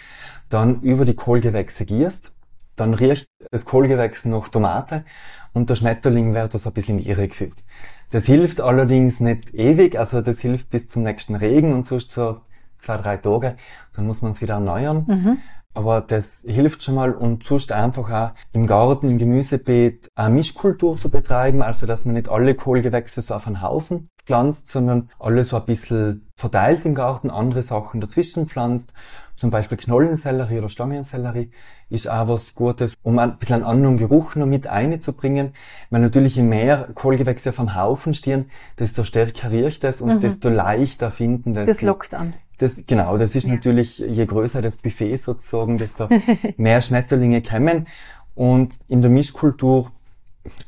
dann 0.49 0.81
über 0.81 1.05
die 1.05 1.15
Kohlgewächse 1.15 1.85
gierst. 1.85 2.33
Dann 2.77 2.95
riecht 2.95 3.27
das 3.51 3.67
Kohlgewächs 3.67 4.25
nach 4.25 4.49
Tomate 4.49 5.05
und 5.53 5.69
der 5.69 5.77
Schmetterling 5.77 6.33
wird 6.33 6.55
das 6.55 6.67
ein 6.67 6.73
bisschen 6.73 6.99
Irre 6.99 7.29
geführt. 7.29 7.57
Das 8.11 8.25
hilft 8.25 8.61
allerdings 8.61 9.21
nicht 9.21 9.55
ewig, 9.55 9.99
also 9.99 10.21
das 10.21 10.41
hilft 10.41 10.71
bis 10.71 10.89
zum 10.89 11.05
nächsten 11.05 11.37
Regen 11.37 11.73
und 11.73 11.87
sonst 11.87 12.11
so 12.11 12.39
zwei, 12.79 12.97
drei 12.97 13.17
Tage, 13.17 13.57
dann 13.95 14.07
muss 14.07 14.23
man 14.23 14.33
es 14.33 14.43
wieder 14.43 14.55
erneuern. 14.55 15.05
Mhm. 15.07 15.39
Aber 15.73 16.01
das 16.01 16.45
hilft 16.45 16.83
schon 16.83 16.97
mal 16.97 17.13
und 17.13 17.45
sonst 17.45 17.71
einfach 17.71 18.11
auch 18.11 18.33
im 18.53 18.67
Garten, 18.67 19.09
im 19.09 19.19
Gemüsebeet 19.19 20.09
eine 20.17 20.35
Mischkultur 20.35 20.99
zu 20.99 21.11
betreiben, 21.11 21.63
also 21.63 21.87
dass 21.87 22.05
man 22.05 22.15
nicht 22.15 22.29
alle 22.29 22.57
Kohlgewächse 22.57 23.23
so 23.23 23.35
auf 23.35 23.47
einen 23.47 23.63
Haufen 23.63 24.05
pflanzt, 24.27 24.67
sondern 24.67 25.11
alle 25.21 25.45
so 25.45 25.57
ein 25.57 25.65
bisschen 25.65 26.29
verteilt 26.35 26.85
im 26.85 26.95
Garten, 26.95 27.31
andere 27.31 27.63
Sachen 27.63 28.01
dazwischen 28.01 28.49
pflanzt 28.49 28.93
zum 29.41 29.49
Beispiel 29.49 29.79
Knollensellerie 29.79 30.59
oder 30.59 30.69
Stangensellerie 30.69 31.51
ist 31.89 32.11
auch 32.11 32.29
was 32.29 32.55
Gutes, 32.55 32.93
um 33.03 33.19
ein 33.19 33.39
bisschen 33.39 33.55
einen 33.55 33.65
anderen 33.65 33.97
Geruch 33.97 34.35
noch 34.35 34.45
mit 34.45 34.67
einzubringen. 34.67 35.55
Weil 35.89 36.03
natürlich 36.03 36.37
je 36.37 36.43
mehr 36.43 36.91
Kohlgewächse 36.95 37.55
vom 37.55 37.75
Haufen 37.75 38.13
stehen, 38.13 38.51
desto 38.79 39.03
stärker 39.03 39.51
riecht 39.51 39.83
es 39.85 40.03
und 40.03 40.17
mhm. 40.17 40.21
desto 40.21 40.51
leichter 40.51 41.11
finden 41.11 41.55
das. 41.55 41.67
Das 41.69 41.81
lockt 41.81 42.13
an. 42.13 42.35
Das, 42.59 42.83
genau, 42.87 43.17
das 43.17 43.35
ist 43.35 43.47
ja. 43.47 43.55
natürlich, 43.55 43.99
je 44.01 44.27
größer 44.27 44.61
das 44.61 44.77
Buffet 44.77 45.17
sozusagen, 45.17 45.79
desto 45.79 46.11
mehr 46.59 46.83
Schmetterlinge 46.83 47.41
kommen. 47.41 47.87
Und 48.35 48.75
in 48.89 49.01
der 49.01 49.11
Mischkultur, 49.11 49.91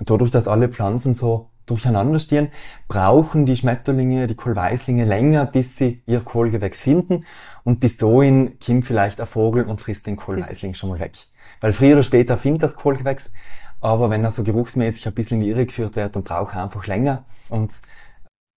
dadurch, 0.00 0.30
dass 0.30 0.48
alle 0.48 0.70
Pflanzen 0.70 1.12
so 1.12 1.50
durcheinander 1.72 2.18
stehen, 2.18 2.48
brauchen 2.88 3.46
die 3.46 3.56
Schmetterlinge, 3.56 4.26
die 4.26 4.34
Kohlweißlinge 4.34 5.04
länger, 5.04 5.46
bis 5.46 5.76
sie 5.76 6.02
ihr 6.06 6.20
Kohlgewächs 6.20 6.82
finden. 6.82 7.24
Und 7.64 7.80
bis 7.80 7.96
dahin 7.96 8.58
kommt 8.64 8.84
vielleicht 8.84 9.20
ein 9.20 9.26
Vogel 9.26 9.64
und 9.64 9.80
frisst 9.80 10.06
den 10.06 10.16
Kohlweißling 10.16 10.74
schon 10.74 10.90
mal 10.90 11.00
weg. 11.00 11.12
Weil 11.60 11.72
früher 11.72 11.94
oder 11.94 12.02
später 12.02 12.36
findet 12.38 12.62
das 12.62 12.76
Kohlgewächs, 12.76 13.30
aber 13.80 14.10
wenn 14.10 14.24
er 14.24 14.30
so 14.30 14.42
geruchsmäßig 14.42 15.06
ein 15.06 15.14
bisschen 15.14 15.38
in 15.38 15.44
die 15.44 15.50
Irre 15.50 15.66
geführt 15.66 15.96
wird, 15.96 16.14
dann 16.14 16.22
braucht 16.22 16.54
er 16.54 16.64
einfach 16.64 16.86
länger 16.86 17.24
und 17.48 17.72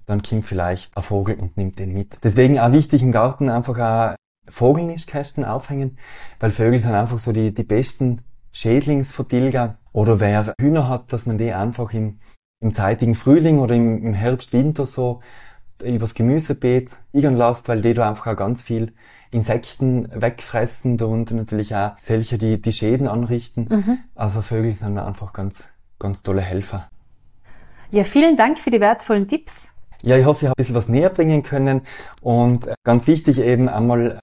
dann 0.06 0.22
kommt 0.22 0.46
vielleicht 0.46 0.96
ein 0.96 1.04
Vogel 1.04 1.36
und 1.36 1.58
nimmt 1.58 1.80
den 1.80 1.94
mit. 1.94 2.18
Deswegen 2.24 2.60
auch 2.60 2.72
wichtig 2.72 3.02
im 3.02 3.12
Garten 3.12 3.50
einfach 3.50 3.80
auch 3.80 4.16
Vogelnistkästen 4.48 5.44
aufhängen, 5.44 5.98
weil 6.40 6.52
Vögel 6.52 6.80
sind 6.80 6.94
einfach 6.94 7.18
so 7.18 7.32
die, 7.32 7.54
die 7.54 7.64
besten 7.64 8.22
Schädlingsvertilger. 8.52 9.78
Oder 9.92 10.20
wer 10.20 10.54
Hühner 10.60 10.88
hat, 10.88 11.12
dass 11.12 11.26
man 11.26 11.38
die 11.38 11.52
einfach 11.52 11.94
im, 11.94 12.20
im 12.66 12.74
zeitigen 12.74 13.14
Frühling 13.14 13.60
oder 13.60 13.76
im, 13.76 14.04
im 14.04 14.14
Herbst, 14.16 14.52
Winter 14.52 14.88
so 14.88 15.22
übers 15.84 16.16
Gemüsebeet 16.16 16.98
liegen 17.14 17.38
lässt, 17.38 17.70
weil 17.70 17.82
die 17.82 17.94
da 17.94 18.10
einfach 18.10 18.28
auch 18.28 18.36
ganz 18.36 18.64
viel 18.64 18.92
Insekten 19.30 20.10
wegfressen 20.12 21.00
und 21.02 21.30
natürlich 21.30 21.76
auch 21.76 21.92
solche, 22.00 22.40
die 22.40 22.60
die 22.60 22.74
Schäden 22.74 23.08
anrichten. 23.08 23.68
Mhm. 23.70 23.98
Also 24.16 24.42
Vögel 24.42 24.74
sind 24.74 24.98
einfach 24.98 25.32
ganz, 25.32 25.66
ganz 26.00 26.24
tolle 26.24 26.42
Helfer. 26.42 26.90
Ja, 27.92 28.04
vielen 28.04 28.36
Dank 28.36 28.58
für 28.60 28.72
die 28.72 28.80
wertvollen 28.80 29.28
Tipps. 29.28 29.70
Ja, 30.02 30.18
ich 30.18 30.26
hoffe, 30.26 30.46
ich 30.46 30.50
habe 30.50 30.58
ein 30.58 30.62
bisschen 30.62 30.76
was 30.76 30.90
näher 30.90 31.10
bringen 31.10 31.44
können 31.44 31.82
und 32.22 32.68
ganz 32.84 33.06
wichtig 33.06 33.40
eben 33.40 33.70
einmal 33.70 34.20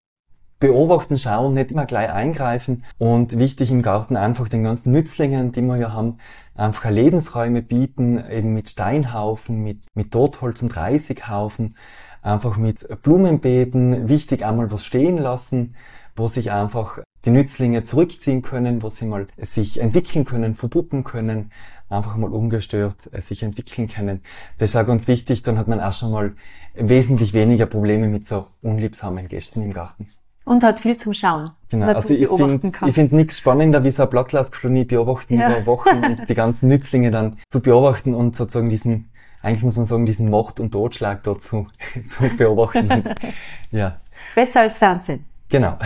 beobachten, 0.62 1.18
schauen, 1.18 1.54
nicht 1.54 1.72
immer 1.72 1.86
gleich 1.86 2.12
eingreifen 2.12 2.84
und 2.96 3.36
wichtig 3.36 3.72
im 3.72 3.82
Garten 3.82 4.16
einfach 4.16 4.48
den 4.48 4.62
ganzen 4.62 4.92
Nützlingen, 4.92 5.50
die 5.50 5.60
wir 5.60 5.76
ja 5.76 5.92
haben, 5.92 6.18
einfach 6.54 6.88
Lebensräume 6.88 7.62
bieten, 7.62 8.22
eben 8.30 8.54
mit 8.54 8.68
Steinhaufen, 8.68 9.64
mit, 9.64 9.80
mit 9.94 10.12
Totholz 10.12 10.62
und 10.62 10.76
Reisighaufen, 10.76 11.76
einfach 12.22 12.56
mit 12.58 12.86
Blumenbeeten, 13.02 14.08
wichtig 14.08 14.44
einmal 14.44 14.70
was 14.70 14.84
stehen 14.84 15.18
lassen, 15.18 15.74
wo 16.14 16.28
sich 16.28 16.52
einfach 16.52 17.00
die 17.24 17.30
Nützlinge 17.30 17.82
zurückziehen 17.82 18.42
können, 18.42 18.84
wo 18.84 18.88
sie 18.88 19.06
mal 19.06 19.26
sich 19.38 19.80
entwickeln 19.80 20.24
können, 20.24 20.54
verpuppen 20.54 21.02
können, 21.02 21.50
einfach 21.88 22.16
mal 22.16 22.30
ungestört 22.30 23.10
äh, 23.12 23.20
sich 23.20 23.42
entwickeln 23.42 23.88
können. 23.88 24.20
Das 24.58 24.70
ist 24.70 24.76
auch 24.76 24.86
ganz 24.86 25.08
wichtig, 25.08 25.42
dann 25.42 25.58
hat 25.58 25.66
man 25.66 25.80
auch 25.80 25.92
schon 25.92 26.12
mal 26.12 26.36
wesentlich 26.74 27.32
weniger 27.32 27.66
Probleme 27.66 28.06
mit 28.06 28.28
so 28.28 28.46
unliebsamen 28.62 29.26
Gästen 29.26 29.60
im 29.62 29.72
Garten. 29.72 30.06
Und 30.44 30.64
hat 30.64 30.80
viel 30.80 30.96
zum 30.96 31.14
Schauen. 31.14 31.50
Genau, 31.70 31.86
also 31.86 32.12
ich 32.12 32.28
finde 32.28 32.72
ich 32.86 32.94
find 32.94 33.12
nichts 33.12 33.38
spannender, 33.38 33.84
wie 33.84 33.90
so 33.90 34.02
eine 34.02 34.10
Blattlaskolonie 34.10 34.84
beobachten 34.84 35.38
ja. 35.38 35.48
über 35.48 35.66
Wochen 35.66 35.88
und 36.04 36.28
die 36.28 36.34
ganzen 36.34 36.68
Nützlinge 36.68 37.10
dann 37.10 37.38
zu 37.48 37.60
beobachten 37.60 38.14
und 38.14 38.34
sozusagen 38.34 38.68
diesen, 38.68 39.10
eigentlich 39.40 39.62
muss 39.62 39.76
man 39.76 39.84
sagen, 39.84 40.04
diesen 40.04 40.28
Mord 40.28 40.58
und 40.58 40.72
Totschlag 40.72 41.22
dort 41.22 41.40
zu, 41.40 41.66
zu 42.06 42.24
beobachten. 42.36 42.90
Und, 42.90 43.14
ja. 43.70 44.00
Besser 44.34 44.60
als 44.60 44.78
Fernsehen. 44.78 45.24
Genau. 45.48 45.78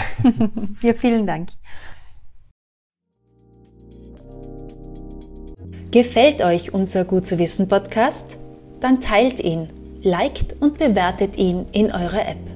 ja, 0.80 0.94
vielen 0.94 1.26
Dank. 1.26 1.50
Gefällt 5.90 6.42
euch 6.42 6.74
unser 6.74 7.04
Gut 7.04 7.26
zu 7.26 7.38
wissen 7.38 7.68
Podcast? 7.68 8.36
Dann 8.80 9.00
teilt 9.00 9.40
ihn, 9.40 9.68
liked 10.02 10.60
und 10.60 10.78
bewertet 10.78 11.36
ihn 11.36 11.66
in 11.72 11.86
eurer 11.86 12.28
App. 12.28 12.55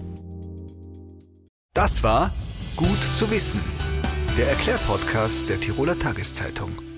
Das 1.75 2.03
war 2.03 2.33
Gut 2.75 2.99
zu 3.15 3.31
wissen, 3.31 3.61
der 4.37 4.49
Erklärpodcast 4.49 5.49
der 5.49 5.61
Tiroler 5.61 5.97
Tageszeitung. 5.97 6.90